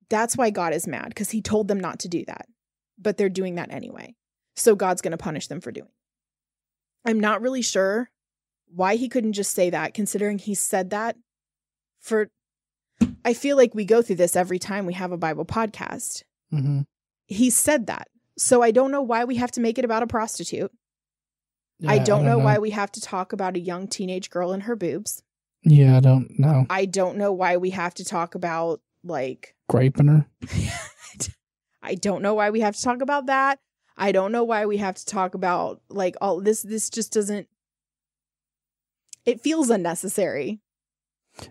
that's 0.09 0.37
why 0.37 0.51
god 0.51 0.73
is 0.73 0.87
mad 0.87 1.09
because 1.09 1.31
he 1.31 1.41
told 1.43 1.69
them 1.69 1.81
not 1.81 1.99
to 2.01 2.09
do 2.09 2.25
that 2.27 2.47
but 2.99 3.17
they're 3.17 3.29
doing 3.29 3.55
that 3.57 3.71
anyway 3.71 4.15
so 4.57 4.75
god's 4.75 5.03
going 5.03 5.13
to 5.13 5.19
punish 5.19 5.47
them 5.49 5.61
for 5.61 5.71
doing 5.73 5.89
it. 5.89 7.11
i'm 7.11 7.21
not 7.21 7.43
really 7.43 7.63
sure 7.63 8.11
why 8.73 8.97
he 8.97 9.09
couldn't 9.09 9.33
just 9.35 9.53
say 9.53 9.71
that 9.71 9.95
considering 9.95 10.39
he 10.39 10.55
said 10.55 10.91
that 10.91 11.17
for 12.01 12.29
i 13.25 13.35
feel 13.35 13.57
like 13.57 13.75
we 13.75 13.85
go 13.85 14.01
through 14.03 14.17
this 14.17 14.37
every 14.37 14.59
time 14.59 14.87
we 14.87 14.95
have 14.95 15.13
a 15.13 15.19
bible 15.19 15.45
podcast 15.45 16.23
Mhm. 16.53 16.85
He 17.31 17.49
said 17.49 17.87
that 17.87 18.09
so 18.37 18.61
i 18.63 18.71
don't 18.71 18.91
know 18.91 19.01
why 19.03 19.25
we 19.25 19.37
have 19.37 19.51
to 19.53 19.61
make 19.61 19.79
it 19.79 19.85
about 19.85 20.03
a 20.03 20.07
prostitute 20.07 20.71
i 21.87 21.95
Yeah, 21.95 22.05
don't 22.05 22.25
know 22.27 22.39
why 22.39 22.59
we 22.59 22.71
have 22.71 22.91
to 22.93 23.01
talk 23.01 23.33
about 23.33 23.57
a 23.57 23.61
young 23.61 23.87
teenage 23.89 24.29
girl 24.31 24.53
and 24.53 24.65
her 24.65 24.77
boobs 24.77 25.23
Yeah, 25.63 25.97
I 25.97 26.01
don't 26.01 26.39
know. 26.39 26.67
i 26.69 26.85
don't 26.85 27.17
know 27.17 27.33
why 27.33 27.57
we 27.57 27.71
have 27.71 27.95
to 27.95 28.05
talk 28.05 28.35
about 28.35 28.81
like 29.03 29.55
Graping 29.69 30.09
her. 30.09 30.27
I 31.83 31.95
don't 31.95 32.21
know 32.23 32.35
why 32.35 32.51
we 32.51 32.61
have 32.61 32.77
to 32.77 32.83
talk 32.83 33.01
about 33.01 33.27
that. 33.27 33.59
I 33.97 34.13
don't 34.13 34.33
know 34.33 34.45
why 34.45 34.67
we 34.67 34.77
have 34.79 34.97
to 34.97 35.07
talk 35.07 35.35
about 35.35 35.81
like 35.89 36.17
all 36.21 36.41
this 36.41 36.61
this 36.63 36.91
just 36.91 37.13
doesn't 37.13 37.47
it 39.25 39.41
feels 39.41 39.71
unnecessary. 39.71 40.61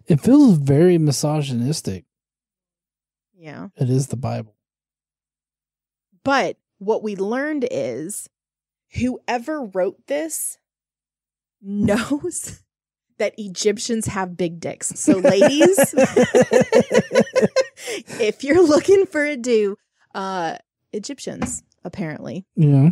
It 0.06 0.20
feels 0.22 0.58
very 0.58 0.98
misogynistic. 0.98 2.06
Yeah. 3.34 3.70
It 3.78 3.90
is 3.90 4.08
the 4.08 4.18
Bible. 4.18 4.56
But 6.30 6.58
what 6.78 7.02
we 7.02 7.16
learned 7.16 7.68
is 7.72 8.30
whoever 8.94 9.64
wrote 9.64 10.06
this 10.06 10.60
knows 11.60 12.62
that 13.18 13.34
Egyptians 13.40 14.06
have 14.06 14.38
big 14.38 14.60
dicks. 14.60 14.90
So 14.90 15.14
ladies, 15.14 15.80
if 18.20 18.44
you're 18.44 18.62
looking 18.62 19.08
for 19.08 19.26
a 19.26 19.38
do, 19.38 19.76
uh 20.14 20.60
Egyptians 20.94 21.64
apparently. 21.84 22.46
Yeah. 22.56 22.92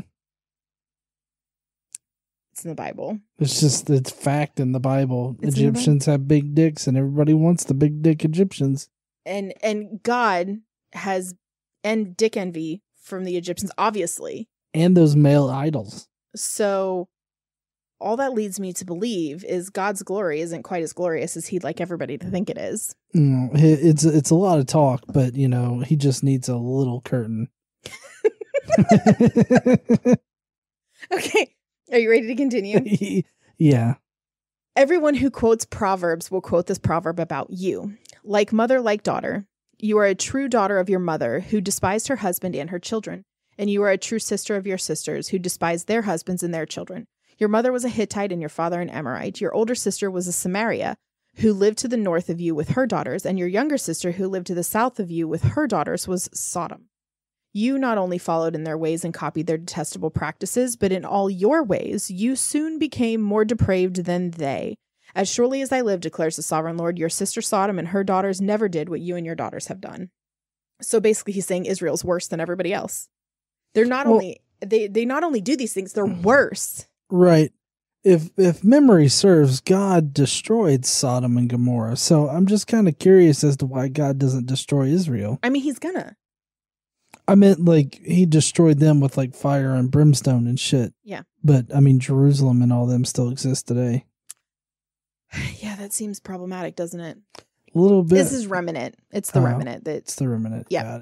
It's 2.53 2.65
in 2.65 2.69
the 2.69 2.75
Bible. 2.75 3.19
It's 3.37 3.59
just 3.59 3.87
it's 3.91 4.09
fact 4.09 4.59
in 4.59 4.71
the 4.71 4.79
Bible. 4.79 5.35
It's 5.43 5.55
in 5.55 5.61
the 5.61 5.67
Bible. 5.67 5.69
Egyptians 5.69 6.05
have 6.07 6.27
big 6.27 6.55
dicks 6.55 6.87
and 6.87 6.97
everybody 6.97 7.35
wants 7.35 7.65
the 7.65 7.75
big 7.75 8.01
dick 8.01 8.25
Egyptians. 8.25 8.89
and 9.27 9.53
and 9.61 10.01
God 10.01 10.57
has 10.93 11.35
and 11.83 12.17
dick 12.17 12.35
envy 12.35 12.81
from 13.07 13.23
the 13.23 13.37
Egyptians, 13.37 13.71
obviously. 13.77 14.47
And 14.73 14.95
those 14.95 15.15
male 15.15 15.49
idols. 15.49 16.07
So 16.35 17.07
all 17.99 18.17
that 18.17 18.33
leads 18.33 18.59
me 18.59 18.73
to 18.73 18.85
believe 18.85 19.43
is 19.43 19.71
God's 19.71 20.03
glory 20.03 20.41
isn't 20.41 20.63
quite 20.63 20.83
as 20.83 20.93
glorious 20.93 21.35
as 21.35 21.47
he'd 21.47 21.63
like 21.63 21.81
everybody 21.81 22.17
to 22.19 22.27
think 22.27 22.49
it 22.49 22.57
is. 22.57 22.93
Mm, 23.15 23.49
it's 23.53 24.03
it's 24.03 24.29
a 24.29 24.35
lot 24.35 24.59
of 24.59 24.67
talk, 24.67 25.03
but 25.07 25.35
you 25.35 25.47
know 25.47 25.79
he 25.79 25.95
just 25.95 26.23
needs 26.23 26.47
a 26.47 26.57
little 26.57 27.01
curtain. 27.01 27.47
Okay. 31.11 31.55
Are 31.91 31.99
you 31.99 32.09
ready 32.09 32.27
to 32.27 32.35
continue? 32.35 33.23
yeah. 33.57 33.95
Everyone 34.75 35.15
who 35.15 35.31
quotes 35.31 35.65
Proverbs 35.65 36.29
will 36.29 36.41
quote 36.41 36.67
this 36.67 36.77
proverb 36.77 37.19
about 37.19 37.49
you. 37.49 37.97
Like 38.23 38.53
mother, 38.53 38.81
like 38.81 39.03
daughter. 39.03 39.45
You 39.79 39.99
are 39.99 40.05
a 40.05 40.15
true 40.15 40.47
daughter 40.47 40.79
of 40.79 40.89
your 40.89 40.99
mother, 40.99 41.41
who 41.41 41.61
despised 41.61 42.07
her 42.07 42.15
husband 42.17 42.55
and 42.55 42.71
her 42.71 42.79
children. 42.79 43.23
And 43.59 43.69
you 43.69 43.83
are 43.83 43.91
a 43.91 43.97
true 43.97 44.17
sister 44.17 44.55
of 44.55 44.65
your 44.65 44.77
sisters, 44.79 45.27
who 45.27 45.37
despised 45.37 45.87
their 45.87 46.03
husbands 46.03 46.41
and 46.41 46.51
their 46.51 46.65
children. 46.65 47.05
Your 47.37 47.49
mother 47.49 47.71
was 47.71 47.85
a 47.85 47.89
Hittite 47.89 48.31
and 48.31 48.41
your 48.41 48.49
father 48.49 48.81
an 48.81 48.89
Amorite. 48.89 49.39
Your 49.39 49.53
older 49.53 49.75
sister 49.75 50.09
was 50.09 50.27
a 50.27 50.33
Samaria, 50.33 50.95
who 51.37 51.53
lived 51.53 51.77
to 51.79 51.87
the 51.87 51.97
north 51.97 52.29
of 52.29 52.41
you 52.41 52.55
with 52.55 52.69
her 52.69 52.87
daughters. 52.87 53.23
And 53.23 53.37
your 53.37 53.47
younger 53.47 53.77
sister, 53.77 54.13
who 54.13 54.27
lived 54.27 54.47
to 54.47 54.55
the 54.55 54.63
south 54.63 54.99
of 54.99 55.11
you 55.11 55.27
with 55.27 55.43
her 55.43 55.67
daughters, 55.67 56.07
was 56.07 56.29
Sodom. 56.33 56.89
You 57.53 57.77
not 57.77 57.99
only 57.99 58.17
followed 58.17 58.55
in 58.55 58.63
their 58.63 58.77
ways 58.77 59.05
and 59.05 59.13
copied 59.13 59.45
their 59.45 59.57
detestable 59.57 60.09
practices, 60.09 60.75
but 60.75 60.91
in 60.91 61.05
all 61.05 61.29
your 61.29 61.63
ways 61.63 62.09
you 62.09 62.35
soon 62.35 62.79
became 62.79 63.21
more 63.21 63.45
depraved 63.45 64.05
than 64.05 64.31
they. 64.31 64.75
As 65.17 65.27
surely 65.27 65.63
as 65.63 65.71
I 65.71 65.81
live, 65.81 65.99
declares 65.99 66.35
the 66.35 66.43
sovereign 66.43 66.77
Lord, 66.77 66.99
your 66.99 67.09
sister 67.09 67.41
Sodom 67.41 67.79
and 67.79 67.87
her 67.87 68.03
daughters 68.03 68.39
never 68.39 68.69
did 68.69 68.87
what 68.87 69.01
you 69.01 69.15
and 69.15 69.25
your 69.25 69.33
daughters 69.33 69.65
have 69.65 69.81
done. 69.81 70.11
So 70.79 70.99
basically, 70.99 71.33
he's 71.33 71.47
saying 71.47 71.65
Israel's 71.65 72.05
worse 72.05 72.27
than 72.27 72.39
everybody 72.39 72.71
else. 72.71 73.09
They're 73.73 73.85
not 73.85 74.05
Well- 74.05 74.17
only 74.17 74.41
they 74.59 74.87
they 74.87 75.05
not 75.05 75.23
only 75.23 75.41
do 75.41 75.55
these 75.55 75.73
things, 75.73 75.93
they're 75.93 76.05
mm. 76.05 76.21
worse. 76.21 76.87
Right. 77.09 77.51
If 78.03 78.29
if 78.37 78.63
memory 78.63 79.07
serves, 79.07 79.59
God 79.59 80.13
destroyed 80.13 80.85
Sodom 80.85 81.35
and 81.35 81.49
Gomorrah. 81.49 81.97
So 81.97 82.29
I'm 82.29 82.45
just 82.45 82.67
kind 82.67 82.87
of 82.87 82.99
curious 82.99 83.43
as 83.43 83.57
to 83.57 83.65
why 83.65 83.87
God 83.87 84.19
doesn't 84.19 84.45
destroy 84.45 84.85
Israel. 84.85 85.39
I 85.41 85.49
mean, 85.49 85.63
he's 85.63 85.79
gonna. 85.79 86.15
I 87.27 87.33
meant 87.33 87.65
like 87.65 87.99
he 88.05 88.27
destroyed 88.27 88.77
them 88.79 88.99
with 88.99 89.17
like 89.17 89.35
fire 89.35 89.73
and 89.73 89.89
brimstone 89.89 90.45
and 90.45 90.59
shit. 90.59 90.93
Yeah. 91.03 91.23
But 91.43 91.73
I 91.75 91.79
mean 91.79 91.99
Jerusalem 91.99 92.61
and 92.61 92.71
all 92.71 92.85
them 92.85 93.03
still 93.03 93.29
exist 93.29 93.67
today. 93.67 94.05
Yeah, 95.59 95.75
that 95.75 95.93
seems 95.93 96.19
problematic, 96.19 96.75
doesn't 96.75 96.99
it? 96.99 97.17
A 97.75 97.79
little 97.79 98.03
bit. 98.03 98.15
This 98.15 98.31
is 98.31 98.47
remnant. 98.47 98.95
It's 99.11 99.31
the 99.31 99.39
Oh. 99.39 99.43
remnant 99.43 99.83
that 99.85 99.95
it's 99.95 100.15
the 100.15 100.27
remnant. 100.29 100.67
Yeah. 100.69 100.99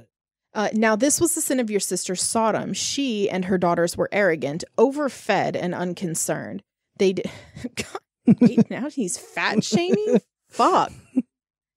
Uh, 0.54 0.70
now, 0.74 0.96
this 0.96 1.20
was 1.20 1.36
the 1.36 1.42
sin 1.42 1.60
of 1.60 1.70
your 1.70 1.80
sister 1.82 2.16
Sodom. 2.16 2.74
She 2.74 3.30
and 3.30 3.46
her 3.46 3.58
daughters 3.58 3.98
were 3.98 4.10
arrogant, 4.12 4.64
overfed, 4.78 5.56
and 5.56 5.76
unconcerned. 5.76 6.64
They 6.98 7.14
did. 7.14 7.30
God, 7.76 8.70
now 8.70 8.90
he's 8.90 9.18
fat 9.18 9.64
shaming? 9.64 10.20
Fuck. 10.50 10.92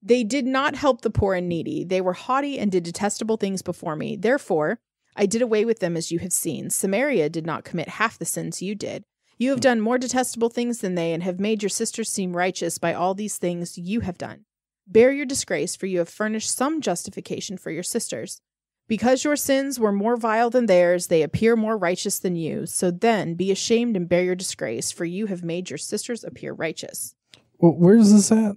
They 0.01 0.23
did 0.23 0.47
not 0.47 0.77
help 0.77 1.03
the 1.03 1.11
poor 1.11 1.35
and 1.35 1.49
needy. 1.49 1.83
They 1.85 2.01
were 2.01 2.13
haughty 2.13 2.59
and 2.59 2.71
did 2.71 2.85
detestable 2.85 3.37
things 3.37 3.63
before 3.63 3.97
me. 3.97 4.15
Therefore, 4.17 4.79
I 5.17 5.27
did 5.27 5.43
away 5.43 5.65
with 5.65 5.81
them 5.81 5.97
as 5.97 6.13
you 6.13 6.21
have 6.21 6.33
seen. 6.33 6.71
Samaria 6.71 7.29
did 7.29 7.45
not 7.45 7.65
commit 7.65 7.89
half 7.89 8.17
the 8.19 8.25
sins 8.25 8.63
you 8.63 8.77
did. 8.77 9.05
You 9.41 9.51
have 9.51 9.61
done 9.61 9.81
more 9.81 9.99
detestable 9.99 10.49
things 10.49 10.81
than 10.81 10.97
they, 10.97 11.13
and 11.13 11.23
have 11.23 11.39
made 11.39 11.63
your 11.63 11.71
sisters 11.71 12.11
seem 12.11 12.37
righteous 12.37 12.77
by 12.79 12.93
all 12.93 13.15
these 13.15 13.37
things 13.37 13.79
you 13.79 14.01
have 14.01 14.19
done. 14.19 14.47
Bear 14.85 15.13
your 15.13 15.27
disgrace, 15.27 15.77
for 15.77 15.87
you 15.87 15.99
have 15.99 16.09
furnished 16.09 16.51
some 16.51 16.81
justification 16.81 17.57
for 17.57 17.71
your 17.71 17.85
sisters. 17.85 18.41
Because 18.89 19.23
your 19.23 19.37
sins 19.37 19.79
were 19.79 19.93
more 19.93 20.17
vile 20.17 20.51
than 20.51 20.67
theirs, 20.67 21.07
they 21.07 21.23
appear 21.23 21.55
more 21.55 21.79
righteous 21.79 22.19
than 22.19 22.35
you. 22.35 22.67
So 22.67 22.91
then 22.91 23.35
be 23.35 23.53
ashamed 23.53 23.97
and 23.97 24.09
bear 24.09 24.25
your 24.25 24.35
disgrace, 24.35 24.91
for 24.91 25.05
you 25.05 25.27
have 25.27 25.45
made 25.45 25.71
your 25.71 25.79
sisters 25.79 26.25
appear 26.25 26.53
righteous. 26.53 27.15
Well, 27.59 27.73
where's 27.73 28.13
this 28.13 28.33
at? 28.33 28.57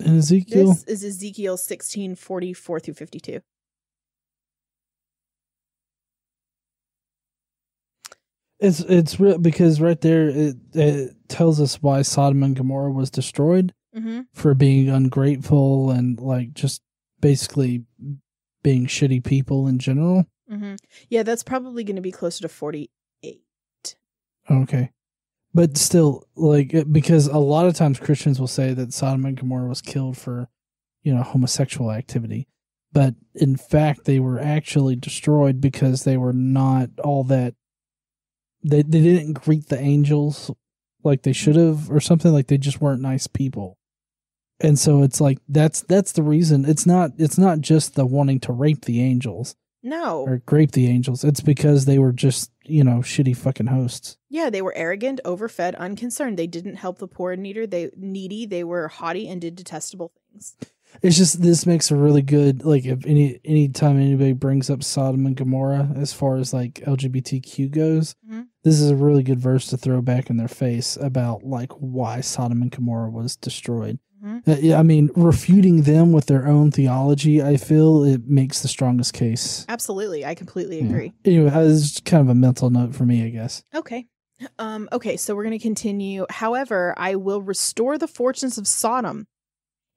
In 0.00 0.18
Ezekiel? 0.18 0.68
This 0.68 0.82
is 0.84 1.04
Ezekiel 1.04 1.56
sixteen 1.56 2.16
forty 2.16 2.52
four 2.52 2.80
through 2.80 2.94
52. 2.94 3.40
It's 8.58 8.80
it's 8.80 9.20
real 9.20 9.38
because 9.38 9.80
right 9.80 10.00
there 10.00 10.28
it, 10.28 10.56
it 10.72 11.28
tells 11.28 11.60
us 11.60 11.82
why 11.82 12.02
Sodom 12.02 12.42
and 12.42 12.56
Gomorrah 12.56 12.92
was 12.92 13.10
destroyed 13.10 13.72
Mm-hmm. 13.96 14.22
for 14.34 14.52
being 14.52 14.90
ungrateful 14.90 15.90
and 15.90 16.20
like 16.20 16.52
just 16.52 16.82
basically 17.18 17.84
being 18.62 18.84
shitty 18.86 19.24
people 19.24 19.66
in 19.66 19.78
general. 19.78 20.26
Mm-hmm. 20.52 20.74
Yeah, 21.08 21.22
that's 21.22 21.42
probably 21.42 21.82
going 21.82 21.96
to 21.96 22.02
be 22.02 22.12
closer 22.12 22.42
to 22.42 22.48
48. 22.50 23.40
Okay. 24.50 24.90
But 25.54 25.78
still, 25.78 26.28
like, 26.34 26.74
because 26.92 27.26
a 27.26 27.38
lot 27.38 27.66
of 27.66 27.74
times 27.74 27.98
Christians 27.98 28.38
will 28.38 28.46
say 28.46 28.74
that 28.74 28.92
Sodom 28.92 29.24
and 29.24 29.34
Gomorrah 29.36 29.68
was 29.68 29.80
killed 29.80 30.18
for, 30.18 30.50
you 31.02 31.14
know, 31.14 31.22
homosexual 31.22 31.90
activity. 31.90 32.48
But 32.92 33.14
in 33.34 33.56
fact, 33.56 34.04
they 34.04 34.20
were 34.20 34.38
actually 34.38 34.96
destroyed 34.96 35.58
because 35.58 36.04
they 36.04 36.18
were 36.18 36.34
not 36.34 36.90
all 37.02 37.24
that. 37.24 37.54
They, 38.62 38.82
they 38.82 39.00
didn't 39.02 39.34
greet 39.34 39.68
the 39.68 39.78
angels 39.78 40.50
like 41.04 41.22
they 41.22 41.32
should 41.32 41.56
have 41.56 41.90
or 41.90 42.00
something. 42.00 42.32
Like 42.32 42.48
they 42.48 42.58
just 42.58 42.80
weren't 42.80 43.00
nice 43.02 43.26
people. 43.26 43.78
And 44.60 44.78
so 44.78 45.02
it's 45.02 45.20
like 45.20 45.38
that's 45.48 45.82
that's 45.82 46.12
the 46.12 46.22
reason. 46.22 46.64
It's 46.64 46.86
not 46.86 47.10
it's 47.18 47.38
not 47.38 47.60
just 47.60 47.94
the 47.94 48.06
wanting 48.06 48.40
to 48.40 48.52
rape 48.52 48.86
the 48.86 49.02
angels 49.02 49.54
No. 49.82 50.22
or 50.26 50.38
grape 50.38 50.72
the 50.72 50.88
angels. 50.88 51.22
It's 51.24 51.42
because 51.42 51.84
they 51.84 51.98
were 51.98 52.12
just, 52.12 52.50
you 52.64 52.82
know, 52.82 53.00
shitty 53.00 53.36
fucking 53.36 53.66
hosts. 53.66 54.16
Yeah, 54.30 54.48
they 54.48 54.62
were 54.62 54.74
arrogant, 54.74 55.20
overfed, 55.26 55.76
unconcerned. 55.76 56.38
They 56.38 56.46
didn't 56.46 56.76
help 56.76 56.98
the 56.98 57.06
poor 57.06 57.32
and 57.32 57.42
needy. 57.42 57.66
They 57.66 57.90
needy. 57.96 58.46
They 58.46 58.64
were 58.64 58.88
haughty 58.88 59.28
and 59.28 59.40
did 59.42 59.56
detestable 59.56 60.10
things. 60.32 60.56
It's 61.02 61.16
just 61.16 61.42
this 61.42 61.66
makes 61.66 61.90
a 61.90 61.96
really 61.96 62.22
good 62.22 62.64
like 62.64 62.84
if 62.86 63.04
any 63.06 63.38
anytime 63.44 63.98
anybody 64.00 64.32
brings 64.32 64.70
up 64.70 64.82
Sodom 64.82 65.26
and 65.26 65.36
Gomorrah 65.36 65.90
as 65.96 66.12
far 66.12 66.36
as 66.36 66.54
like 66.54 66.74
LGBTQ 66.86 67.68
goes, 67.70 68.14
Mhm. 68.30 68.46
this 68.64 68.80
is 68.80 68.90
a 68.90 68.96
really 68.96 69.22
good 69.22 69.40
verse 69.40 69.66
to 69.68 69.76
throw 69.76 70.00
back 70.00 70.30
in 70.30 70.36
their 70.36 70.48
face 70.48 70.96
about 71.00 71.42
like 71.44 71.72
why 71.72 72.20
Sodom 72.20 72.62
and 72.62 72.70
Gomorrah 72.70 73.10
was 73.10 73.36
destroyed. 73.36 73.98
Mhm. 74.24 74.48
Uh, 74.48 74.56
yeah, 74.60 74.78
I 74.78 74.82
mean, 74.82 75.10
refuting 75.14 75.82
them 75.82 76.12
with 76.12 76.26
their 76.26 76.46
own 76.46 76.70
theology, 76.70 77.42
I 77.42 77.58
feel 77.58 78.02
it 78.04 78.26
makes 78.26 78.62
the 78.62 78.68
strongest 78.68 79.12
case. 79.12 79.66
Absolutely, 79.68 80.24
I 80.24 80.34
completely 80.34 80.78
Yeah. 80.80 80.86
agree. 80.86 81.12
Anyway, 81.24 81.50
uh, 81.50 81.60
it's 81.60 82.00
kind 82.00 82.22
of 82.22 82.28
a 82.30 82.34
mental 82.34 82.70
note 82.70 82.94
for 82.94 83.04
me, 83.04 83.22
I 83.24 83.28
guess. 83.28 83.62
Okay. 83.74 84.06
Um, 84.58 84.88
okay, 84.92 85.16
so 85.16 85.34
we're 85.36 85.44
going 85.44 85.58
to 85.58 85.62
continue. 85.62 86.26
However, 86.30 86.94
I 86.96 87.14
will 87.16 87.40
restore 87.42 87.98
the 87.98 88.08
fortunes 88.08 88.56
of 88.58 88.66
Sodom 88.66 89.26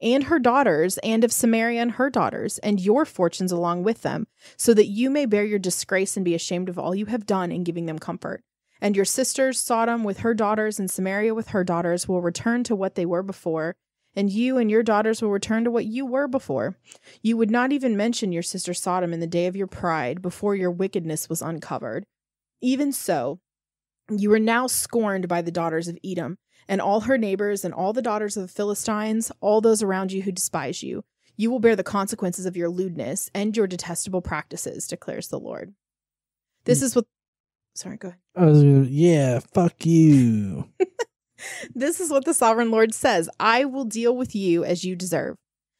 and 0.01 0.25
her 0.25 0.39
daughters, 0.39 0.97
and 0.99 1.23
of 1.23 1.31
Samaria 1.31 1.81
and 1.81 1.91
her 1.93 2.09
daughters, 2.09 2.57
and 2.59 2.79
your 2.79 3.05
fortunes 3.05 3.51
along 3.51 3.83
with 3.83 4.01
them, 4.01 4.27
so 4.57 4.73
that 4.73 4.87
you 4.87 5.09
may 5.09 5.25
bear 5.25 5.43
your 5.43 5.59
disgrace 5.59 6.15
and 6.15 6.23
be 6.23 6.35
ashamed 6.35 6.69
of 6.69 6.79
all 6.79 6.95
you 6.95 7.07
have 7.07 7.25
done 7.25 7.51
in 7.51 7.63
giving 7.63 7.85
them 7.85 7.99
comfort. 7.99 8.43
And 8.81 8.95
your 8.95 9.05
sisters, 9.05 9.59
Sodom 9.59 10.03
with 10.03 10.19
her 10.19 10.33
daughters 10.33 10.79
and 10.79 10.89
Samaria 10.89 11.33
with 11.35 11.49
her 11.49 11.63
daughters, 11.63 12.07
will 12.07 12.21
return 12.21 12.63
to 12.63 12.75
what 12.75 12.95
they 12.95 13.05
were 13.05 13.23
before, 13.23 13.75
and 14.15 14.31
you 14.31 14.57
and 14.57 14.71
your 14.71 14.83
daughters 14.83 15.21
will 15.21 15.31
return 15.31 15.65
to 15.65 15.71
what 15.71 15.85
you 15.85 16.05
were 16.05 16.27
before. 16.27 16.77
You 17.21 17.37
would 17.37 17.51
not 17.51 17.71
even 17.71 17.97
mention 17.97 18.31
your 18.31 18.41
sister 18.43 18.73
Sodom 18.73 19.13
in 19.13 19.19
the 19.19 19.27
day 19.27 19.47
of 19.47 19.55
your 19.55 19.67
pride, 19.67 20.21
before 20.21 20.55
your 20.55 20.71
wickedness 20.71 21.27
was 21.27 21.41
uncovered. 21.41 22.05
Even 22.61 22.91
so, 22.91 23.39
you 24.09 24.31
are 24.33 24.39
now 24.39 24.65
scorned 24.65 25.27
by 25.27 25.41
the 25.41 25.51
daughters 25.51 25.87
of 25.87 25.97
Edom, 26.03 26.37
and 26.69 26.79
all 26.79 27.01
her 27.01 27.17
neighbors, 27.17 27.65
and 27.65 27.73
all 27.73 27.91
the 27.91 28.01
daughters 28.01 28.37
of 28.37 28.43
the 28.43 28.53
Philistines, 28.53 29.29
all 29.41 29.59
those 29.59 29.83
around 29.83 30.13
you 30.13 30.21
who 30.21 30.31
despise 30.31 30.81
you. 30.81 31.03
You 31.35 31.51
will 31.51 31.59
bear 31.59 31.75
the 31.75 31.83
consequences 31.83 32.45
of 32.45 32.55
your 32.55 32.69
lewdness 32.69 33.29
and 33.33 33.55
your 33.57 33.67
detestable 33.67 34.21
practices, 34.21 34.87
declares 34.87 35.27
the 35.27 35.39
Lord. 35.39 35.73
This 36.63 36.79
mm. 36.79 36.83
is 36.83 36.95
what. 36.95 37.05
Sorry, 37.75 37.97
go 37.97 38.09
ahead. 38.09 38.19
I 38.35 38.87
yeah, 38.89 39.39
fuck 39.53 39.85
you. 39.85 40.69
This 41.73 41.99
is 41.99 42.11
what 42.11 42.25
the 42.25 42.33
sovereign 42.33 42.71
Lord 42.71 42.93
says 42.93 43.29
I 43.39 43.65
will 43.65 43.85
deal 43.85 44.15
with 44.15 44.35
you 44.35 44.63
as 44.63 44.83
you 44.83 44.95
deserve, 44.95 45.35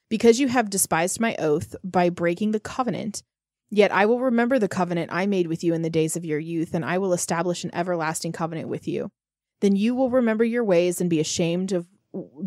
because 0.10 0.40
you 0.40 0.48
have 0.48 0.70
despised 0.70 1.20
my 1.20 1.36
oath 1.38 1.76
by 1.84 2.10
breaking 2.10 2.52
the 2.52 2.60
covenant. 2.60 3.24
Yet 3.70 3.92
I 3.92 4.06
will 4.06 4.20
remember 4.20 4.58
the 4.58 4.68
covenant 4.68 5.12
I 5.14 5.28
made 5.28 5.48
with 5.48 5.64
you 5.64 5.74
in 5.74 5.84
the 5.84 5.90
days 5.90 6.16
of 6.16 6.26
your 6.26 6.40
youth, 6.40 6.74
and 6.74 6.84
I 6.84 6.98
will 6.98 7.14
establish 7.14 7.64
an 7.64 7.74
everlasting 7.74 8.32
covenant 8.32 8.68
with 8.68 8.88
you. 8.88 9.12
Then 9.62 9.76
you 9.76 9.96
will 9.96 10.10
remember 10.10 10.44
your 10.44 10.64
ways 10.64 11.02
and 11.02 11.10
be 11.10 11.20
ashamed 11.20 11.72
of 11.72 11.88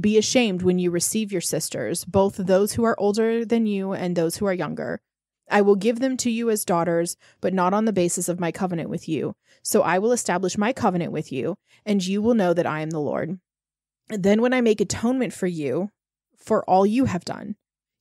be 0.00 0.18
ashamed 0.18 0.62
when 0.62 0.80
you 0.80 0.90
receive 0.90 1.30
your 1.30 1.40
sisters, 1.40 2.04
both 2.04 2.36
those 2.36 2.72
who 2.72 2.82
are 2.82 2.98
older 2.98 3.44
than 3.44 3.64
you 3.64 3.92
and 3.92 4.16
those 4.16 4.36
who 4.36 4.46
are 4.46 4.52
younger. 4.52 5.00
I 5.48 5.60
will 5.60 5.76
give 5.76 6.00
them 6.00 6.16
to 6.16 6.30
you 6.30 6.50
as 6.50 6.64
daughters, 6.64 7.16
but 7.40 7.54
not 7.54 7.72
on 7.72 7.84
the 7.84 7.92
basis 7.92 8.28
of 8.28 8.40
my 8.40 8.50
covenant 8.50 8.90
with 8.90 9.08
you. 9.08 9.36
So 9.62 9.82
I 9.82 10.00
will 10.00 10.10
establish 10.10 10.58
my 10.58 10.72
covenant 10.72 11.12
with 11.12 11.30
you, 11.30 11.58
and 11.86 12.04
you 12.04 12.20
will 12.22 12.34
know 12.34 12.52
that 12.54 12.66
I 12.66 12.80
am 12.80 12.90
the 12.90 12.98
Lord. 13.00 13.38
Then 14.08 14.42
when 14.42 14.52
I 14.52 14.60
make 14.62 14.80
atonement 14.80 15.32
for 15.32 15.46
you, 15.46 15.90
for 16.36 16.64
all 16.64 16.84
you 16.84 17.04
have 17.04 17.24
done, 17.24 17.54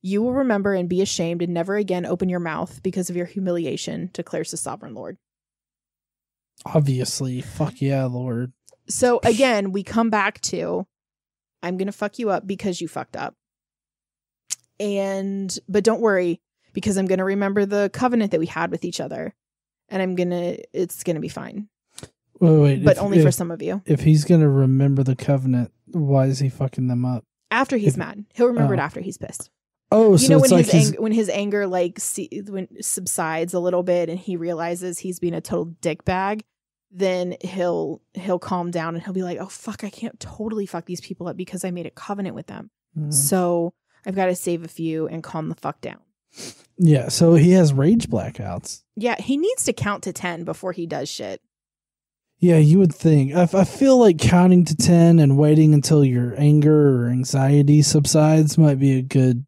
You 0.04 0.20
will 0.20 0.34
remember 0.34 0.74
and 0.74 0.88
be 0.88 1.00
ashamed 1.00 1.42
and 1.42 1.54
never 1.54 1.76
again 1.76 2.04
open 2.04 2.28
your 2.28 2.40
mouth 2.40 2.82
because 2.82 3.08
of 3.08 3.16
your 3.16 3.26
humiliation, 3.26 4.10
declares 4.12 4.50
the 4.50 4.56
sovereign 4.56 4.94
Lord. 4.94 5.16
Obviously, 6.66 7.40
fuck 7.40 7.80
yeah, 7.80 8.04
Lord. 8.06 8.52
So 8.88 9.20
again, 9.24 9.72
we 9.72 9.82
come 9.82 10.10
back 10.10 10.40
to 10.42 10.86
I'm 11.62 11.76
going 11.76 11.86
to 11.86 11.92
fuck 11.92 12.18
you 12.18 12.30
up 12.30 12.46
because 12.46 12.80
you 12.80 12.88
fucked 12.88 13.16
up. 13.16 13.34
And, 14.80 15.56
but 15.68 15.84
don't 15.84 16.00
worry 16.00 16.40
because 16.72 16.96
I'm 16.96 17.06
going 17.06 17.18
to 17.18 17.24
remember 17.24 17.66
the 17.66 17.90
covenant 17.92 18.32
that 18.32 18.40
we 18.40 18.46
had 18.46 18.70
with 18.70 18.84
each 18.84 19.00
other. 19.00 19.34
And 19.88 20.02
I'm 20.02 20.16
going 20.16 20.30
to, 20.30 20.58
it's 20.72 21.04
going 21.04 21.16
to 21.16 21.20
be 21.20 21.28
fine. 21.28 21.68
Wait, 22.42 22.58
wait. 22.58 22.84
But 22.84 22.96
if- 22.96 23.02
only 23.02 23.22
for 23.22 23.30
some 23.30 23.52
of 23.52 23.62
you. 23.62 23.82
If 23.86 24.00
he's 24.00 24.24
gonna 24.24 24.48
remember 24.48 25.04
the 25.04 25.14
covenant, 25.14 25.70
why 25.86 26.26
is 26.26 26.40
he 26.40 26.48
fucking 26.48 26.88
them 26.88 27.04
up? 27.04 27.24
After 27.52 27.76
he's 27.76 27.92
if- 27.92 27.98
mad. 27.98 28.24
He'll 28.34 28.48
remember 28.48 28.74
it 28.74 28.80
oh. 28.80 28.82
after 28.82 29.00
he's 29.00 29.16
pissed. 29.16 29.48
Oh, 29.92 30.12
you 30.12 30.18
so 30.18 30.28
know 30.28 30.42
it's 30.42 30.50
when 30.50 30.62
like 30.62 30.70
his 30.70 30.86
anger 30.86 31.02
when 31.02 31.12
his 31.12 31.28
anger 31.28 31.66
like 31.66 32.00
see, 32.00 32.42
when 32.48 32.66
subsides 32.82 33.54
a 33.54 33.60
little 33.60 33.82
bit 33.82 34.08
and 34.08 34.18
he 34.18 34.36
realizes 34.36 34.98
he's 34.98 35.20
being 35.20 35.34
a 35.34 35.40
total 35.40 35.66
dickbag 35.82 36.40
then 36.94 37.36
he'll 37.40 38.02
he'll 38.14 38.38
calm 38.38 38.70
down 38.70 38.94
and 38.94 39.02
he'll 39.02 39.14
be 39.14 39.22
like 39.22 39.38
oh 39.38 39.46
fuck 39.46 39.82
i 39.82 39.88
can't 39.90 40.20
totally 40.20 40.66
fuck 40.66 40.84
these 40.84 41.00
people 41.00 41.26
up 41.26 41.36
because 41.36 41.64
i 41.64 41.70
made 41.70 41.86
a 41.86 41.90
covenant 41.90 42.34
with 42.34 42.46
them 42.46 42.70
Mhm. 42.98 43.12
so 43.12 43.72
i've 44.04 44.14
got 44.14 44.26
to 44.26 44.34
save 44.36 44.62
a 44.64 44.68
few 44.68 45.06
and 45.08 45.22
calm 45.22 45.48
the 45.48 45.54
fuck 45.54 45.80
down 45.80 45.98
yeah. 46.78 47.08
So 47.08 47.34
he 47.34 47.52
has 47.52 47.72
rage 47.74 48.08
blackouts. 48.08 48.82
yeah 48.96 49.20
he 49.20 49.36
needs 49.36 49.64
to 49.64 49.72
count 49.72 50.02
to 50.04 50.12
10 50.12 50.44
before 50.44 50.72
he 50.72 50.86
does 50.86 51.08
shit 51.08 51.40
Yeah, 52.38 52.58
you 52.58 52.78
would 52.80 52.94
think. 52.94 53.34
I, 53.34 53.42
I 53.52 53.64
feel 53.64 53.98
like 53.98 54.18
counting 54.18 54.64
to 54.64 54.74
ten 54.74 55.18
and 55.20 55.38
waiting 55.38 55.72
until 55.74 56.04
your 56.04 56.34
anger 56.36 57.04
or 57.04 57.08
anxiety 57.08 57.82
subsides 57.82 58.58
might 58.58 58.80
be 58.80 58.98
a 58.98 59.02
good 59.02 59.46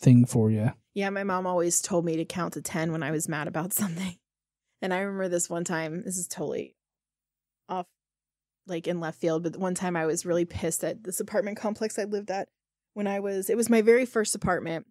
thing 0.00 0.24
for 0.24 0.48
you. 0.50 0.70
Yeah, 0.94 1.10
my 1.10 1.24
mom 1.24 1.46
always 1.48 1.80
told 1.80 2.04
me 2.04 2.16
to 2.16 2.24
count 2.24 2.52
to 2.54 2.62
10 2.62 2.92
when 2.92 3.02
I 3.02 3.10
was 3.10 3.28
mad 3.28 3.48
about 3.48 3.72
something. 3.80 4.16
And 4.80 4.94
I 4.94 5.00
remember 5.00 5.28
this 5.28 5.50
one 5.50 5.64
time, 5.64 6.02
this 6.04 6.16
is 6.16 6.28
totally 6.28 6.76
like 8.68 8.86
in 8.86 9.00
left 9.00 9.20
field, 9.20 9.42
but 9.42 9.56
one 9.56 9.74
time 9.74 9.96
I 9.96 10.06
was 10.06 10.26
really 10.26 10.44
pissed 10.44 10.84
at 10.84 11.04
this 11.04 11.20
apartment 11.20 11.58
complex 11.58 11.98
I 11.98 12.04
lived 12.04 12.30
at 12.30 12.48
when 12.94 13.06
I 13.06 13.20
was, 13.20 13.50
it 13.50 13.56
was 13.56 13.70
my 13.70 13.82
very 13.82 14.06
first 14.06 14.34
apartment. 14.34 14.86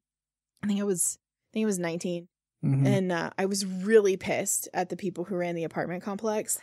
I 0.64 0.68
think 0.68 0.80
I 0.80 0.84
was, 0.84 1.18
I 1.20 1.54
think 1.54 1.64
I 1.64 1.68
was 1.68 1.80
19. 1.80 2.28
Mhm. 2.64 2.88
And 2.88 3.12
uh, 3.12 3.30
I 3.38 3.46
was 3.46 3.66
really 3.66 4.18
pissed 4.18 4.68
at 4.74 4.90
the 4.90 4.98
people 4.98 5.26
who 5.26 5.36
ran 5.36 5.56
the 5.56 5.64
apartment 5.64 6.04
complex. 6.04 6.60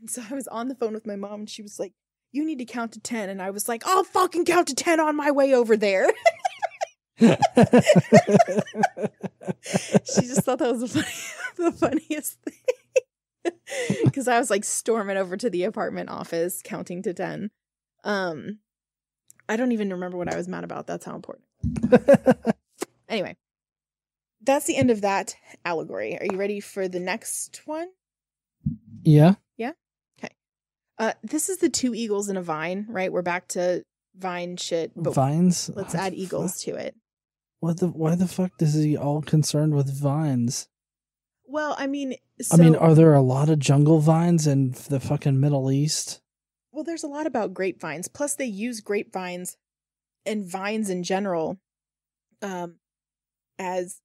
And 0.00 0.10
so 0.10 0.22
I 0.28 0.34
was 0.34 0.48
on 0.48 0.68
the 0.68 0.74
phone 0.74 0.92
with 0.92 1.06
my 1.06 1.16
mom 1.16 1.40
and 1.40 1.50
she 1.50 1.62
was 1.62 1.78
like, 1.78 1.92
you 2.32 2.44
need 2.44 2.58
to 2.58 2.64
count 2.64 2.92
to 2.92 3.00
10. 3.00 3.28
And 3.28 3.40
I 3.42 3.50
was 3.50 3.68
like, 3.68 3.86
I'll 3.86 4.04
fucking 4.04 4.44
count 4.44 4.68
to 4.68 4.74
10 4.74 5.00
on 5.00 5.16
my 5.16 5.30
way 5.30 5.54
over 5.54 5.76
there. 5.76 6.10
she 7.20 7.28
just 10.22 10.42
thought 10.42 10.58
that 10.58 10.72
was 10.72 10.80
the, 10.80 10.88
funny, 10.88 11.14
the 11.56 11.72
funniest 11.72 12.40
thing 12.40 12.54
because 14.04 14.28
i 14.28 14.38
was 14.38 14.50
like 14.50 14.64
storming 14.64 15.16
over 15.16 15.36
to 15.36 15.50
the 15.50 15.64
apartment 15.64 16.08
office 16.08 16.60
counting 16.64 17.02
to 17.02 17.14
10 17.14 17.50
um 18.04 18.58
i 19.48 19.56
don't 19.56 19.72
even 19.72 19.90
remember 19.90 20.16
what 20.16 20.32
i 20.32 20.36
was 20.36 20.48
mad 20.48 20.64
about 20.64 20.86
that's 20.86 21.04
how 21.04 21.14
important 21.14 21.46
anyway 23.08 23.36
that's 24.42 24.66
the 24.66 24.76
end 24.76 24.90
of 24.90 25.00
that 25.02 25.34
allegory 25.64 26.18
are 26.18 26.26
you 26.30 26.38
ready 26.38 26.60
for 26.60 26.88
the 26.88 27.00
next 27.00 27.62
one 27.66 27.88
yeah. 29.02 29.34
Yeah. 29.56 29.72
Okay. 30.18 30.34
Uh 30.98 31.12
this 31.22 31.48
is 31.48 31.58
the 31.58 31.70
two 31.70 31.94
eagles 31.94 32.28
in 32.28 32.36
a 32.36 32.42
vine 32.42 32.86
right 32.88 33.12
we're 33.12 33.22
back 33.22 33.48
to 33.48 33.82
vine 34.16 34.56
shit 34.56 34.92
but 34.94 35.14
Vines. 35.14 35.70
let's 35.74 35.94
add 35.94 36.12
eagles 36.14 36.62
fuck? 36.62 36.74
to 36.74 36.80
it 36.80 36.94
What 37.60 37.78
the? 37.80 37.88
Why 37.88 38.14
the 38.14 38.26
fuck 38.28 38.52
is 38.60 38.74
he 38.74 38.96
all 38.96 39.22
concerned 39.22 39.74
with 39.74 39.90
vines? 39.98 40.68
Well 41.50 41.74
i 41.78 41.86
mean 41.86 42.14
so, 42.40 42.56
I 42.56 42.60
mean, 42.64 42.76
are 42.76 42.94
there 42.94 43.12
a 43.12 43.20
lot 43.20 43.50
of 43.50 43.58
jungle 43.58 43.98
vines 43.98 44.46
in 44.46 44.70
the 44.88 45.00
fucking 45.00 45.40
Middle 45.40 45.70
East? 45.70 46.20
Well, 46.72 46.84
there's 46.84 47.04
a 47.04 47.08
lot 47.08 47.26
about 47.26 47.52
grapevines. 47.52 48.08
Plus, 48.08 48.34
they 48.34 48.46
use 48.46 48.80
grapevines 48.80 49.56
and 50.24 50.50
vines 50.50 50.88
in 50.88 51.02
general 51.02 51.58
um, 52.40 52.76
as 53.58 54.00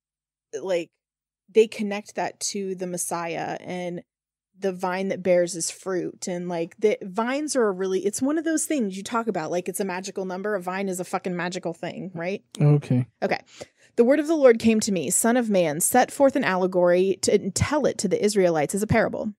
like 0.60 0.90
they 1.54 1.68
connect 1.68 2.16
that 2.16 2.40
to 2.40 2.76
the 2.76 2.88
Messiah 2.88 3.58
and 3.62 4.04
the 4.58 4.74
vine 4.74 5.10
that 5.10 5.24
bears 5.24 5.54
his 5.54 5.72
fruit. 5.72 6.28
And 6.28 6.50
like 6.50 6.76
the 6.78 6.98
vines 7.02 7.56
are 7.56 7.68
a 7.68 7.72
really, 7.72 8.06
it's 8.06 8.22
one 8.22 8.38
of 8.38 8.44
those 8.44 8.66
things 8.66 8.98
you 8.98 9.04
talk 9.04 9.28
about. 9.28 9.52
Like 9.52 9.70
it's 9.70 9.80
a 9.80 9.86
magical 9.86 10.26
number. 10.26 10.56
A 10.56 10.62
vine 10.62 10.90
is 10.90 11.00
a 11.00 11.06
fucking 11.06 11.36
magical 11.36 11.74
thing, 11.74 12.12
right? 12.14 12.44
Okay. 12.60 13.06
Okay. 13.22 13.40
The 13.96 14.04
word 14.04 14.20
of 14.20 14.28
the 14.28 14.36
Lord 14.36 14.60
came 14.60 14.80
to 14.82 14.92
me, 14.92 15.10
Son 15.10 15.38
of 15.38 15.50
man, 15.50 15.80
set 15.80 16.12
forth 16.12 16.36
an 16.36 16.44
allegory 16.44 17.18
to, 17.22 17.34
and 17.34 17.56
tell 17.56 17.86
it 17.86 17.98
to 18.00 18.08
the 18.08 18.24
Israelites 18.24 18.76
as 18.76 18.84
a 18.84 18.88
parable. 18.88 19.34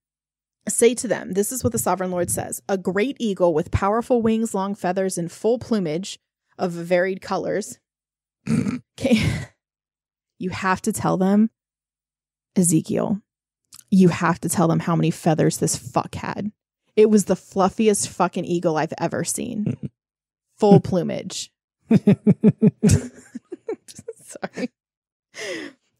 Say 0.68 0.94
to 0.94 1.08
them, 1.08 1.32
This 1.32 1.52
is 1.52 1.62
what 1.62 1.72
the 1.72 1.78
sovereign 1.78 2.10
Lord 2.10 2.30
says 2.30 2.62
A 2.68 2.78
great 2.78 3.16
eagle 3.20 3.52
with 3.54 3.70
powerful 3.70 4.22
wings, 4.22 4.54
long 4.54 4.74
feathers, 4.74 5.18
and 5.18 5.30
full 5.30 5.58
plumage 5.58 6.18
of 6.58 6.72
varied 6.72 7.20
colors. 7.20 7.78
Okay. 8.98 9.18
You 10.38 10.50
have 10.50 10.82
to 10.82 10.92
tell 10.92 11.16
them, 11.16 11.48
Ezekiel, 12.56 13.22
you 13.90 14.08
have 14.08 14.38
to 14.40 14.50
tell 14.50 14.68
them 14.68 14.80
how 14.80 14.94
many 14.94 15.10
feathers 15.10 15.56
this 15.56 15.76
fuck 15.76 16.14
had. 16.14 16.52
It 16.94 17.08
was 17.08 17.24
the 17.24 17.36
fluffiest 17.36 18.08
fucking 18.08 18.44
eagle 18.44 18.76
I've 18.76 18.92
ever 18.98 19.24
seen. 19.24 19.90
Full 20.58 20.80
plumage. 20.80 21.50
Sorry. 24.26 24.70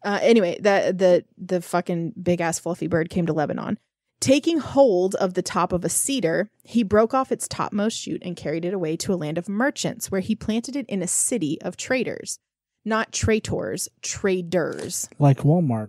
Uh, 0.04 0.18
anyway, 0.22 0.56
the 0.60 0.94
the 0.96 1.24
the 1.36 1.60
fucking 1.60 2.12
big 2.20 2.40
ass 2.40 2.58
fluffy 2.58 2.86
bird 2.86 3.10
came 3.10 3.26
to 3.26 3.32
Lebanon. 3.32 3.78
Taking 4.20 4.58
hold 4.58 5.14
of 5.16 5.34
the 5.34 5.42
top 5.42 5.72
of 5.72 5.84
a 5.84 5.88
cedar, 5.88 6.50
he 6.62 6.82
broke 6.82 7.12
off 7.12 7.30
its 7.30 7.46
topmost 7.46 7.98
shoot 7.98 8.22
and 8.24 8.34
carried 8.36 8.64
it 8.64 8.72
away 8.72 8.96
to 8.98 9.12
a 9.12 9.16
land 9.16 9.36
of 9.36 9.48
merchants, 9.48 10.10
where 10.10 10.22
he 10.22 10.34
planted 10.34 10.74
it 10.74 10.86
in 10.88 11.02
a 11.02 11.06
city 11.06 11.60
of 11.60 11.76
traders, 11.76 12.38
not 12.84 13.12
traitors, 13.12 13.88
traders. 14.00 15.08
like 15.18 15.38
Walmart. 15.38 15.88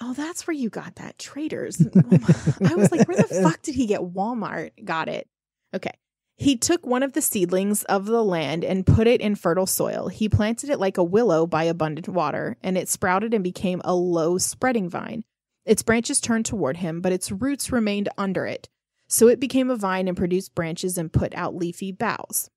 Oh, 0.00 0.12
that's 0.12 0.44
where 0.46 0.56
you 0.56 0.70
got 0.70 0.96
that 0.96 1.18
traders. 1.18 1.80
I 1.80 2.74
was 2.74 2.90
like, 2.90 3.06
where 3.06 3.16
the 3.16 3.28
fuck 3.42 3.62
did 3.62 3.76
he 3.76 3.86
get 3.86 4.00
Walmart? 4.00 4.72
Got 4.84 5.08
it. 5.08 5.28
Okay. 5.72 5.92
He 6.36 6.56
took 6.56 6.84
one 6.84 7.02
of 7.02 7.12
the 7.12 7.22
seedlings 7.22 7.84
of 7.84 8.06
the 8.06 8.24
land 8.24 8.64
and 8.64 8.86
put 8.86 9.06
it 9.06 9.20
in 9.20 9.36
fertile 9.36 9.66
soil. 9.66 10.08
He 10.08 10.28
planted 10.28 10.68
it 10.68 10.80
like 10.80 10.98
a 10.98 11.04
willow 11.04 11.46
by 11.46 11.64
abundant 11.64 12.08
water, 12.08 12.56
and 12.62 12.76
it 12.76 12.88
sprouted 12.88 13.32
and 13.32 13.44
became 13.44 13.80
a 13.84 13.94
low 13.94 14.38
spreading 14.38 14.88
vine. 14.88 15.24
Its 15.64 15.82
branches 15.82 16.20
turned 16.20 16.44
toward 16.44 16.78
him, 16.78 17.00
but 17.00 17.12
its 17.12 17.30
roots 17.30 17.70
remained 17.72 18.08
under 18.18 18.46
it. 18.46 18.68
So 19.06 19.28
it 19.28 19.38
became 19.38 19.70
a 19.70 19.76
vine 19.76 20.08
and 20.08 20.16
produced 20.16 20.54
branches 20.54 20.98
and 20.98 21.12
put 21.12 21.34
out 21.34 21.54
leafy 21.54 21.92
boughs. 21.92 22.50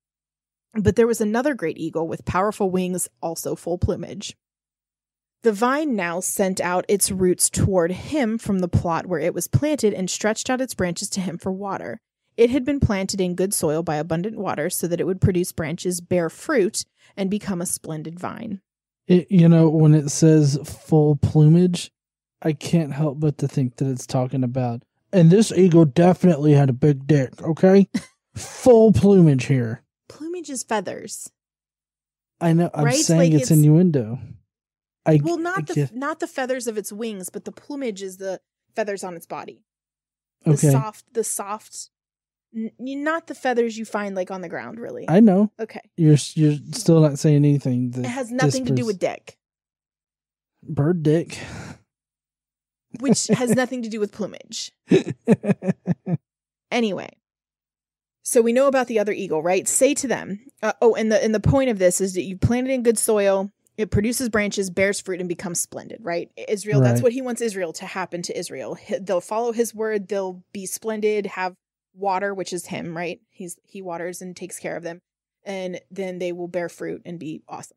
But 0.74 0.96
there 0.96 1.06
was 1.06 1.20
another 1.20 1.54
great 1.54 1.78
eagle 1.78 2.08
with 2.08 2.24
powerful 2.24 2.70
wings, 2.70 3.08
also 3.22 3.54
full 3.54 3.78
plumage. 3.78 4.36
The 5.42 5.52
vine 5.52 5.94
now 5.94 6.18
sent 6.18 6.60
out 6.60 6.84
its 6.88 7.12
roots 7.12 7.48
toward 7.48 7.92
him 7.92 8.38
from 8.38 8.58
the 8.58 8.68
plot 8.68 9.06
where 9.06 9.20
it 9.20 9.34
was 9.34 9.46
planted 9.46 9.94
and 9.94 10.10
stretched 10.10 10.50
out 10.50 10.60
its 10.60 10.74
branches 10.74 11.08
to 11.10 11.20
him 11.20 11.38
for 11.38 11.52
water. 11.52 12.00
It 12.38 12.50
had 12.50 12.64
been 12.64 12.78
planted 12.80 13.20
in 13.20 13.34
good 13.34 13.52
soil 13.52 13.82
by 13.82 13.96
abundant 13.96 14.38
water 14.38 14.70
so 14.70 14.86
that 14.86 15.00
it 15.00 15.04
would 15.06 15.20
produce 15.20 15.50
branches, 15.52 16.00
bear 16.00 16.30
fruit, 16.30 16.84
and 17.16 17.28
become 17.28 17.60
a 17.60 17.66
splendid 17.66 18.18
vine. 18.18 18.60
It, 19.08 19.30
you 19.30 19.48
know, 19.48 19.68
when 19.68 19.92
it 19.94 20.08
says 20.10 20.56
full 20.64 21.16
plumage, 21.16 21.90
I 22.40 22.52
can't 22.52 22.92
help 22.92 23.18
but 23.18 23.38
to 23.38 23.48
think 23.48 23.76
that 23.76 23.88
it's 23.90 24.06
talking 24.06 24.44
about. 24.44 24.84
And 25.12 25.30
this 25.30 25.50
eagle 25.50 25.84
definitely 25.84 26.52
had 26.52 26.70
a 26.70 26.74
big 26.74 27.06
dick. 27.08 27.42
Okay, 27.42 27.88
full 28.36 28.92
plumage 28.92 29.46
here. 29.46 29.82
Plumage 30.08 30.48
is 30.48 30.62
feathers. 30.62 31.30
I 32.40 32.52
know. 32.52 32.70
I'm 32.72 32.84
Right? 32.84 32.94
saying 32.94 33.18
Like 33.18 33.32
it's, 33.32 33.50
it's- 33.50 33.58
innuendo. 33.58 34.20
I 35.04 35.18
Well, 35.24 35.38
I 35.38 35.42
not 35.42 35.66
the 35.66 35.74
get- 35.74 35.94
not 35.96 36.20
the 36.20 36.26
feathers 36.28 36.68
of 36.68 36.78
its 36.78 36.92
wings, 36.92 37.30
but 37.30 37.44
the 37.46 37.50
plumage 37.52 38.00
is 38.02 38.18
the 38.18 38.40
feathers 38.76 39.02
on 39.02 39.16
its 39.16 39.26
body. 39.26 39.64
The 40.44 40.52
okay. 40.52 40.70
soft, 40.70 41.12
the 41.14 41.24
soft, 41.24 41.90
n- 42.54 42.70
not 42.78 43.26
the 43.26 43.34
feathers 43.34 43.76
you 43.78 43.84
find 43.84 44.14
like 44.14 44.30
on 44.30 44.40
the 44.40 44.48
ground. 44.48 44.78
Really. 44.80 45.04
I 45.08 45.20
know 45.20 45.50
okay. 45.60 45.80
you're 45.96 46.16
you're 46.34 46.58
still 46.72 47.00
not 47.00 47.18
saying 47.18 47.36
anything. 47.36 47.92
It 47.96 48.04
has 48.06 48.30
nothing 48.30 48.64
to 48.66 48.74
do 48.74 48.86
with 48.86 48.98
dick, 48.98 49.36
bird 50.62 51.02
dick. 51.02 51.38
which 53.00 53.26
has 53.28 53.50
nothing 53.54 53.82
to 53.82 53.88
do 53.88 54.00
with 54.00 54.12
plumage. 54.12 54.72
Anyway, 56.70 57.08
so 58.22 58.42
we 58.42 58.52
know 58.52 58.66
about 58.66 58.88
the 58.88 58.98
other 58.98 59.12
eagle, 59.12 59.42
right? 59.42 59.66
Say 59.66 59.94
to 59.94 60.06
them, 60.06 60.40
uh, 60.62 60.74
oh, 60.82 60.94
and 60.94 61.10
the 61.10 61.22
and 61.22 61.34
the 61.34 61.40
point 61.40 61.70
of 61.70 61.78
this 61.78 62.00
is 62.00 62.12
that 62.14 62.22
you 62.24 62.36
plant 62.36 62.68
it 62.68 62.72
in 62.74 62.82
good 62.82 62.98
soil, 62.98 63.50
it 63.78 63.90
produces 63.90 64.28
branches, 64.28 64.68
bears 64.68 65.00
fruit, 65.00 65.20
and 65.20 65.28
becomes 65.30 65.60
splendid, 65.60 66.00
right? 66.02 66.30
Israel, 66.48 66.82
that's 66.82 67.00
what 67.00 67.12
he 67.12 67.22
wants 67.22 67.40
Israel 67.40 67.72
to 67.74 67.86
happen 67.86 68.20
to 68.22 68.38
Israel. 68.38 68.74
He- 68.74 68.98
They'll 68.98 69.22
follow 69.22 69.52
his 69.52 69.74
word, 69.74 70.08
they'll 70.08 70.42
be 70.52 70.66
splendid, 70.66 71.24
have 71.26 71.54
water, 71.94 72.34
which 72.34 72.52
is 72.52 72.66
him, 72.66 72.96
right? 72.96 73.20
He's 73.30 73.56
he 73.64 73.82
waters 73.82 74.22
and 74.22 74.36
takes 74.36 74.58
care 74.58 74.76
of 74.76 74.82
them, 74.82 75.00
and 75.44 75.80
then 75.90 76.18
they 76.18 76.32
will 76.32 76.48
bear 76.48 76.68
fruit 76.68 77.02
and 77.04 77.18
be 77.18 77.42
awesome. 77.48 77.76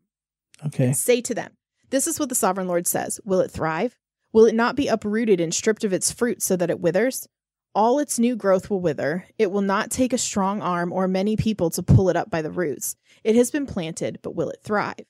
Okay. 0.66 0.94
Say 0.94 1.22
to 1.22 1.34
them, 1.34 1.52
This 1.90 2.08
is 2.08 2.20
what 2.20 2.30
the 2.30 2.36
sovereign 2.36 2.68
Lord 2.68 2.88
says 2.88 3.20
Will 3.24 3.42
it 3.42 3.52
thrive? 3.52 3.96
Will 4.34 4.46
it 4.46 4.56
not 4.56 4.76
be 4.76 4.88
uprooted 4.88 5.42
and 5.42 5.54
stripped 5.54 5.84
of 5.84 5.94
its 5.94 6.12
fruit 6.12 6.42
so 6.42 6.56
that 6.56 6.70
it 6.70 6.80
withers? 6.80 7.28
All 7.74 8.00
its 8.00 8.20
new 8.20 8.36
growth 8.36 8.70
will 8.70 8.82
wither. 8.82 9.26
It 9.38 9.52
will 9.52 9.62
not 9.62 9.92
take 9.92 10.14
a 10.14 10.18
strong 10.18 10.62
arm 10.62 10.92
or 10.92 11.08
many 11.08 11.38
people 11.38 11.70
to 11.72 11.84
pull 11.84 12.10
it 12.10 12.18
up 12.18 12.30
by 12.30 12.42
the 12.42 12.52
roots. 12.52 12.96
It 13.24 13.36
has 13.36 13.50
been 13.50 13.66
planted, 13.66 14.20
but 14.22 14.36
will 14.36 14.50
it 14.50 14.60
thrive? 14.64 15.06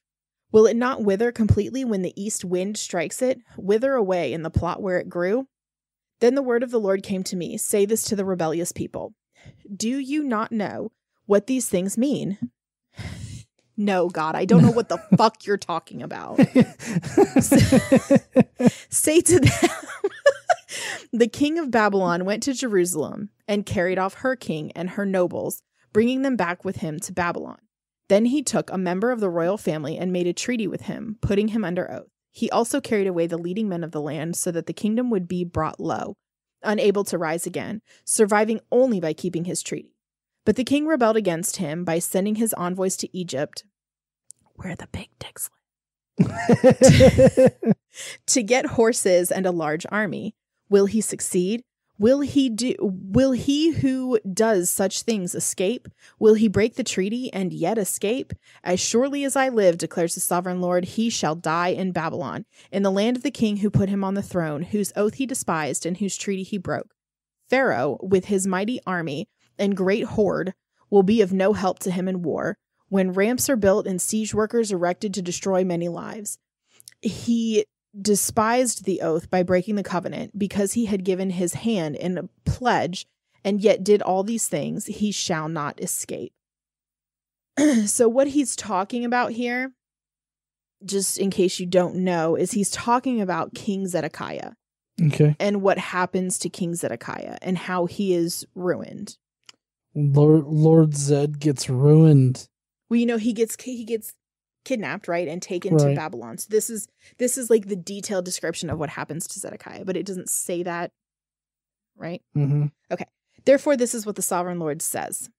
Will 0.51 0.67
it 0.67 0.75
not 0.75 1.03
wither 1.03 1.31
completely 1.31 1.85
when 1.85 2.01
the 2.01 2.19
east 2.21 2.43
wind 2.43 2.77
strikes 2.77 3.21
it, 3.21 3.39
wither 3.57 3.93
away 3.93 4.33
in 4.33 4.43
the 4.43 4.49
plot 4.49 4.81
where 4.81 4.99
it 4.99 5.09
grew? 5.09 5.47
Then 6.21 6.35
the 6.35 6.43
word 6.43 6.63
of 6.63 6.71
the 6.71 6.79
Lord 6.79 7.03
came 7.03 7.23
to 7.25 7.35
me 7.35 7.57
Say 7.57 7.85
this 7.85 8.03
to 8.03 8.15
the 8.15 8.23
rebellious 8.23 8.71
people 8.71 9.13
Do 9.75 9.99
you 9.99 10.23
not 10.23 10.51
know 10.51 10.91
what 11.25 11.47
these 11.47 11.67
things 11.67 11.97
mean? 11.97 12.37
No, 13.77 14.09
God, 14.09 14.35
I 14.35 14.45
don't 14.45 14.61
know 14.61 14.69
what 14.69 14.89
the 14.89 14.97
fuck 15.17 15.47
you're 15.47 15.57
talking 15.57 16.03
about. 16.03 16.37
Say 18.89 19.21
to 19.21 19.39
them, 19.39 19.69
the 21.11 21.27
king 21.27 21.57
of 21.57 21.71
Babylon 21.71 22.25
went 22.25 22.43
to 22.43 22.53
Jerusalem 22.53 23.29
and 23.47 23.65
carried 23.65 23.97
off 23.97 24.15
her 24.15 24.35
king 24.35 24.71
and 24.73 24.91
her 24.91 25.05
nobles, 25.05 25.63
bringing 25.93 26.21
them 26.21 26.35
back 26.35 26.63
with 26.63 26.75
him 26.75 26.99
to 26.99 27.13
Babylon. 27.13 27.57
Then 28.07 28.25
he 28.25 28.43
took 28.43 28.69
a 28.69 28.77
member 28.77 29.09
of 29.09 29.19
the 29.19 29.29
royal 29.29 29.57
family 29.57 29.97
and 29.97 30.13
made 30.13 30.27
a 30.27 30.33
treaty 30.33 30.67
with 30.67 30.81
him, 30.81 31.17
putting 31.21 31.47
him 31.47 31.65
under 31.65 31.89
oath. 31.89 32.10
He 32.31 32.49
also 32.49 32.79
carried 32.79 33.07
away 33.07 33.27
the 33.27 33.37
leading 33.37 33.67
men 33.67 33.83
of 33.83 33.91
the 33.91 34.01
land 34.01 34.35
so 34.35 34.51
that 34.51 34.65
the 34.65 34.73
kingdom 34.73 35.09
would 35.09 35.27
be 35.27 35.43
brought 35.43 35.79
low, 35.79 36.15
unable 36.63 37.03
to 37.05 37.17
rise 37.17 37.45
again, 37.45 37.81
surviving 38.05 38.61
only 38.71 38.99
by 38.99 39.13
keeping 39.13 39.45
his 39.45 39.61
treaty. 39.61 39.95
But 40.45 40.55
the 40.55 40.63
king 40.63 40.87
rebelled 40.87 41.17
against 41.17 41.57
him 41.57 41.83
by 41.83 41.99
sending 41.99 42.35
his 42.35 42.53
envoys 42.53 42.95
to 42.97 43.17
Egypt, 43.17 43.63
where 44.55 44.75
the 44.75 44.87
big 44.91 45.09
dicks 45.19 45.49
live, 46.19 47.53
to 48.27 48.43
get 48.43 48.65
horses 48.65 49.31
and 49.31 49.45
a 49.45 49.51
large 49.51 49.85
army. 49.91 50.35
Will 50.69 50.85
he 50.85 51.01
succeed? 51.01 51.63
Will 52.01 52.21
he 52.21 52.49
do 52.49 52.73
will 52.79 53.33
he 53.33 53.73
who 53.73 54.19
does 54.21 54.71
such 54.71 55.03
things 55.03 55.35
escape? 55.35 55.87
Will 56.17 56.33
he 56.33 56.47
break 56.47 56.73
the 56.73 56.83
treaty 56.83 57.31
and 57.31 57.53
yet 57.53 57.77
escape? 57.77 58.33
As 58.63 58.79
surely 58.79 59.23
as 59.23 59.35
I 59.35 59.49
live, 59.49 59.77
declares 59.77 60.15
the 60.15 60.19
sovereign 60.19 60.61
Lord, 60.61 60.83
he 60.83 61.11
shall 61.11 61.35
die 61.35 61.67
in 61.67 61.91
Babylon, 61.91 62.45
in 62.71 62.81
the 62.81 62.89
land 62.89 63.17
of 63.17 63.21
the 63.21 63.29
king 63.29 63.57
who 63.57 63.69
put 63.69 63.87
him 63.87 64.03
on 64.03 64.15
the 64.15 64.23
throne, 64.23 64.63
whose 64.63 64.91
oath 64.95 65.13
he 65.13 65.27
despised 65.27 65.85
and 65.85 65.97
whose 65.97 66.17
treaty 66.17 66.41
he 66.41 66.57
broke. 66.57 66.95
Pharaoh, 67.51 67.99
with 68.01 68.25
his 68.25 68.47
mighty 68.47 68.79
army 68.87 69.29
and 69.59 69.77
great 69.77 70.05
horde, 70.05 70.55
will 70.89 71.03
be 71.03 71.21
of 71.21 71.31
no 71.31 71.53
help 71.53 71.77
to 71.81 71.91
him 71.91 72.07
in 72.07 72.23
war, 72.23 72.57
when 72.89 73.13
ramps 73.13 73.47
are 73.47 73.55
built 73.55 73.85
and 73.85 74.01
siege 74.01 74.33
workers 74.33 74.71
erected 74.71 75.13
to 75.13 75.21
destroy 75.21 75.63
many 75.63 75.87
lives. 75.87 76.39
He 77.03 77.67
despised 77.99 78.85
the 78.85 79.01
oath 79.01 79.29
by 79.29 79.43
breaking 79.43 79.75
the 79.75 79.83
covenant 79.83 80.37
because 80.37 80.73
he 80.73 80.85
had 80.85 81.03
given 81.03 81.31
his 81.31 81.55
hand 81.55 81.95
in 81.95 82.17
a 82.17 82.29
pledge 82.45 83.05
and 83.43 83.61
yet 83.61 83.83
did 83.83 84.01
all 84.01 84.23
these 84.23 84.47
things, 84.47 84.85
he 84.85 85.11
shall 85.11 85.49
not 85.49 85.81
escape. 85.81 86.33
so, 87.85 88.07
what 88.07 88.27
he's 88.27 88.55
talking 88.55 89.03
about 89.03 89.31
here, 89.31 89.73
just 90.85 91.17
in 91.17 91.29
case 91.29 91.59
you 91.59 91.65
don't 91.65 91.95
know, 91.95 92.35
is 92.35 92.51
he's 92.51 92.69
talking 92.69 93.19
about 93.19 93.53
King 93.53 93.87
Zedekiah 93.87 94.51
okay. 95.07 95.35
and 95.39 95.61
what 95.61 95.77
happens 95.77 96.37
to 96.39 96.49
King 96.49 96.75
Zedekiah 96.75 97.37
and 97.41 97.57
how 97.57 97.85
he 97.85 98.13
is 98.13 98.45
ruined. 98.55 99.17
Lord 99.93 100.45
Lord 100.45 100.95
Zed 100.95 101.39
gets 101.39 101.69
ruined. 101.69 102.47
Well, 102.89 102.99
you 102.99 103.05
know, 103.05 103.17
he 103.17 103.33
gets 103.33 103.61
he 103.61 103.83
gets 103.83 104.13
kidnapped, 104.65 105.07
right, 105.07 105.27
and 105.27 105.41
taken 105.41 105.77
to 105.77 105.95
Babylon. 105.95 106.37
So 106.37 106.47
this 106.49 106.69
is 106.69 106.87
this 107.17 107.37
is 107.37 107.49
like 107.49 107.67
the 107.67 107.75
detailed 107.75 108.25
description 108.25 108.69
of 108.69 108.79
what 108.79 108.89
happens 108.89 109.27
to 109.27 109.39
Zedekiah, 109.39 109.85
but 109.85 109.97
it 109.97 110.05
doesn't 110.05 110.29
say 110.29 110.63
that, 110.63 110.91
right? 111.97 112.21
hmm 112.33 112.67
okay 112.91 113.05
Therefore, 113.45 113.75
this 113.75 113.95
is 113.95 114.05
what 114.05 114.15
the 114.15 114.21
sovereign 114.21 114.59
Lord 114.59 114.81
says. 114.81 115.29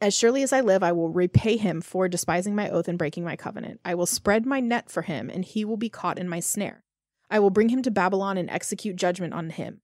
As 0.00 0.14
surely 0.14 0.42
as 0.42 0.52
I 0.52 0.60
live, 0.60 0.82
I 0.82 0.92
will 0.92 1.08
repay 1.08 1.56
him 1.56 1.80
for 1.80 2.08
despising 2.08 2.54
my 2.54 2.68
oath 2.68 2.88
and 2.88 2.98
breaking 2.98 3.24
my 3.24 3.36
covenant. 3.36 3.80
I 3.84 3.94
will 3.94 4.06
spread 4.06 4.44
my 4.44 4.60
net 4.60 4.90
for 4.90 5.02
him, 5.02 5.30
and 5.30 5.44
he 5.44 5.64
will 5.64 5.76
be 5.76 5.88
caught 5.88 6.18
in 6.18 6.28
my 6.28 6.40
snare. 6.40 6.82
I 7.30 7.38
will 7.38 7.50
bring 7.50 7.68
him 7.68 7.82
to 7.82 7.90
Babylon 7.90 8.36
and 8.36 8.50
execute 8.50 8.96
judgment 8.96 9.34
on 9.34 9.50
him 9.50 9.80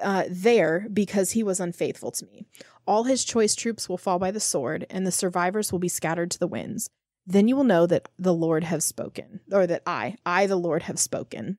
uh, 0.00 0.24
there 0.28 0.88
because 0.92 1.32
he 1.32 1.42
was 1.42 1.60
unfaithful 1.60 2.10
to 2.12 2.26
me. 2.26 2.46
All 2.86 3.04
his 3.04 3.24
choice 3.24 3.54
troops 3.54 3.88
will 3.88 3.98
fall 3.98 4.18
by 4.18 4.30
the 4.30 4.40
sword, 4.40 4.86
and 4.90 5.06
the 5.06 5.12
survivors 5.12 5.72
will 5.72 5.78
be 5.78 5.88
scattered 5.88 6.30
to 6.32 6.38
the 6.38 6.46
winds. 6.46 6.88
Then 7.26 7.48
you 7.48 7.56
will 7.56 7.64
know 7.64 7.86
that 7.86 8.08
the 8.18 8.34
Lord 8.34 8.64
have 8.64 8.82
spoken, 8.82 9.40
or 9.50 9.66
that 9.66 9.82
I, 9.84 10.16
I, 10.24 10.46
the 10.46 10.56
Lord, 10.56 10.84
have 10.84 10.98
spoken. 10.98 11.58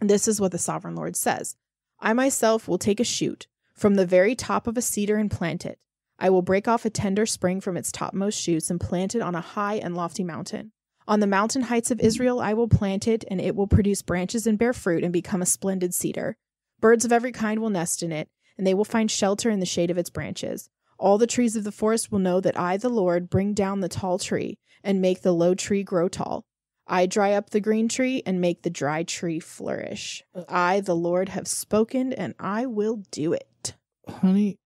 This 0.00 0.28
is 0.28 0.40
what 0.40 0.52
the 0.52 0.58
sovereign 0.58 0.94
Lord 0.94 1.16
says 1.16 1.56
I 2.00 2.12
myself 2.12 2.68
will 2.68 2.78
take 2.78 3.00
a 3.00 3.04
shoot 3.04 3.46
from 3.74 3.94
the 3.96 4.06
very 4.06 4.34
top 4.34 4.66
of 4.66 4.76
a 4.76 4.82
cedar 4.82 5.16
and 5.16 5.30
plant 5.30 5.66
it. 5.66 5.78
I 6.18 6.30
will 6.30 6.42
break 6.42 6.68
off 6.68 6.84
a 6.84 6.90
tender 6.90 7.26
spring 7.26 7.60
from 7.60 7.76
its 7.76 7.90
topmost 7.90 8.40
shoots 8.40 8.70
and 8.70 8.80
plant 8.80 9.14
it 9.14 9.22
on 9.22 9.34
a 9.34 9.40
high 9.40 9.74
and 9.74 9.96
lofty 9.96 10.22
mountain. 10.22 10.70
On 11.08 11.20
the 11.20 11.26
mountain 11.26 11.62
heights 11.62 11.90
of 11.90 12.00
Israel 12.00 12.40
I 12.40 12.54
will 12.54 12.68
plant 12.68 13.08
it, 13.08 13.24
and 13.28 13.40
it 13.40 13.56
will 13.56 13.66
produce 13.66 14.00
branches 14.00 14.46
and 14.46 14.58
bear 14.58 14.72
fruit 14.72 15.02
and 15.02 15.12
become 15.12 15.42
a 15.42 15.46
splendid 15.46 15.92
cedar. 15.92 16.36
Birds 16.80 17.04
of 17.04 17.12
every 17.12 17.32
kind 17.32 17.60
will 17.60 17.70
nest 17.70 18.02
in 18.02 18.12
it, 18.12 18.28
and 18.56 18.66
they 18.66 18.74
will 18.74 18.84
find 18.84 19.10
shelter 19.10 19.50
in 19.50 19.58
the 19.58 19.66
shade 19.66 19.90
of 19.90 19.98
its 19.98 20.10
branches. 20.10 20.70
All 20.98 21.18
the 21.18 21.26
trees 21.26 21.56
of 21.56 21.64
the 21.64 21.72
forest 21.72 22.12
will 22.12 22.20
know 22.20 22.40
that 22.40 22.58
I, 22.58 22.76
the 22.76 22.88
Lord, 22.88 23.28
bring 23.28 23.52
down 23.52 23.80
the 23.80 23.88
tall 23.88 24.18
tree 24.18 24.58
and 24.84 25.00
make 25.00 25.22
the 25.22 25.32
low 25.32 25.54
tree 25.54 25.82
grow 25.82 26.08
tall. 26.08 26.44
I 26.86 27.06
dry 27.06 27.32
up 27.32 27.50
the 27.50 27.60
green 27.60 27.88
tree 27.88 28.22
and 28.26 28.40
make 28.40 28.62
the 28.62 28.70
dry 28.70 29.02
tree 29.02 29.40
flourish. 29.40 30.22
I, 30.48 30.80
the 30.80 30.94
Lord, 30.94 31.30
have 31.30 31.48
spoken, 31.48 32.12
and 32.12 32.34
I 32.38 32.66
will 32.66 33.02
do 33.10 33.32
it. 33.32 33.74
Honey, 34.06 34.58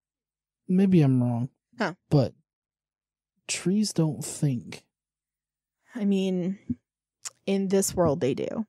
maybe 0.69 1.01
I'm 1.01 1.23
wrong. 1.23 1.49
Huh. 1.79 1.95
But 2.11 2.35
trees 3.47 3.93
don't 3.93 4.25
think. 4.25 4.85
I 5.95 6.05
mean, 6.05 6.59
in 7.47 7.69
this 7.69 7.95
world, 7.95 8.21
they 8.21 8.35
do. 8.35 8.66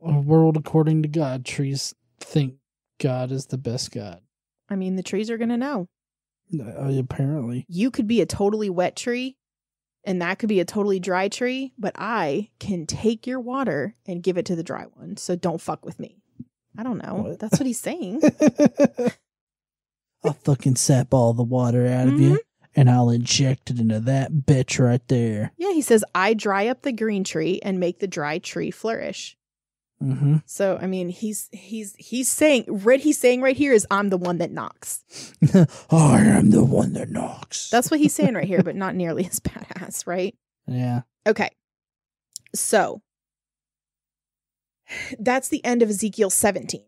A 0.00 0.20
world 0.20 0.56
according 0.56 1.02
to 1.02 1.08
God, 1.08 1.44
trees 1.44 1.94
think 2.20 2.54
God 3.00 3.32
is 3.32 3.46
the 3.46 3.58
best 3.58 3.90
God. 3.90 4.20
I 4.70 4.76
mean, 4.76 4.94
the 4.94 5.02
trees 5.02 5.30
are 5.30 5.38
going 5.38 5.48
to 5.48 5.56
know. 5.56 5.88
Uh, 6.58 6.92
apparently. 6.98 7.64
You 7.68 7.90
could 7.90 8.06
be 8.06 8.20
a 8.20 8.26
totally 8.26 8.70
wet 8.70 8.94
tree, 8.94 9.36
and 10.06 10.22
that 10.22 10.38
could 10.38 10.48
be 10.48 10.60
a 10.60 10.64
totally 10.64 11.00
dry 11.00 11.28
tree, 11.28 11.72
but 11.76 11.92
I 11.98 12.50
can 12.60 12.86
take 12.86 13.26
your 13.26 13.40
water 13.40 13.96
and 14.06 14.22
give 14.22 14.38
it 14.38 14.46
to 14.46 14.56
the 14.56 14.62
dry 14.62 14.84
one. 14.94 15.16
So 15.16 15.34
don't 15.34 15.60
fuck 15.60 15.84
with 15.84 15.98
me. 15.98 16.16
I 16.78 16.84
don't 16.84 17.02
know. 17.02 17.14
What? 17.14 17.38
That's 17.40 17.58
what 17.58 17.66
he's 17.66 17.80
saying. 17.80 18.22
I'll 20.24 20.32
fucking 20.32 20.76
sap 20.76 21.12
all 21.12 21.32
the 21.32 21.42
water 21.42 21.86
out 21.86 22.08
of 22.08 22.20
you 22.20 22.30
mm-hmm. 22.30 22.80
and 22.80 22.88
I'll 22.88 23.10
inject 23.10 23.70
it 23.70 23.80
into 23.80 24.00
that 24.00 24.32
bitch 24.32 24.82
right 24.82 25.06
there. 25.08 25.52
Yeah, 25.56 25.72
he 25.72 25.82
says, 25.82 26.04
I 26.14 26.34
dry 26.34 26.68
up 26.68 26.82
the 26.82 26.92
green 26.92 27.24
tree 27.24 27.60
and 27.62 27.80
make 27.80 27.98
the 27.98 28.08
dry 28.08 28.38
tree 28.38 28.70
flourish. 28.70 29.36
Mm-hmm. 30.02 30.36
So 30.44 30.78
I 30.80 30.86
mean, 30.86 31.08
he's 31.08 31.48
he's 31.52 31.94
he's 31.96 32.28
saying 32.28 32.64
what 32.64 33.00
he's 33.00 33.18
saying 33.18 33.40
right 33.40 33.56
here 33.56 33.72
is 33.72 33.86
I'm 33.90 34.10
the 34.10 34.18
one 34.18 34.38
that 34.38 34.50
knocks. 34.50 35.02
I 35.90 36.20
am 36.20 36.50
the 36.50 36.64
one 36.64 36.92
that 36.92 37.08
knocks. 37.08 37.70
That's 37.70 37.90
what 37.90 37.98
he's 37.98 38.12
saying 38.14 38.34
right 38.34 38.44
here, 38.44 38.62
but 38.64 38.76
not 38.76 38.94
nearly 38.94 39.26
as 39.26 39.40
badass, 39.40 40.06
right? 40.06 40.34
yeah. 40.66 41.02
Okay. 41.26 41.50
So 42.54 43.00
that's 45.18 45.48
the 45.48 45.64
end 45.64 45.82
of 45.82 45.88
Ezekiel 45.90 46.30
17. 46.30 46.82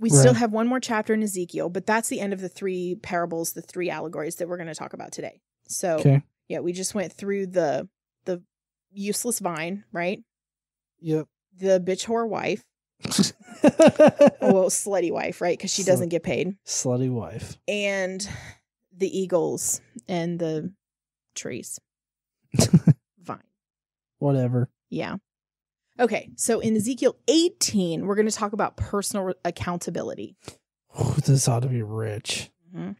We 0.00 0.10
still 0.10 0.34
have 0.34 0.52
one 0.52 0.68
more 0.68 0.78
chapter 0.80 1.12
in 1.14 1.22
Ezekiel, 1.22 1.70
but 1.70 1.86
that's 1.86 2.08
the 2.08 2.20
end 2.20 2.32
of 2.32 2.40
the 2.40 2.48
three 2.48 2.96
parables, 3.02 3.54
the 3.54 3.62
three 3.62 3.90
allegories 3.90 4.36
that 4.36 4.48
we're 4.48 4.56
going 4.58 4.68
to 4.68 4.74
talk 4.74 4.92
about 4.92 5.10
today. 5.12 5.40
So 5.66 5.96
Okay. 5.96 6.22
yeah, 6.48 6.60
we 6.60 6.72
just 6.72 6.94
went 6.94 7.12
through 7.12 7.46
the 7.48 7.88
the 8.24 8.42
useless 8.92 9.38
vine, 9.38 9.84
right? 9.92 10.20
Yep. 11.00 11.26
The 11.58 11.80
bitch 11.80 12.06
whore 12.06 12.28
wife, 12.28 12.64
well, 14.40 14.70
slutty 14.70 15.10
wife, 15.12 15.40
right? 15.40 15.56
Because 15.58 15.72
she 15.72 15.82
Slut. 15.82 15.86
doesn't 15.86 16.08
get 16.10 16.22
paid, 16.22 16.56
Slutty 16.66 17.10
wife. 17.10 17.56
and 17.66 18.26
the 18.96 19.18
eagles 19.18 19.80
and 20.08 20.38
the 20.38 20.72
trees. 21.34 21.78
Vine. 23.20 23.38
Whatever. 24.18 24.68
Yeah. 24.90 25.16
Okay, 26.00 26.30
so 26.36 26.60
in 26.60 26.76
Ezekiel 26.76 27.16
18, 27.26 28.06
we're 28.06 28.14
going 28.14 28.28
to 28.28 28.34
talk 28.34 28.52
about 28.52 28.76
personal 28.76 29.32
accountability. 29.44 30.36
Ooh, 31.00 31.14
this 31.24 31.48
ought 31.48 31.62
to 31.62 31.68
be 31.68 31.82
rich. 31.82 32.50
Mhm. 32.74 32.96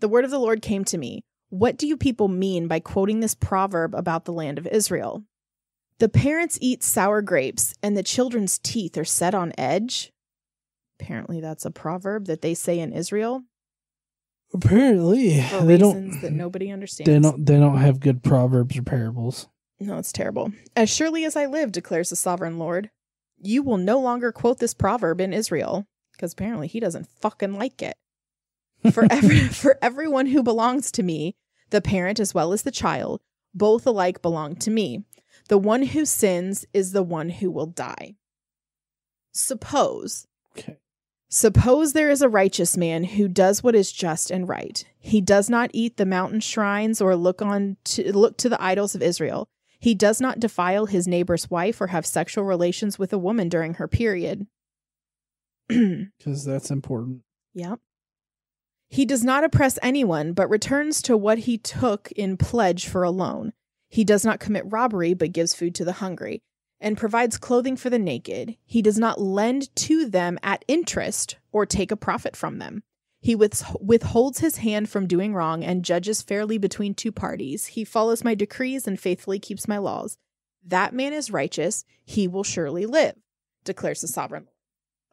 The 0.00 0.08
word 0.08 0.24
of 0.24 0.30
the 0.30 0.38
Lord 0.38 0.60
came 0.60 0.84
to 0.86 0.98
me. 0.98 1.24
What 1.48 1.78
do 1.78 1.86
you 1.86 1.96
people 1.96 2.28
mean 2.28 2.68
by 2.68 2.80
quoting 2.80 3.20
this 3.20 3.34
proverb 3.34 3.94
about 3.94 4.24
the 4.26 4.32
land 4.32 4.58
of 4.58 4.66
Israel? 4.66 5.24
The 5.98 6.08
parents 6.08 6.58
eat 6.60 6.82
sour 6.82 7.22
grapes, 7.22 7.74
and 7.82 7.96
the 7.96 8.02
children's 8.02 8.58
teeth 8.58 8.98
are 8.98 9.04
set 9.04 9.34
on 9.34 9.52
edge. 9.56 10.12
Apparently, 10.98 11.40
that's 11.40 11.64
a 11.64 11.70
proverb 11.70 12.26
that 12.26 12.42
they 12.42 12.54
say 12.54 12.78
in 12.78 12.92
Israel 12.92 13.42
Apparently, 14.52 15.42
for 15.42 15.58
they 15.64 15.74
reasons 15.76 16.12
don't. 16.14 16.20
that 16.22 16.32
nobody 16.32 16.70
understands. 16.70 17.08
They 17.08 17.18
don't. 17.18 17.44
They 17.44 17.58
don't 17.58 17.78
have 17.78 18.00
good 18.00 18.22
proverbs 18.22 18.76
or 18.78 18.82
parables. 18.82 19.48
No, 19.80 19.98
it's 19.98 20.12
terrible. 20.12 20.52
As 20.76 20.88
surely 20.88 21.24
as 21.24 21.34
I 21.36 21.46
live, 21.46 21.72
declares 21.72 22.10
the 22.10 22.16
sovereign 22.16 22.58
Lord, 22.58 22.90
you 23.40 23.62
will 23.62 23.76
no 23.76 23.98
longer 23.98 24.30
quote 24.30 24.60
this 24.60 24.72
proverb 24.72 25.20
in 25.20 25.32
Israel, 25.32 25.86
because 26.12 26.32
apparently 26.32 26.68
he 26.68 26.78
doesn't 26.78 27.08
fucking 27.20 27.54
like 27.54 27.82
it. 27.82 27.96
For 28.92 29.06
every, 29.10 29.40
for 29.40 29.78
everyone 29.80 30.26
who 30.26 30.42
belongs 30.42 30.92
to 30.92 31.02
me, 31.02 31.36
the 31.70 31.80
parent 31.80 32.20
as 32.20 32.34
well 32.34 32.52
as 32.52 32.62
the 32.62 32.70
child, 32.70 33.22
both 33.54 33.86
alike 33.86 34.20
belong 34.20 34.56
to 34.56 34.70
me. 34.70 35.04
The 35.48 35.58
one 35.58 35.82
who 35.82 36.04
sins 36.04 36.66
is 36.72 36.92
the 36.92 37.02
one 37.02 37.30
who 37.30 37.50
will 37.50 37.66
die. 37.66 38.16
Suppose 39.32 40.26
Okay. 40.56 40.78
Suppose 41.28 41.92
there 41.92 42.10
is 42.10 42.22
a 42.22 42.28
righteous 42.28 42.76
man 42.76 43.04
who 43.04 43.26
does 43.26 43.62
what 43.62 43.74
is 43.74 43.90
just 43.90 44.30
and 44.30 44.48
right. 44.48 44.84
He 44.98 45.20
does 45.20 45.50
not 45.50 45.70
eat 45.72 45.96
the 45.96 46.06
mountain 46.06 46.40
shrines 46.40 47.00
or 47.00 47.16
look 47.16 47.42
on 47.42 47.76
to 47.86 48.16
look 48.16 48.36
to 48.38 48.48
the 48.48 48.62
idols 48.62 48.94
of 48.94 49.02
Israel. 49.02 49.48
He 49.80 49.94
does 49.94 50.20
not 50.20 50.38
defile 50.38 50.86
his 50.86 51.08
neighbor's 51.08 51.50
wife 51.50 51.80
or 51.80 51.88
have 51.88 52.06
sexual 52.06 52.44
relations 52.44 52.98
with 52.98 53.12
a 53.12 53.18
woman 53.18 53.48
during 53.48 53.74
her 53.74 53.88
period. 53.88 54.46
Because 55.68 56.44
that's 56.44 56.70
important. 56.70 57.22
Yep. 57.54 57.80
He 58.88 59.04
does 59.04 59.24
not 59.24 59.44
oppress 59.44 59.78
anyone, 59.82 60.34
but 60.34 60.48
returns 60.48 61.02
to 61.02 61.16
what 61.16 61.38
he 61.38 61.58
took 61.58 62.12
in 62.12 62.36
pledge 62.36 62.86
for 62.86 63.02
a 63.02 63.10
loan. 63.10 63.52
He 63.94 64.02
does 64.02 64.24
not 64.24 64.40
commit 64.40 64.64
robbery, 64.66 65.14
but 65.14 65.30
gives 65.30 65.54
food 65.54 65.72
to 65.76 65.84
the 65.84 65.92
hungry, 65.92 66.42
and 66.80 66.98
provides 66.98 67.38
clothing 67.38 67.76
for 67.76 67.90
the 67.90 67.98
naked. 67.98 68.56
He 68.64 68.82
does 68.82 68.98
not 68.98 69.20
lend 69.20 69.72
to 69.76 70.08
them 70.08 70.36
at 70.42 70.64
interest 70.66 71.36
or 71.52 71.64
take 71.64 71.92
a 71.92 71.96
profit 71.96 72.34
from 72.34 72.58
them. 72.58 72.82
He 73.20 73.36
withholds 73.36 74.40
his 74.40 74.56
hand 74.56 74.88
from 74.88 75.06
doing 75.06 75.32
wrong 75.32 75.62
and 75.62 75.84
judges 75.84 76.22
fairly 76.22 76.58
between 76.58 76.94
two 76.94 77.12
parties. 77.12 77.66
He 77.66 77.84
follows 77.84 78.24
my 78.24 78.34
decrees 78.34 78.88
and 78.88 78.98
faithfully 78.98 79.38
keeps 79.38 79.68
my 79.68 79.78
laws. 79.78 80.18
That 80.66 80.92
man 80.92 81.12
is 81.12 81.30
righteous. 81.30 81.84
He 82.04 82.26
will 82.26 82.42
surely 82.42 82.86
live, 82.86 83.14
declares 83.62 84.00
the 84.00 84.08
sovereign 84.08 84.48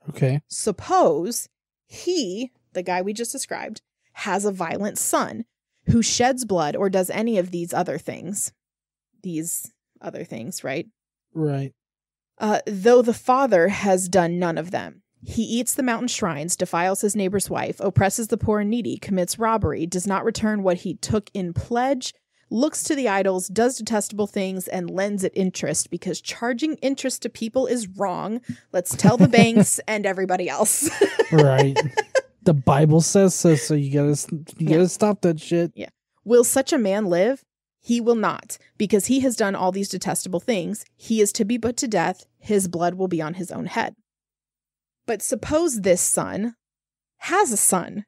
Okay. 0.10 0.42
suppose 0.48 1.50
he, 1.86 2.52
the 2.74 2.82
guy 2.82 3.04
we 3.04 3.14
just 3.14 3.32
described, 3.32 3.84
has 4.14 4.44
a 4.44 4.52
violent 4.52 4.98
son 4.98 5.46
who 5.86 6.02
sheds 6.02 6.46
blood 6.46 6.76
or 6.76 6.90
does 6.90 7.12
any 7.12 7.38
of 7.38 7.52
these 7.52 7.76
other 7.76 8.00
things. 8.00 8.52
These 9.24 9.72
other 10.02 10.24
things, 10.24 10.64
right? 10.64 10.88
Right. 11.34 11.74
Uh, 12.38 12.60
though 12.66 13.02
the 13.02 13.14
father 13.14 13.68
has 13.68 14.10
done 14.10 14.40
none 14.40 14.58
of 14.58 14.72
them. 14.72 15.04
He 15.24 15.44
eats 15.44 15.76
the 15.76 15.84
mountain 15.84 16.08
shrines, 16.08 16.56
defiles 16.56 17.02
his 17.02 17.16
neighbor's 17.16 17.50
wife, 17.50 17.80
oppresses 17.80 18.30
the 18.30 18.38
poor 18.38 18.62
and 18.62 18.70
needy, 18.72 18.98
commits 18.98 19.38
robbery, 19.38 19.86
does 19.86 20.08
not 20.08 20.26
return 20.26 20.64
what 20.64 20.78
he 20.78 20.96
took 20.96 21.30
in 21.36 21.54
pledge, 21.54 22.16
looks 22.50 22.82
to 22.84 22.96
the 22.96 23.08
idols, 23.08 23.48
does 23.48 23.78
detestable 23.78 24.26
things, 24.26 24.68
and 24.68 24.90
lends 24.90 25.24
it 25.24 25.32
interest 25.36 25.92
because 25.92 26.20
charging 26.22 26.74
interest 26.78 27.22
to 27.22 27.30
people 27.30 27.68
is 27.68 27.88
wrong. 27.88 28.42
Let's 28.74 28.96
tell 28.96 29.18
the 29.18 29.28
banks 29.28 29.80
and 29.88 30.06
everybody 30.06 30.50
else. 30.50 30.90
Right. 31.32 31.78
the 32.44 32.54
Bible 32.54 33.00
says 33.00 33.34
so, 33.34 33.56
so 33.56 33.74
you 33.74 33.94
gotta 33.94 34.44
you 34.58 34.68
gotta 34.68 34.90
stop 34.90 35.22
that 35.22 35.40
shit. 35.40 35.72
Yeah. 35.76 35.88
Will 36.26 36.44
such 36.44 36.74
a 36.74 36.78
man 36.78 37.06
live? 37.06 37.46
He 37.82 38.00
will 38.00 38.16
not, 38.16 38.58
because 38.78 39.08
he 39.08 39.22
has 39.22 39.36
done 39.36 39.56
all 39.56 39.72
these 39.72 39.90
detestable 39.90 40.40
things. 40.40 40.86
He 40.96 41.20
is 41.20 41.34
to 41.34 41.44
be 41.44 41.58
put 41.58 41.78
to 41.78 41.88
death. 41.88 42.26
His 42.40 42.68
blood 42.68 42.94
will 42.94 43.08
be 43.08 43.22
on 43.22 43.34
his 43.34 43.52
own 43.52 43.66
head. 43.66 43.96
But 45.08 45.24
suppose 45.24 45.82
this 45.82 46.02
son 46.02 46.56
has 47.18 47.52
a 47.52 47.58
son 47.58 48.06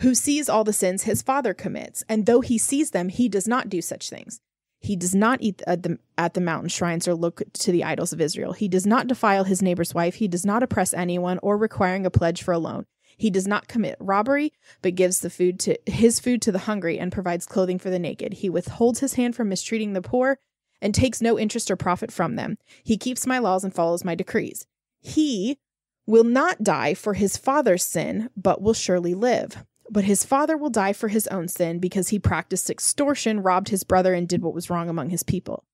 who 0.00 0.14
sees 0.14 0.48
all 0.48 0.64
the 0.64 0.72
sins 0.72 1.04
his 1.04 1.22
father 1.22 1.54
commits, 1.54 2.04
and 2.08 2.26
though 2.26 2.42
he 2.42 2.58
sees 2.58 2.90
them, 2.90 3.08
he 3.08 3.28
does 3.28 3.48
not 3.48 3.70
do 3.70 3.80
such 3.80 4.10
things. 4.10 4.40
He 4.78 4.94
does 4.94 5.14
not 5.14 5.40
eat 5.40 5.62
at 5.66 5.82
the, 5.82 5.98
at 6.18 6.34
the 6.34 6.40
mountain 6.40 6.68
shrines 6.68 7.08
or 7.08 7.14
look 7.14 7.42
to 7.54 7.72
the 7.72 7.82
idols 7.82 8.12
of 8.12 8.20
Israel. 8.20 8.52
He 8.52 8.68
does 8.68 8.86
not 8.86 9.06
defile 9.06 9.44
his 9.44 9.62
neighbor's 9.62 9.94
wife. 9.94 10.16
He 10.16 10.28
does 10.28 10.44
not 10.44 10.62
oppress 10.62 10.92
anyone 10.92 11.40
or 11.42 11.56
requiring 11.56 12.04
a 12.04 12.10
pledge 12.10 12.42
for 12.42 12.52
a 12.52 12.58
loan. 12.58 12.84
He 13.16 13.30
does 13.30 13.46
not 13.46 13.68
commit 13.68 13.96
robbery, 13.98 14.52
but 14.82 14.94
gives 14.94 15.20
the 15.20 15.30
food 15.30 15.58
to 15.60 15.78
his 15.86 16.20
food 16.20 16.42
to 16.42 16.52
the 16.52 16.60
hungry 16.60 16.98
and 16.98 17.10
provides 17.10 17.46
clothing 17.46 17.78
for 17.78 17.90
the 17.90 17.98
naked. 17.98 18.34
He 18.34 18.50
withholds 18.50 19.00
his 19.00 19.14
hand 19.14 19.34
from 19.34 19.48
mistreating 19.48 19.94
the 19.94 20.02
poor 20.02 20.38
and 20.82 20.94
takes 20.94 21.22
no 21.22 21.38
interest 21.38 21.70
or 21.70 21.76
profit 21.76 22.12
from 22.12 22.36
them. 22.36 22.58
He 22.84 22.98
keeps 22.98 23.26
my 23.26 23.38
laws 23.38 23.64
and 23.64 23.74
follows 23.74 24.04
my 24.04 24.14
decrees. 24.14 24.66
He 25.00 25.58
will 26.06 26.24
not 26.24 26.62
die 26.62 26.94
for 26.94 27.14
his 27.14 27.36
father's 27.36 27.84
sin, 27.84 28.30
but 28.36 28.60
will 28.60 28.74
surely 28.74 29.14
live. 29.14 29.64
But 29.90 30.04
his 30.04 30.24
father 30.24 30.56
will 30.56 30.70
die 30.70 30.92
for 30.92 31.08
his 31.08 31.26
own 31.28 31.48
sin 31.48 31.78
because 31.78 32.08
he 32.08 32.18
practiced 32.18 32.70
extortion, 32.70 33.40
robbed 33.40 33.68
his 33.68 33.84
brother, 33.84 34.14
and 34.14 34.28
did 34.28 34.42
what 34.42 34.54
was 34.54 34.68
wrong 34.68 34.88
among 34.88 35.10
his 35.10 35.22
people. 35.22 35.64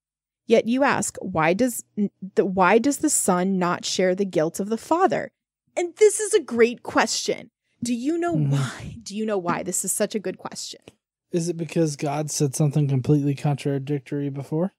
Yet 0.46 0.66
you 0.68 0.84
ask, 0.84 1.16
why 1.20 1.54
does 1.54 1.84
the 2.34 2.44
why 2.44 2.78
does 2.78 2.98
the 2.98 3.10
son 3.10 3.58
not 3.58 3.84
share 3.84 4.14
the 4.14 4.24
guilt 4.24 4.60
of 4.60 4.68
the 4.68 4.76
father? 4.76 5.32
And 5.76 5.94
this 5.96 6.20
is 6.20 6.34
a 6.34 6.40
great 6.42 6.82
question. 6.82 7.50
Do 7.82 7.94
you 7.94 8.18
know 8.18 8.36
Mhm. 8.36 8.50
why? 8.52 8.96
Do 9.02 9.16
you 9.16 9.26
know 9.26 9.38
why? 9.38 9.62
This 9.62 9.84
is 9.84 9.92
such 9.92 10.14
a 10.14 10.18
good 10.20 10.38
question. 10.38 10.80
Is 11.32 11.48
it 11.48 11.56
because 11.56 11.96
God 11.96 12.30
said 12.30 12.54
something 12.54 12.86
completely 12.88 13.34
contradictory 13.34 14.28
before? 14.28 14.74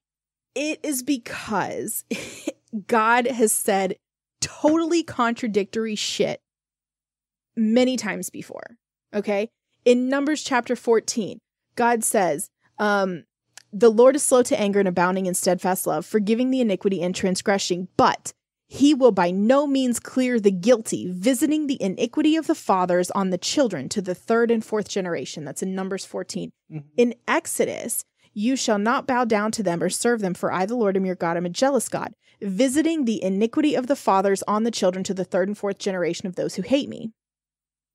It 0.55 0.79
is 0.83 1.01
because 1.03 2.05
God 2.87 3.27
has 3.27 3.51
said 3.51 3.95
totally 4.39 5.03
contradictory 5.03 5.95
shit 5.95 6.41
many 7.55 7.97
times 7.97 8.29
before. 8.29 8.77
Okay. 9.13 9.49
In 9.85 10.09
Numbers 10.09 10.43
chapter 10.43 10.75
14, 10.75 11.39
God 11.75 12.03
says, 12.03 12.49
um, 12.79 13.23
the 13.71 13.89
Lord 13.91 14.15
is 14.15 14.23
slow 14.23 14.43
to 14.43 14.59
anger 14.59 14.79
and 14.79 14.87
abounding 14.87 15.25
in 15.25 15.33
steadfast 15.33 15.87
love, 15.87 16.05
forgiving 16.05 16.51
the 16.51 16.61
iniquity 16.61 17.01
and 17.01 17.15
transgressing, 17.15 17.87
but 17.97 18.31
he 18.73 18.95
will 18.95 19.11
by 19.11 19.29
no 19.29 19.67
means 19.67 19.99
clear 19.99 20.39
the 20.39 20.49
guilty, 20.49 21.07
visiting 21.11 21.67
the 21.67 21.79
iniquity 21.79 22.35
of 22.35 22.47
the 22.47 22.55
fathers 22.55 23.11
on 23.11 23.29
the 23.29 23.37
children 23.37 23.87
to 23.87 24.01
the 24.01 24.15
third 24.15 24.49
and 24.49 24.65
fourth 24.65 24.89
generation. 24.89 25.45
That's 25.45 25.61
in 25.61 25.75
Numbers 25.75 26.05
14. 26.05 26.51
Mm-hmm. 26.71 26.87
In 26.97 27.13
Exodus, 27.27 28.03
you 28.33 28.55
shall 28.55 28.79
not 28.79 29.05
bow 29.05 29.25
down 29.25 29.51
to 29.51 29.61
them 29.61 29.83
or 29.83 29.91
serve 29.91 30.21
them, 30.21 30.33
for 30.33 30.51
I, 30.51 30.65
the 30.65 30.75
Lord, 30.75 30.97
am 30.97 31.05
your 31.05 31.13
God, 31.13 31.37
am 31.37 31.45
a 31.45 31.49
jealous 31.49 31.87
God, 31.87 32.15
visiting 32.41 33.05
the 33.05 33.23
iniquity 33.23 33.75
of 33.75 33.85
the 33.85 33.95
fathers 33.95 34.41
on 34.47 34.63
the 34.63 34.71
children 34.71 35.03
to 35.03 35.13
the 35.13 35.23
third 35.23 35.47
and 35.47 35.57
fourth 35.57 35.77
generation 35.77 36.25
of 36.25 36.35
those 36.35 36.55
who 36.55 36.63
hate 36.63 36.89
me. 36.89 37.11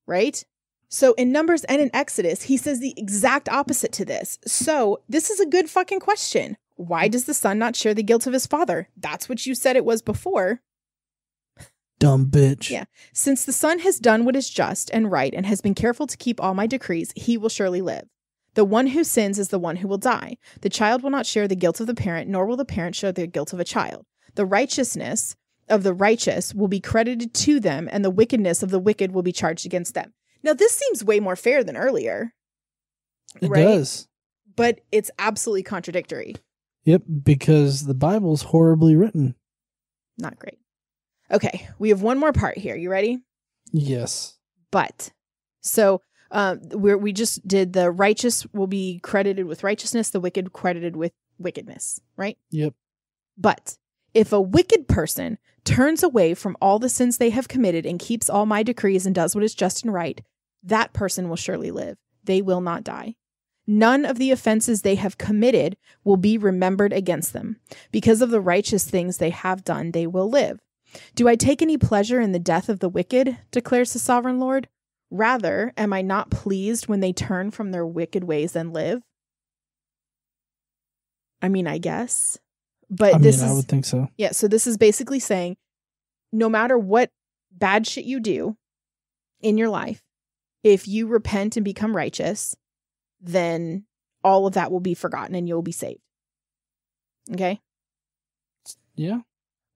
Right? 0.07 0.45
So 0.89 1.12
in 1.14 1.33
Numbers 1.33 1.64
and 1.64 1.83
in 1.83 1.91
Exodus, 1.93 2.43
he 2.43 2.57
says 2.57 2.79
the 2.79 2.95
exact 2.97 3.49
opposite 3.49 3.91
to 3.95 4.05
this. 4.05 4.39
So 4.47 5.01
this 5.09 5.29
is 5.29 5.41
a 5.41 5.47
good 5.47 5.68
fucking 5.68 5.99
question. 5.99 6.57
Why 6.76 7.09
does 7.09 7.24
the 7.24 7.35
son 7.35 7.59
not 7.59 7.74
share 7.74 7.95
the 7.95 8.05
guilt 8.05 8.29
of 8.29 8.33
his 8.33 8.47
father? 8.47 8.89
That's 8.97 9.29
what 9.29 9.45
you 9.45 9.57
said 9.57 9.74
it 9.74 9.85
was 9.85 10.03
before. 10.03 10.61
Dumb 11.99 12.26
bitch. 12.26 12.70
Yeah. 12.70 12.84
Since 13.12 13.44
the 13.44 13.53
son 13.53 13.80
has 13.80 13.99
done 13.99 14.24
what 14.24 14.36
is 14.36 14.49
just 14.49 14.90
and 14.92 15.11
right 15.11 15.34
and 15.34 15.44
has 15.46 15.61
been 15.61 15.74
careful 15.74 16.07
to 16.07 16.16
keep 16.16 16.40
all 16.40 16.55
my 16.55 16.66
decrees, 16.66 17.12
he 17.16 17.36
will 17.36 17.49
surely 17.49 17.80
live. 17.80 18.05
The 18.55 18.64
one 18.64 18.88
who 18.88 19.05
sins 19.05 19.38
is 19.38 19.49
the 19.49 19.59
one 19.59 19.76
who 19.76 19.88
will 19.88 19.99
die. 19.99 20.36
The 20.62 20.68
child 20.70 21.03
will 21.03 21.11
not 21.11 21.26
share 21.26 21.49
the 21.49 21.57
guilt 21.57 21.80
of 21.80 21.86
the 21.86 21.94
parent, 21.94 22.28
nor 22.30 22.46
will 22.46 22.57
the 22.57 22.64
parent 22.64 22.94
share 22.96 23.12
the 23.12 23.26
guilt 23.26 23.53
of 23.53 23.61
a 23.61 23.64
child. 23.64 24.05
The 24.34 24.46
righteousness 24.46 25.36
of 25.68 25.82
the 25.82 25.92
righteous 25.92 26.55
will 26.55 26.68
be 26.68 26.80
credited 26.80 27.34
to 27.34 27.61
them, 27.61 27.88
and 27.92 28.05
the 28.05 28.11
wickedness 28.11 28.62
of 28.62 28.70
the 28.70 28.78
wicked 28.78 29.12
will 29.12 29.22
be 29.22 29.32
charged 29.32 29.66
against 29.66 29.94
them. 29.94 30.14
Now, 30.42 30.55
this 30.55 30.72
seems 30.72 31.05
way 31.05 31.20
more 31.20 31.36
fair 31.36 31.62
than 31.64 31.76
earlier, 31.76 32.32
It 33.40 33.49
right? 33.51 33.62
does. 33.62 34.09
but 34.57 34.80
it's 34.92 35.11
absolutely 35.18 35.62
contradictory. 35.64 36.34
Yep, 36.84 37.03
because 37.22 37.84
the 37.86 37.94
Bible's 37.94 38.42
horribly 38.42 38.96
written. 38.96 39.34
Not 40.16 40.38
great. 40.38 40.59
Okay, 41.31 41.68
we 41.79 41.91
have 41.91 42.03
one 42.03 42.18
more 42.18 42.33
part 42.33 42.57
here. 42.59 42.76
You 42.76 42.91
ready? 42.91 43.18
Yes. 43.72 44.37
but 44.70 45.11
so 45.61 46.01
um 46.31 46.61
we 46.74 46.95
we 46.95 47.12
just 47.12 47.47
did 47.47 47.72
the 47.74 47.91
righteous 47.91 48.47
will 48.53 48.66
be 48.66 48.99
credited 49.03 49.45
with 49.47 49.62
righteousness 49.64 50.11
the 50.11 50.20
wicked 50.20 50.53
credited 50.53 50.97
with 50.97 51.12
wickedness 51.39 52.01
right 52.16 52.39
Yep. 52.51 52.74
but 53.37 53.76
if 54.14 54.33
a 54.33 54.41
wicked 54.41 54.89
person 54.89 55.37
turns 55.64 56.03
away 56.03 56.33
from 56.35 56.57
all 56.62 56.79
the 56.79 56.89
sins 56.89 57.18
they 57.18 57.31
have 57.31 57.49
committed 57.49 57.85
and 57.85 57.99
keeps 57.99 58.31
all 58.31 58.47
my 58.47 58.62
decrees 58.62 59.05
and 59.05 59.14
does 59.14 59.35
what 59.35 59.45
is 59.45 59.55
just 59.55 59.85
and 59.85 59.93
right 59.93 60.22
that 60.62 60.93
person 60.95 61.29
will 61.29 61.37
surely 61.37 61.70
live 61.70 61.99
they 62.24 62.41
will 62.41 62.61
not 62.62 62.85
die 62.85 63.14
None 63.66 64.07
of 64.07 64.16
the 64.16 64.31
offenses 64.31 64.81
they 64.81 64.95
have 64.95 65.18
committed 65.18 65.76
will 66.03 66.16
be 66.16 66.39
remembered 66.39 66.91
against 66.91 67.35
them. 67.35 67.61
Because 67.93 68.22
of 68.22 68.31
the 68.31 68.41
righteous 68.41 68.89
things 68.89 69.18
they 69.18 69.29
have 69.29 69.62
done, 69.62 69.91
they 69.91 70.07
will 70.07 70.31
live. 70.31 70.59
Do 71.14 71.28
I 71.28 71.36
take 71.36 71.62
any 71.62 71.76
pleasure 71.76 72.20
in 72.20 72.32
the 72.32 72.39
death 72.39 72.68
of 72.68 72.80
the 72.80 72.89
wicked? 72.89 73.39
declares 73.51 73.93
the 73.93 73.99
sovereign 73.99 74.39
Lord. 74.39 74.68
Rather, 75.11 75.72
am 75.76 75.93
I 75.93 76.03
not 76.03 76.30
pleased 76.30 76.89
when 76.89 77.01
they 77.01 77.12
turn 77.12 77.51
from 77.51 77.70
their 77.70 77.86
wicked 77.86 78.24
ways 78.24 78.55
and 78.55 78.72
live? 78.72 79.03
I 81.41 81.49
mean, 81.49 81.66
I 81.66 81.78
guess. 81.78 82.39
But 82.91 83.14
I 83.14 83.18
this 83.18 83.36
mean, 83.39 83.47
is 83.47 83.53
I 83.53 83.55
would 83.55 83.68
think 83.68 83.84
so. 83.84 84.09
yeah, 84.16 84.32
so 84.32 84.49
this 84.49 84.66
is 84.66 84.76
basically 84.78 85.18
saying 85.20 85.57
no 86.32 86.49
matter 86.49 86.78
what 86.78 87.11
bad 87.53 87.86
shit 87.86 88.05
you 88.05 88.20
do 88.20 88.57
in 89.41 89.57
your 89.59 89.68
life, 89.68 90.03
if 90.62 90.89
you 90.89 91.07
repent 91.07 91.57
and 91.57 91.64
become 91.64 91.95
righteous, 91.97 92.57
then 93.20 93.84
all 94.24 94.47
of 94.47 94.55
that 94.55 94.70
will 94.70 94.80
be 94.80 94.95
forgotten 94.95 95.34
and 95.34 95.47
you'll 95.49 95.62
be 95.62 95.72
saved. 95.72 96.01
Okay. 97.32 97.61
Yeah. 98.97 99.20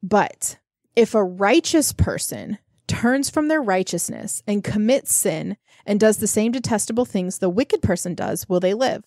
But 0.02 0.58
if 0.95 1.14
a 1.14 1.24
righteous 1.24 1.93
person 1.93 2.59
turns 2.86 3.30
from 3.30 3.49
their 3.49 3.62
righteousness 3.62 4.43
and 4.47 4.62
commits 4.64 5.14
sin 5.14 5.57
and 5.86 5.99
does 5.99 6.18
the 6.18 6.26
same 6.26 6.53
detestable 6.53 7.05
things 7.05 7.38
the 7.38 7.49
wicked 7.49 7.80
person 7.82 8.14
does, 8.14 8.49
will 8.49 8.61
they 8.61 8.74
live? 8.74 9.05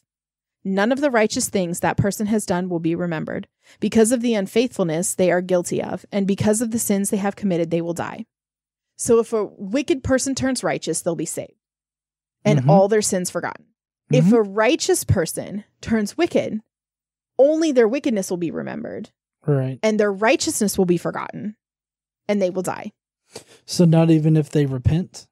None 0.63 0.91
of 0.91 0.99
the 0.99 1.11
righteous 1.11 1.47
things 1.49 1.81
that 1.81 1.97
person 1.97 2.25
has 2.27 2.45
done 2.45 2.69
will 2.69 2.79
be 2.79 2.95
remembered. 2.95 3.47
Because 3.79 4.11
of 4.11 4.21
the 4.21 4.33
unfaithfulness 4.33 5.13
they 5.13 5.31
are 5.31 5.41
guilty 5.41 5.81
of, 5.81 6.05
and 6.11 6.25
because 6.25 6.61
of 6.61 6.71
the 6.71 6.79
sins 6.79 7.11
they 7.11 7.17
have 7.17 7.35
committed, 7.35 7.69
they 7.69 7.81
will 7.81 7.93
die. 7.93 8.25
So 8.97 9.19
if 9.19 9.31
a 9.31 9.45
wicked 9.45 10.03
person 10.03 10.33
turns 10.33 10.63
righteous, 10.63 11.01
they'll 11.01 11.15
be 11.15 11.25
saved 11.25 11.53
and 12.43 12.61
Mhm. 12.61 12.69
all 12.69 12.87
their 12.87 13.01
sins 13.01 13.29
forgotten. 13.29 13.65
If 14.11 14.25
Mhm. 14.25 14.33
a 14.33 14.41
righteous 14.41 15.03
person 15.03 15.65
turns 15.81 16.17
wicked, 16.17 16.61
only 17.37 17.71
their 17.71 17.87
wickedness 17.87 18.29
will 18.29 18.37
be 18.37 18.51
remembered 18.51 19.11
Right. 19.45 19.79
and 19.83 19.99
their 19.99 20.11
righteousness 20.11 20.77
will 20.77 20.85
be 20.85 20.97
forgotten 20.97 21.57
and 22.27 22.41
they 22.41 22.49
will 22.49 22.61
die. 22.61 22.91
So 23.65 23.85
not 23.85 24.09
even 24.09 24.37
if 24.37 24.49
they 24.49 24.65
repent. 24.65 25.27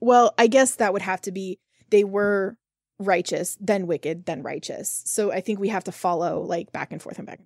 Well, 0.00 0.34
I 0.38 0.46
guess 0.46 0.74
that 0.76 0.92
would 0.92 1.02
have 1.02 1.20
to 1.22 1.32
be 1.32 1.58
they 1.90 2.04
were 2.04 2.56
righteous, 2.98 3.56
then 3.60 3.86
wicked, 3.86 4.26
then 4.26 4.42
righteous. 4.42 5.02
So 5.06 5.32
I 5.32 5.40
think 5.40 5.58
we 5.58 5.68
have 5.68 5.84
to 5.84 5.92
follow 5.92 6.40
like 6.42 6.72
back 6.72 6.92
and 6.92 7.02
forth 7.02 7.18
and 7.18 7.26
back. 7.26 7.40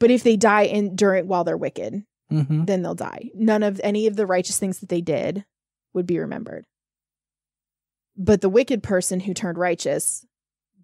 But 0.00 0.10
if 0.10 0.22
they 0.22 0.36
die 0.36 0.62
in 0.62 0.96
during 0.96 1.28
while 1.28 1.44
they're 1.44 1.56
wicked, 1.56 2.04
Mm-hmm. 2.32 2.64
then 2.64 2.80
they'll 2.82 2.94
die. 2.94 3.28
None 3.34 3.62
of 3.62 3.80
any 3.84 4.06
of 4.06 4.16
the 4.16 4.26
righteous 4.26 4.58
things 4.58 4.80
that 4.80 4.88
they 4.88 5.02
did 5.02 5.44
would 5.92 6.06
be 6.06 6.18
remembered. 6.18 6.64
But 8.16 8.40
the 8.40 8.48
wicked 8.48 8.82
person 8.82 9.20
who 9.20 9.34
turned 9.34 9.58
righteous, 9.58 10.24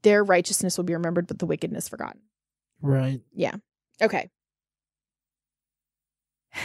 their 0.03 0.23
righteousness 0.23 0.77
will 0.77 0.85
be 0.85 0.93
remembered, 0.93 1.27
but 1.27 1.39
the 1.39 1.47
wickedness 1.47 1.89
forgotten. 1.89 2.21
Right. 2.83 3.23
Yeah. 3.33 3.55
Okay. 4.03 4.29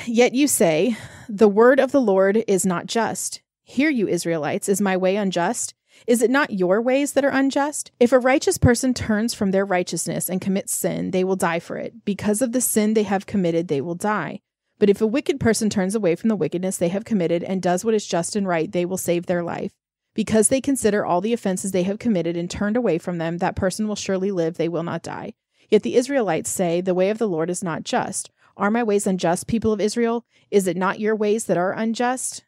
Yet 0.05 0.33
you 0.33 0.47
say, 0.47 0.97
The 1.29 1.47
word 1.47 1.79
of 1.79 1.91
the 1.91 2.01
Lord 2.01 2.43
is 2.47 2.65
not 2.65 2.86
just. 2.86 3.41
Hear 3.63 3.89
you, 3.89 4.07
Israelites, 4.07 4.69
is 4.69 4.81
my 4.81 4.95
way 4.95 5.15
unjust? 5.15 5.73
Is 6.07 6.21
it 6.21 6.29
not 6.29 6.51
your 6.51 6.81
ways 6.81 7.13
that 7.13 7.25
are 7.25 7.29
unjust? 7.29 7.91
If 7.99 8.11
a 8.11 8.19
righteous 8.19 8.57
person 8.57 8.93
turns 8.93 9.33
from 9.33 9.51
their 9.51 9.65
righteousness 9.65 10.29
and 10.29 10.41
commits 10.41 10.75
sin, 10.75 11.11
they 11.11 11.23
will 11.23 11.36
die 11.36 11.59
for 11.59 11.77
it. 11.77 12.05
Because 12.05 12.41
of 12.41 12.51
the 12.51 12.61
sin 12.61 12.93
they 12.93 13.03
have 13.03 13.25
committed, 13.25 13.67
they 13.67 13.81
will 13.81 13.95
die. 13.95 14.41
But 14.77 14.89
if 14.89 15.01
a 15.01 15.07
wicked 15.07 15.39
person 15.39 15.69
turns 15.69 15.95
away 15.95 16.15
from 16.15 16.27
the 16.27 16.36
wickedness 16.36 16.77
they 16.77 16.89
have 16.89 17.05
committed 17.05 17.43
and 17.43 17.61
does 17.61 17.86
what 17.86 17.93
is 17.93 18.05
just 18.05 18.36
and 18.36 18.47
right, 18.47 18.71
they 18.71 18.86
will 18.86 18.97
save 18.97 19.25
their 19.25 19.41
life. 19.41 19.71
Because 20.13 20.49
they 20.49 20.61
consider 20.61 21.05
all 21.05 21.21
the 21.21 21.33
offenses 21.33 21.71
they 21.71 21.83
have 21.83 21.99
committed 21.99 22.38
and 22.38 22.49
turned 22.49 22.77
away 22.77 22.97
from 22.97 23.17
them, 23.17 23.38
that 23.39 23.55
person 23.55 23.88
will 23.88 23.95
surely 23.95 24.31
live, 24.31 24.57
they 24.57 24.69
will 24.69 24.83
not 24.83 25.01
die. 25.01 25.33
Yet 25.69 25.83
the 25.83 25.95
Israelites 25.95 26.49
say, 26.49 26.81
The 26.81 26.93
way 26.93 27.09
of 27.09 27.17
the 27.17 27.27
Lord 27.27 27.49
is 27.49 27.63
not 27.63 27.83
just. 27.83 28.29
Are 28.57 28.71
my 28.71 28.83
ways 28.83 29.05
unjust, 29.07 29.47
people 29.47 29.71
of 29.73 29.81
Israel? 29.81 30.25
Is 30.51 30.67
it 30.67 30.77
not 30.77 30.99
your 30.99 31.15
ways 31.15 31.45
that 31.45 31.57
are 31.57 31.73
unjust? 31.73 32.45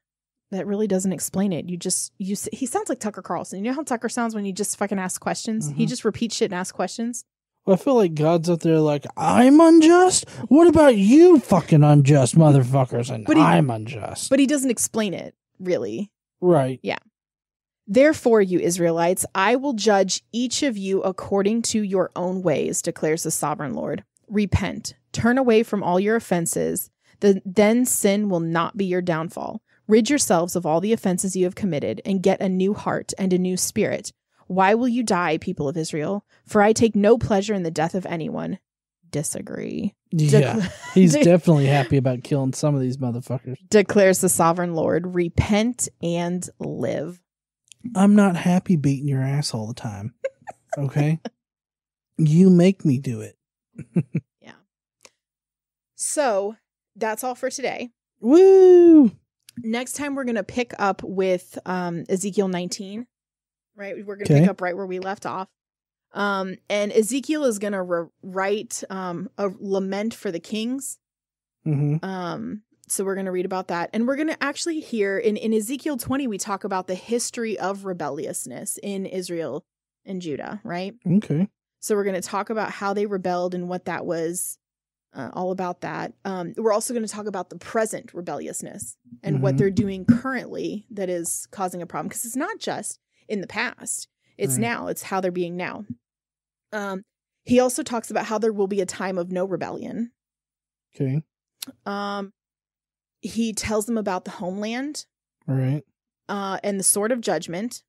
That 0.52 0.66
really 0.66 0.88
doesn't 0.88 1.12
explain 1.12 1.52
it. 1.52 1.68
You 1.70 1.76
just 1.76 2.14
you 2.18 2.36
he 2.54 2.66
sounds 2.66 2.88
like 2.88 3.00
Tucker 3.02 3.22
Carlson. 3.22 3.64
You 3.64 3.72
know 3.72 3.76
how 3.76 3.84
Tucker 3.84 4.08
sounds 4.08 4.34
when 4.34 4.46
you 4.46 4.54
just 4.54 4.78
fucking 4.78 5.00
ask 5.00 5.20
questions? 5.20 5.70
He 5.76 5.86
Mhm. 5.86 5.90
just 5.90 6.06
repeats 6.06 6.38
shit 6.38 6.52
and 6.52 6.58
asks 6.60 6.72
questions. 6.72 7.26
Well, 7.66 7.74
I 7.74 7.78
feel 7.78 7.96
like 7.96 8.14
God's 8.14 8.50
up 8.50 8.62
there 8.62 8.80
like, 8.80 9.06
I'm 9.18 9.60
unjust? 9.60 10.30
What 10.48 10.68
about 10.68 10.96
you 10.96 11.40
fucking 11.40 11.84
unjust 11.84 12.36
motherfuckers? 12.38 13.14
And 13.14 13.26
But 13.26 13.36
he- 13.36 13.44
I'm 13.44 13.70
unjust. 13.70 14.30
But 14.30 14.40
he 14.40 14.48
doesn't 14.48 14.72
explain 14.72 15.14
it, 15.14 15.36
really. 15.60 16.10
right. 16.40 16.80
Yeah. 16.82 17.00
Therefore, 17.86 18.42
you 18.42 18.60
Israelites, 18.60 19.26
I 19.36 19.56
will 19.58 19.74
judge 19.74 20.24
each 20.32 20.64
of 20.64 20.78
you 20.78 21.02
according 21.04 21.62
to 21.64 21.82
your 21.82 22.12
own 22.16 22.42
ways, 22.42 22.82
declares 22.82 23.24
the 23.24 23.32
sovereign 23.32 23.74
Lord. 23.74 24.04
Repent, 24.30 24.96
turn 25.12 25.38
away 25.38 25.64
from 25.64 25.84
all 25.84 26.00
your 26.00 26.16
offenses, 26.16 26.90
the, 27.20 27.42
then 27.46 27.86
sin 27.86 28.30
will 28.30 28.40
not 28.40 28.78
be 28.78 28.86
your 28.86 29.02
downfall. 29.02 29.62
Rid 29.88 30.10
yourselves 30.10 30.56
of 30.56 30.66
all 30.66 30.82
the 30.82 30.94
offenses 30.94 31.36
you 31.36 31.46
have 31.46 31.56
committed, 31.56 32.02
and 32.06 32.22
get 32.22 32.42
a 32.42 32.50
new 32.50 32.74
heart 32.74 33.14
and 33.18 33.32
a 33.32 33.38
new 33.38 33.56
spirit. 33.56 34.12
Why 34.48 34.76
will 34.76 34.88
you 34.88 35.04
die, 35.04 35.38
people 35.38 35.68
of 35.68 35.78
Israel? 35.78 36.26
For 36.46 36.62
I 36.62 36.74
take 36.74 36.96
no 36.96 37.18
pleasure 37.18 37.54
in 37.54 37.64
the 37.64 37.72
death 37.72 37.96
of 37.96 38.06
anyone. 38.06 38.60
Disagree. 39.10 39.96
Yeah. 40.12 40.68
He's 40.94 41.14
definitely 41.22 41.68
happy 41.68 41.98
about 41.98 42.24
killing 42.24 42.54
some 42.54 42.76
of 42.76 42.82
these 42.82 42.98
motherfuckers. 42.98 43.56
declares 43.70 44.22
the 44.22 44.30
sovereign 44.30 44.74
Lord. 44.74 45.16
Repent 45.16 45.90
and 46.02 46.48
live. 46.60 47.22
I'm 47.96 48.16
not 48.16 48.36
happy 48.36 48.76
beating 48.76 49.08
your 49.08 49.22
ass 49.22 49.54
all 49.54 49.68
the 49.68 49.74
time. 49.74 50.14
Okay? 50.78 51.20
you 52.18 52.50
make 52.50 52.84
me 52.86 52.98
do 52.98 53.22
it. 53.22 53.37
So 56.00 56.56
that's 56.96 57.24
all 57.24 57.36
for 57.36 57.50
today. 57.50 57.90
Woo! 58.20 59.12
next 59.64 59.94
time 59.94 60.14
we're 60.14 60.24
going 60.24 60.36
to 60.36 60.44
pick 60.44 60.72
up 60.78 61.02
with 61.04 61.58
um 61.66 62.04
Ezekiel 62.10 62.48
19 62.48 63.08
right 63.76 63.96
we're 64.06 64.16
going 64.16 64.28
to 64.28 64.32
Okay. 64.34 64.42
pick 64.42 64.50
up 64.52 64.62
right 64.62 64.78
where 64.78 64.86
we 64.86 65.00
left 65.00 65.26
off 65.26 65.48
um 66.14 66.56
and 66.70 66.92
Ezekiel 66.92 67.44
is 67.44 67.58
going 67.58 67.74
to 67.74 67.82
re- 67.82 68.08
write 68.22 68.84
um 68.92 69.30
a 69.40 69.50
lament 69.60 70.14
for 70.14 70.30
the 70.32 70.40
kings 70.40 71.00
Mm-hmm. 71.66 72.06
um 72.08 72.62
so 72.88 73.04
we're 73.04 73.16
going 73.16 73.26
to 73.26 73.32
read 73.32 73.46
about 73.48 73.70
that 73.70 73.90
and 73.94 74.08
we're 74.08 74.16
going 74.16 74.28
to 74.30 74.44
actually 74.44 74.80
hear 74.80 75.18
in 75.18 75.36
in 75.38 75.52
Ezekiel 75.56 75.98
20 75.98 76.28
we 76.28 76.38
talk 76.38 76.64
about 76.64 76.86
the 76.86 76.94
history 76.96 77.58
of 77.58 77.84
rebelliousness 77.86 78.78
in 78.84 79.08
Israel 79.08 79.66
and 80.06 80.22
Judah 80.22 80.62
right 80.64 80.94
Okay. 81.10 81.48
So 81.80 81.96
we're 81.96 82.04
going 82.04 82.20
to 82.22 82.28
talk 82.28 82.50
about 82.50 82.72
how 82.72 82.94
they 82.94 83.06
rebelled 83.06 83.54
and 83.56 83.70
what 83.70 83.86
that 83.86 84.06
was, 84.06 84.58
uh, 85.14 85.30
all 85.34 85.52
about 85.52 85.82
that. 85.82 86.14
Um, 86.26 86.54
we're 86.58 86.74
also 86.74 86.94
going 86.94 87.06
to 87.06 87.12
talk 87.12 87.26
about 87.28 87.50
the 87.50 87.58
present 87.58 88.14
rebelliousness 88.14 88.98
and 89.24 89.42
what 89.42 89.56
Mhm. 89.56 89.58
they're 89.58 89.70
doing 89.72 90.06
currently 90.06 90.86
that 90.92 91.10
is 91.10 91.48
causing 91.52 91.82
a 91.82 91.86
problem 91.88 92.08
because 92.10 92.26
it's 92.26 92.36
not 92.36 92.60
just 92.60 93.00
in 93.28 93.42
the 93.42 93.48
past; 93.48 94.08
it's 94.38 94.54
Right. 94.54 94.62
now. 94.62 94.88
It's 94.88 95.04
how 95.04 95.22
they're 95.22 95.32
being 95.32 95.56
now. 95.58 95.86
Um, 96.72 97.04
he 97.46 97.60
also 97.60 97.82
talks 97.84 98.12
about 98.12 98.26
how 98.26 98.38
there 98.38 98.52
will 98.54 98.68
be 98.68 98.82
a 98.82 98.86
time 98.86 99.18
of 99.18 99.32
no 99.32 99.46
rebellion. 99.46 100.12
Okay. 100.96 101.22
Um, 101.86 102.34
he 103.22 103.54
tells 103.54 103.86
them 103.86 103.98
about 103.98 104.26
the 104.26 104.32
homeland 104.32 105.06
All 105.48 105.56
right. 105.56 105.84
uh, 106.30 106.60
and 106.64 106.80
the 106.80 106.84
sword 106.84 107.12
of 107.12 107.22
judgment. 107.22 107.84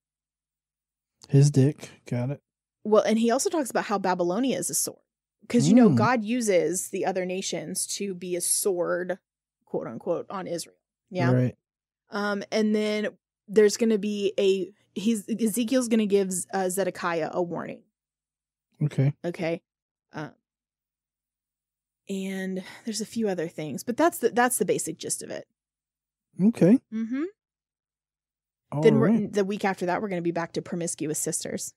His 1.29 1.51
dick. 1.51 1.91
Got 2.07 2.31
it. 2.31 2.41
Well, 2.89 3.03
and 3.03 3.19
he 3.19 3.31
also 3.31 3.51
talks 3.51 3.71
about 3.71 3.85
how 3.85 3.99
Babylonia 3.99 4.59
is 4.59 4.71
a 4.71 4.75
sword. 4.75 4.99
Because, 5.43 5.69
you 5.69 5.75
know, 5.75 5.89
Mm. 5.89 5.97
God 5.97 6.25
uses 6.25 6.89
the 6.89 7.07
other 7.07 7.25
nations 7.25 7.87
to 7.97 8.15
be 8.15 8.37
a 8.37 8.41
sword, 8.41 9.19
quote 9.65 9.87
unquote, 9.87 10.27
on 10.29 10.47
Israel. 10.47 10.77
Yeah. 11.11 11.33
Right. 11.33 11.57
Um, 12.11 12.43
and 12.53 12.75
then 12.75 13.09
there's 13.47 13.79
going 13.79 13.91
to 13.91 13.99
be 13.99 14.35
a, 14.39 14.73
he's, 14.99 15.27
Ezekiel's 15.29 15.89
going 15.89 16.01
to 16.01 16.07
give 16.07 16.33
uh, 16.53 16.69
Zedekiah 16.69 17.31
a 17.33 17.43
warning. 17.43 17.83
Okay. 18.83 19.15
Okay. 19.25 19.63
Um, 20.13 20.33
and 22.11 22.63
there's 22.85 23.01
a 23.01 23.07
few 23.07 23.29
other 23.29 23.49
things, 23.49 23.85
but 23.85 23.97
that's 23.97 24.19
the, 24.19 24.31
that's 24.31 24.59
the 24.59 24.65
basic 24.67 24.99
gist 24.99 25.23
of 25.23 25.31
it. 25.31 25.47
Okay. 26.43 26.79
Mm-hmm. 26.93 27.25
All 28.71 28.83
then 28.83 28.99
right. 28.99 29.33
the 29.33 29.45
week 29.45 29.65
after 29.65 29.87
that, 29.87 30.03
we're 30.03 30.09
going 30.09 30.21
to 30.21 30.23
be 30.23 30.31
back 30.31 30.53
to 30.53 30.63
promiscuous 30.63 31.19
sisters. 31.19 31.73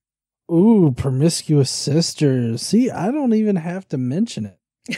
Ooh, 0.50 0.94
promiscuous 0.96 1.70
sisters. 1.70 2.62
See, 2.62 2.90
I 2.90 3.12
don't 3.12 3.34
even 3.34 3.56
have 3.56 3.88
to 3.90 3.98
mention 3.98 4.46
it. 4.46 4.98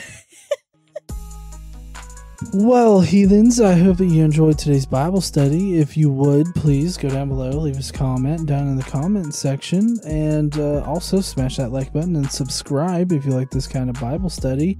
well, 2.54 3.00
heathens, 3.00 3.60
I 3.60 3.74
hope 3.74 3.98
that 3.98 4.06
you 4.06 4.24
enjoyed 4.24 4.58
today's 4.58 4.86
Bible 4.86 5.20
study. 5.20 5.78
If 5.78 5.96
you 5.96 6.10
would, 6.10 6.46
please 6.54 6.96
go 6.96 7.08
down 7.08 7.28
below, 7.28 7.50
leave 7.50 7.76
us 7.76 7.90
a 7.90 7.92
comment 7.92 8.46
down 8.46 8.68
in 8.68 8.76
the 8.76 8.82
comment 8.82 9.34
section, 9.34 9.98
and 10.06 10.58
uh, 10.58 10.82
also 10.84 11.20
smash 11.20 11.56
that 11.56 11.70
like 11.70 11.92
button 11.92 12.16
and 12.16 12.30
subscribe 12.30 13.12
if 13.12 13.24
you 13.24 13.32
like 13.32 13.50
this 13.50 13.66
kind 13.66 13.90
of 13.90 14.00
Bible 14.00 14.30
study. 14.30 14.78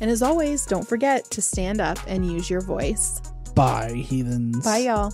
And 0.00 0.10
as 0.10 0.20
always, 0.20 0.66
don't 0.66 0.86
forget 0.86 1.30
to 1.30 1.40
stand 1.40 1.80
up 1.80 1.98
and 2.08 2.26
use 2.26 2.50
your 2.50 2.60
voice. 2.60 3.20
Bye, 3.54 3.92
heathens. 3.94 4.64
Bye, 4.64 4.78
y'all. 4.78 5.12